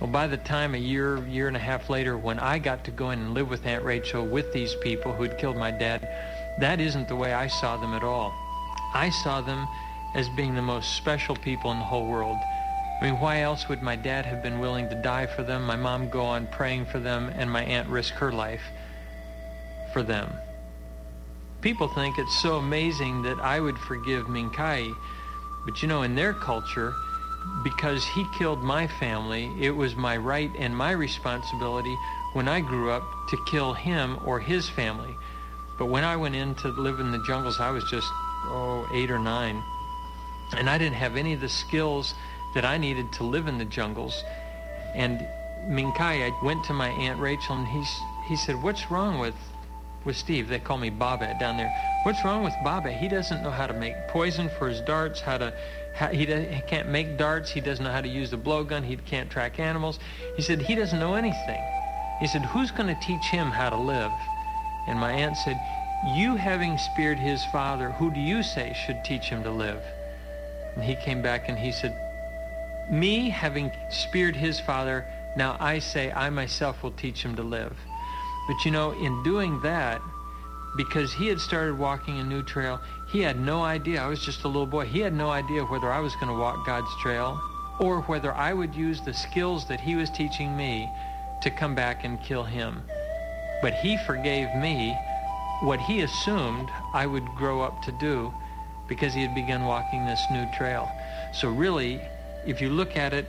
Well, 0.00 0.10
by 0.10 0.26
the 0.26 0.36
time 0.36 0.74
a 0.74 0.78
year, 0.78 1.26
year 1.26 1.48
and 1.48 1.56
a 1.56 1.60
half 1.60 1.88
later, 1.88 2.18
when 2.18 2.38
I 2.38 2.58
got 2.58 2.84
to 2.84 2.90
go 2.90 3.10
in 3.10 3.18
and 3.18 3.34
live 3.34 3.48
with 3.48 3.64
Aunt 3.64 3.82
Rachel 3.82 4.26
with 4.26 4.52
these 4.52 4.74
people 4.74 5.12
who 5.12 5.22
had 5.22 5.38
killed 5.38 5.56
my 5.56 5.70
dad, 5.70 6.06
that 6.60 6.80
isn't 6.80 7.08
the 7.08 7.16
way 7.16 7.32
I 7.32 7.46
saw 7.46 7.78
them 7.78 7.94
at 7.94 8.04
all. 8.04 8.34
I 8.92 9.08
saw 9.08 9.40
them 9.40 9.66
as 10.14 10.28
being 10.30 10.54
the 10.54 10.62
most 10.62 10.96
special 10.96 11.34
people 11.36 11.70
in 11.70 11.78
the 11.78 11.84
whole 11.84 12.06
world. 12.06 12.36
I 13.00 13.04
mean, 13.04 13.20
why 13.20 13.40
else 13.40 13.68
would 13.68 13.82
my 13.82 13.96
dad 13.96 14.26
have 14.26 14.42
been 14.42 14.58
willing 14.58 14.88
to 14.90 14.94
die 14.94 15.26
for 15.26 15.42
them, 15.42 15.64
my 15.64 15.76
mom 15.76 16.10
go 16.10 16.22
on 16.22 16.46
praying 16.46 16.86
for 16.86 16.98
them, 16.98 17.30
and 17.34 17.50
my 17.50 17.62
aunt 17.64 17.88
risk 17.88 18.12
her 18.14 18.32
life 18.32 18.62
for 19.92 20.02
them? 20.02 20.30
People 21.62 21.88
think 21.88 22.18
it's 22.18 22.38
so 22.38 22.56
amazing 22.56 23.22
that 23.22 23.40
I 23.40 23.60
would 23.60 23.78
forgive 23.78 24.26
Mincaye, 24.26 24.94
but 25.64 25.80
you 25.80 25.88
know, 25.88 26.02
in 26.02 26.14
their 26.14 26.34
culture, 26.34 26.94
because 27.62 28.04
he 28.04 28.24
killed 28.38 28.62
my 28.62 28.86
family, 28.86 29.50
it 29.58 29.70
was 29.70 29.96
my 29.96 30.16
right 30.16 30.50
and 30.58 30.76
my 30.76 30.92
responsibility 30.92 31.96
when 32.32 32.48
I 32.48 32.60
grew 32.60 32.90
up 32.90 33.02
to 33.30 33.36
kill 33.46 33.72
him 33.72 34.18
or 34.24 34.38
his 34.38 34.68
family. 34.68 35.16
But 35.78 35.86
when 35.86 36.04
I 36.04 36.16
went 36.16 36.34
in 36.34 36.54
to 36.56 36.68
live 36.68 37.00
in 37.00 37.12
the 37.12 37.22
jungles, 37.26 37.60
I 37.60 37.70
was 37.70 37.84
just, 37.84 38.08
oh, 38.46 38.88
eight 38.94 39.10
or 39.10 39.18
nine. 39.18 39.62
And 40.56 40.70
I 40.70 40.78
didn't 40.78 40.94
have 40.94 41.16
any 41.16 41.32
of 41.34 41.40
the 41.40 41.48
skills 41.48 42.14
that 42.54 42.64
I 42.64 42.78
needed 42.78 43.12
to 43.14 43.24
live 43.24 43.48
in 43.48 43.58
the 43.58 43.64
jungles. 43.64 44.22
And 44.94 45.26
Mincaye, 45.68 46.30
I 46.30 46.44
went 46.44 46.64
to 46.64 46.72
my 46.72 46.88
Aunt 46.88 47.20
Rachel 47.20 47.56
and 47.56 47.66
he's, 47.66 48.00
he 48.28 48.36
said, 48.36 48.62
what's 48.62 48.90
wrong 48.90 49.18
with, 49.18 49.34
with 50.04 50.16
Steve? 50.16 50.48
They 50.48 50.58
call 50.58 50.78
me 50.78 50.90
Baba 50.90 51.36
down 51.40 51.56
there. 51.56 51.74
What's 52.04 52.24
wrong 52.24 52.44
with 52.44 52.54
Baba? 52.62 52.92
He 52.92 53.08
doesn't 53.08 53.42
know 53.42 53.50
how 53.50 53.66
to 53.66 53.74
make 53.74 53.94
poison 54.08 54.48
for 54.58 54.68
his 54.68 54.80
darts, 54.82 55.20
how 55.20 55.38
to, 55.38 55.52
he, 56.12 56.26
does, 56.26 56.46
he 56.54 56.60
can't 56.62 56.88
make 56.88 57.16
darts. 57.16 57.50
He 57.50 57.60
doesn't 57.60 57.84
know 57.84 57.90
how 57.90 58.00
to 58.00 58.08
use 58.08 58.30
the 58.30 58.36
blowgun. 58.36 58.84
He 58.84 58.96
can't 58.96 59.30
track 59.30 59.58
animals. 59.58 59.98
He 60.36 60.42
said, 60.42 60.60
he 60.60 60.74
doesn't 60.74 60.98
know 60.98 61.14
anything. 61.14 61.62
He 62.20 62.26
said, 62.26 62.42
who's 62.42 62.70
going 62.70 62.94
to 62.94 63.00
teach 63.00 63.24
him 63.24 63.50
how 63.50 63.70
to 63.70 63.76
live? 63.76 64.12
And 64.88 64.98
my 64.98 65.12
aunt 65.12 65.36
said, 65.36 65.60
you 66.14 66.36
having 66.36 66.78
speared 66.78 67.18
his 67.18 67.44
father, 67.46 67.90
who 67.90 68.10
do 68.10 68.20
you 68.20 68.42
say 68.42 68.76
should 68.86 69.04
teach 69.04 69.24
him 69.24 69.42
to 69.42 69.50
live? 69.50 69.82
And 70.74 70.84
he 70.84 70.94
came 70.96 71.22
back 71.22 71.48
and 71.48 71.58
he 71.58 71.72
said, 71.72 71.96
me 72.90 73.30
having 73.30 73.72
speared 73.90 74.36
his 74.36 74.60
father, 74.60 75.04
now 75.36 75.56
I 75.58 75.78
say 75.78 76.12
I 76.12 76.30
myself 76.30 76.82
will 76.82 76.92
teach 76.92 77.22
him 77.22 77.34
to 77.36 77.42
live. 77.42 77.76
But 78.46 78.64
you 78.64 78.70
know, 78.70 78.92
in 78.92 79.22
doing 79.22 79.60
that, 79.62 80.00
because 80.76 81.12
he 81.12 81.26
had 81.26 81.40
started 81.40 81.78
walking 81.78 82.20
a 82.20 82.24
new 82.24 82.42
trail, 82.42 82.80
he 83.06 83.20
had 83.20 83.40
no 83.40 83.62
idea. 83.62 84.02
I 84.02 84.08
was 84.08 84.20
just 84.24 84.44
a 84.44 84.48
little 84.48 84.66
boy. 84.66 84.84
He 84.86 85.00
had 85.00 85.14
no 85.14 85.30
idea 85.30 85.64
whether 85.64 85.90
I 85.90 86.00
was 86.00 86.14
going 86.16 86.28
to 86.28 86.38
walk 86.38 86.66
God's 86.66 86.94
trail 87.00 87.40
or 87.78 88.02
whether 88.02 88.32
I 88.34 88.52
would 88.52 88.74
use 88.74 89.00
the 89.00 89.14
skills 89.14 89.66
that 89.68 89.80
he 89.80 89.94
was 89.94 90.10
teaching 90.10 90.56
me 90.56 90.88
to 91.42 91.50
come 91.50 91.74
back 91.74 92.04
and 92.04 92.22
kill 92.22 92.42
him. 92.42 92.82
But 93.62 93.74
he 93.74 93.96
forgave 94.06 94.54
me 94.54 94.96
what 95.60 95.80
he 95.80 96.02
assumed 96.02 96.68
I 96.92 97.06
would 97.06 97.26
grow 97.36 97.62
up 97.62 97.82
to 97.84 97.92
do 97.92 98.32
because 98.88 99.14
he 99.14 99.22
had 99.22 99.34
begun 99.34 99.64
walking 99.64 100.04
this 100.06 100.22
new 100.30 100.46
trail. 100.52 100.90
So 101.32 101.48
really, 101.50 102.00
if 102.46 102.60
you 102.60 102.70
look 102.70 102.96
at 102.96 103.12
it 103.12 103.26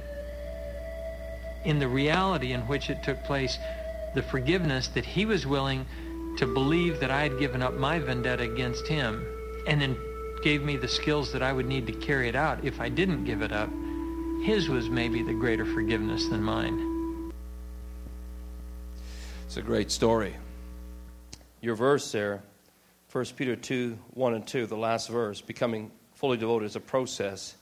in 1.65 1.79
the 1.79 1.88
reality 1.88 2.53
in 2.53 2.62
which 2.62 2.89
it 2.89 3.03
took 3.03 3.23
place, 3.23 3.57
the 4.13 4.21
forgiveness 4.21 4.88
that 4.89 5.05
he 5.05 5.25
was 5.25 5.45
willing 5.45 5.86
to 6.38 6.45
believe 6.45 7.00
that 7.00 7.12
I 7.12 7.23
had 7.23 7.39
given 7.39 7.62
up 7.62 7.73
my 7.73 8.00
vendetta 8.00 8.43
against 8.43 8.88
him 8.88 9.26
and 9.65 9.82
then 9.82 9.97
gave 10.43 10.63
me 10.63 10.78
the 10.78 10.88
skills 10.88 11.32
that 11.34 11.41
I 11.41 11.52
would 11.52 11.65
need 11.65 11.88
to 11.88 11.93
carry 11.93 12.30
it 12.30 12.36
out 12.36 12.63
if 12.63 12.80
I 12.80 12.89
didn't 12.89 13.26
give 13.26 13.41
it 13.41 13.52
up, 13.52 13.69
his 14.43 14.69
was 14.69 14.89
maybe 14.89 15.23
the 15.23 15.34
greater 15.34 15.65
forgiveness 15.65 16.28
than 16.28 16.43
mine. 16.43 17.34
It's 19.45 19.58
a 19.58 19.62
great 19.62 19.91
story. 19.91 20.36
Your 21.62 21.76
verse 21.76 22.12
there 22.12 22.43
1 23.12 23.26
Peter 23.36 23.56
2 23.56 23.97
1 24.13 24.34
and 24.34 24.45
2, 24.45 24.67
the 24.67 24.78
last 24.78 25.10
verse, 25.10 25.41
becoming 25.41 25.91
fully 26.13 26.38
devoted 26.38 26.65
is 26.65 26.76
a 26.76 26.80
process. 26.80 27.56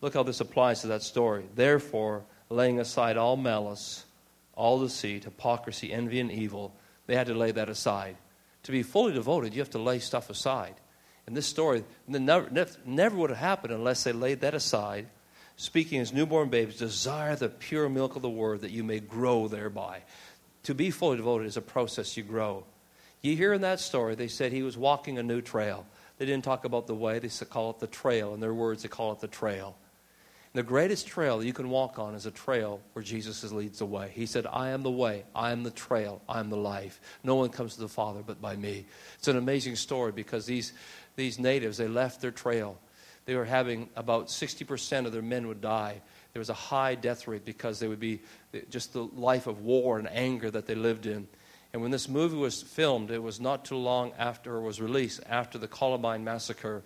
Look 0.00 0.14
how 0.14 0.22
this 0.22 0.40
applies 0.40 0.80
to 0.82 0.86
that 0.88 1.02
story. 1.02 1.44
Therefore, 1.54 2.22
laying 2.48 2.78
aside 2.78 3.16
all 3.16 3.36
malice, 3.36 4.04
all 4.54 4.80
deceit, 4.80 5.24
hypocrisy, 5.24 5.92
envy, 5.92 6.20
and 6.20 6.30
evil, 6.30 6.72
they 7.06 7.16
had 7.16 7.26
to 7.26 7.34
lay 7.34 7.50
that 7.50 7.68
aside. 7.68 8.16
To 8.64 8.72
be 8.72 8.82
fully 8.82 9.12
devoted, 9.12 9.54
you 9.54 9.60
have 9.60 9.70
to 9.70 9.78
lay 9.78 9.98
stuff 9.98 10.30
aside. 10.30 10.74
In 11.26 11.34
this 11.34 11.46
story, 11.46 11.84
never, 12.06 12.68
never 12.84 13.16
would 13.16 13.30
have 13.30 13.38
happened 13.38 13.72
unless 13.72 14.04
they 14.04 14.12
laid 14.12 14.40
that 14.40 14.54
aside, 14.54 15.06
speaking 15.56 16.00
as 16.00 16.12
newborn 16.12 16.50
babes, 16.50 16.76
desire 16.76 17.36
the 17.36 17.48
pure 17.48 17.88
milk 17.88 18.16
of 18.16 18.22
the 18.22 18.28
word 18.28 18.62
that 18.62 18.70
you 18.70 18.84
may 18.84 19.00
grow 19.00 19.48
thereby. 19.48 20.02
To 20.64 20.74
be 20.74 20.90
fully 20.90 21.16
devoted 21.16 21.46
is 21.46 21.56
a 21.56 21.62
process 21.62 22.16
you 22.16 22.22
grow. 22.22 22.64
You 23.22 23.36
hear 23.36 23.54
in 23.54 23.62
that 23.62 23.80
story, 23.80 24.14
they 24.14 24.28
said 24.28 24.52
he 24.52 24.62
was 24.62 24.76
walking 24.76 25.18
a 25.18 25.22
new 25.22 25.40
trail. 25.40 25.86
They 26.18 26.26
didn't 26.26 26.44
talk 26.44 26.64
about 26.64 26.86
the 26.86 26.94
way, 26.94 27.18
they 27.18 27.28
said 27.28 27.50
call 27.50 27.70
it 27.70 27.80
the 27.80 27.86
trail. 27.86 28.34
In 28.34 28.40
their 28.40 28.54
words, 28.54 28.82
they 28.82 28.88
call 28.88 29.12
it 29.12 29.20
the 29.20 29.28
trail. 29.28 29.76
The 30.54 30.62
greatest 30.62 31.08
trail 31.08 31.42
you 31.42 31.52
can 31.52 31.68
walk 31.68 31.98
on 31.98 32.14
is 32.14 32.26
a 32.26 32.30
trail 32.30 32.80
where 32.92 33.02
Jesus 33.02 33.50
leads 33.50 33.80
the 33.80 33.86
way. 33.86 34.12
He 34.14 34.24
said, 34.24 34.46
I 34.46 34.68
am 34.68 34.84
the 34.84 34.90
way, 34.90 35.24
I 35.34 35.50
am 35.50 35.64
the 35.64 35.70
trail, 35.72 36.22
I 36.28 36.38
am 36.38 36.48
the 36.48 36.56
life. 36.56 37.00
No 37.24 37.34
one 37.34 37.48
comes 37.48 37.74
to 37.74 37.80
the 37.80 37.88
Father 37.88 38.22
but 38.24 38.40
by 38.40 38.54
me. 38.54 38.86
It's 39.18 39.26
an 39.26 39.36
amazing 39.36 39.74
story 39.74 40.12
because 40.12 40.46
these, 40.46 40.72
these 41.16 41.40
natives, 41.40 41.76
they 41.76 41.88
left 41.88 42.20
their 42.20 42.30
trail. 42.30 42.78
They 43.24 43.34
were 43.34 43.44
having 43.44 43.88
about 43.96 44.28
60% 44.28 45.06
of 45.06 45.12
their 45.12 45.22
men 45.22 45.48
would 45.48 45.60
die. 45.60 46.00
There 46.32 46.40
was 46.40 46.50
a 46.50 46.54
high 46.54 46.94
death 46.94 47.26
rate 47.26 47.44
because 47.44 47.80
they 47.80 47.88
would 47.88 47.98
be 47.98 48.20
just 48.70 48.92
the 48.92 49.02
life 49.02 49.48
of 49.48 49.62
war 49.62 49.98
and 49.98 50.08
anger 50.08 50.52
that 50.52 50.66
they 50.66 50.76
lived 50.76 51.06
in. 51.06 51.26
And 51.72 51.82
when 51.82 51.90
this 51.90 52.08
movie 52.08 52.36
was 52.36 52.62
filmed, 52.62 53.10
it 53.10 53.20
was 53.20 53.40
not 53.40 53.64
too 53.64 53.76
long 53.76 54.12
after 54.16 54.54
it 54.54 54.62
was 54.62 54.80
released, 54.80 55.20
after 55.28 55.58
the 55.58 55.66
Columbine 55.66 56.22
massacre. 56.22 56.84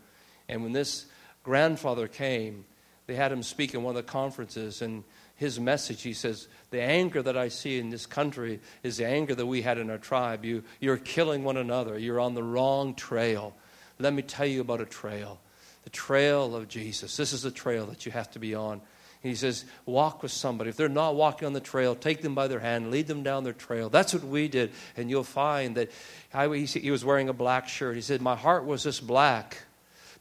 And 0.49 0.62
when 0.62 0.73
this 0.73 1.05
grandfather 1.43 2.09
came, 2.09 2.64
they 3.09 3.15
had 3.15 3.33
him 3.33 3.43
speak 3.43 3.75
in 3.75 3.83
one 3.83 3.97
of 3.97 4.07
the 4.07 4.13
conferences, 4.13 4.83
and 4.83 5.03
his 5.35 5.59
message, 5.59 6.03
he 6.03 6.13
says, 6.13 6.47
The 6.71 6.83
anger 6.83 7.23
that 7.23 7.39
I 7.39 7.49
see 7.49 7.79
in 7.79 7.89
this 7.89 8.05
country 8.05 8.61
is 8.83 8.99
the 8.99 9.07
anger 9.07 9.35
that 9.35 9.47
we 9.47 9.63
had 9.63 9.79
in 9.79 9.89
our 9.89 9.97
tribe. 9.97 10.45
You, 10.45 10.63
you're 10.79 10.99
killing 10.99 11.43
one 11.43 11.57
another, 11.57 11.99
you're 11.99 12.21
on 12.21 12.35
the 12.35 12.43
wrong 12.43 12.95
trail. 12.95 13.57
Let 13.99 14.13
me 14.13 14.21
tell 14.21 14.47
you 14.47 14.61
about 14.61 14.83
a 14.83 14.87
trail 14.87 15.41
the 15.85 15.91
trail 15.91 16.55
of 16.55 16.69
Jesus. 16.69 17.17
This 17.17 17.33
is 17.33 17.41
the 17.41 17.51
trail 17.51 17.87
that 17.87 18.05
you 18.05 18.13
have 18.13 18.31
to 18.33 18.39
be 18.39 18.55
on. 18.55 18.83
He 19.23 19.35
says, 19.35 19.65
walk 19.87 20.23
with 20.23 20.33
somebody. 20.33 20.69
If 20.69 20.77
they're 20.77 20.91
not 20.91 21.17
walking 21.17 21.47
on 21.47 21.55
the 21.55 21.61
trail, 21.61 21.95
take 21.95 22.21
them 22.21 22.35
by 22.35 22.47
their 22.47 22.61
hand, 22.61 22.91
lead 22.91 23.07
them 23.07 23.23
down 23.23 23.43
their 23.43 23.55
trail. 23.55 23.89
That's 23.89 24.13
what 24.13 24.23
we 24.23 24.49
did. 24.49 24.71
And 24.99 25.09
you'll 25.09 25.25
find 25.25 25.77
that 25.77 25.91
I, 26.35 26.47
he 26.55 26.91
was 26.91 27.07
wearing 27.07 27.31
a 27.31 27.33
black 27.33 27.69
shirt. 27.69 27.97
He 27.97 28.03
said, 28.03 28.21
My 28.21 28.37
heart 28.37 28.67
was 28.67 28.83
just 28.83 29.07
black. 29.07 29.63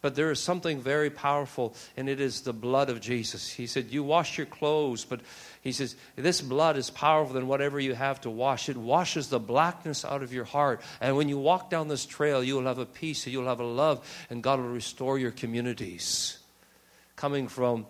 But 0.01 0.15
there 0.15 0.29
is 0.31 0.39
something 0.39 0.79
very 0.79 1.09
powerful, 1.09 1.75
and 1.95 2.07
it 2.07 2.21
is 2.21 2.41
the 2.41 2.53
blood 2.53 2.89
of 2.89 3.01
Jesus. 3.01 3.49
He 3.49 3.65
said, 3.65 3.91
You 3.91 4.03
wash 4.03 4.37
your 4.37 4.45
clothes, 4.45 5.05
but 5.05 5.21
he 5.61 5.71
says, 5.71 5.95
This 6.15 6.39
blood 6.39 6.77
is 6.77 6.89
powerful 6.89 7.33
than 7.33 7.47
whatever 7.47 7.79
you 7.79 7.95
have 7.95 8.21
to 8.21 8.29
wash. 8.29 8.69
It 8.69 8.77
washes 8.77 9.29
the 9.29 9.39
blackness 9.39 10.05
out 10.05 10.21
of 10.21 10.33
your 10.33 10.45
heart. 10.45 10.81
And 11.01 11.17
when 11.17 11.29
you 11.29 11.39
walk 11.39 11.69
down 11.69 11.87
this 11.87 12.05
trail, 12.05 12.43
you 12.43 12.55
will 12.55 12.65
have 12.65 12.77
a 12.77 12.85
peace, 12.85 13.25
and 13.25 13.33
you'll 13.33 13.47
have 13.47 13.59
a 13.59 13.65
love, 13.65 14.07
and 14.29 14.43
God 14.43 14.59
will 14.59 14.69
restore 14.69 15.17
your 15.17 15.31
communities. 15.31 16.37
Coming 17.15 17.47
from 17.47 17.87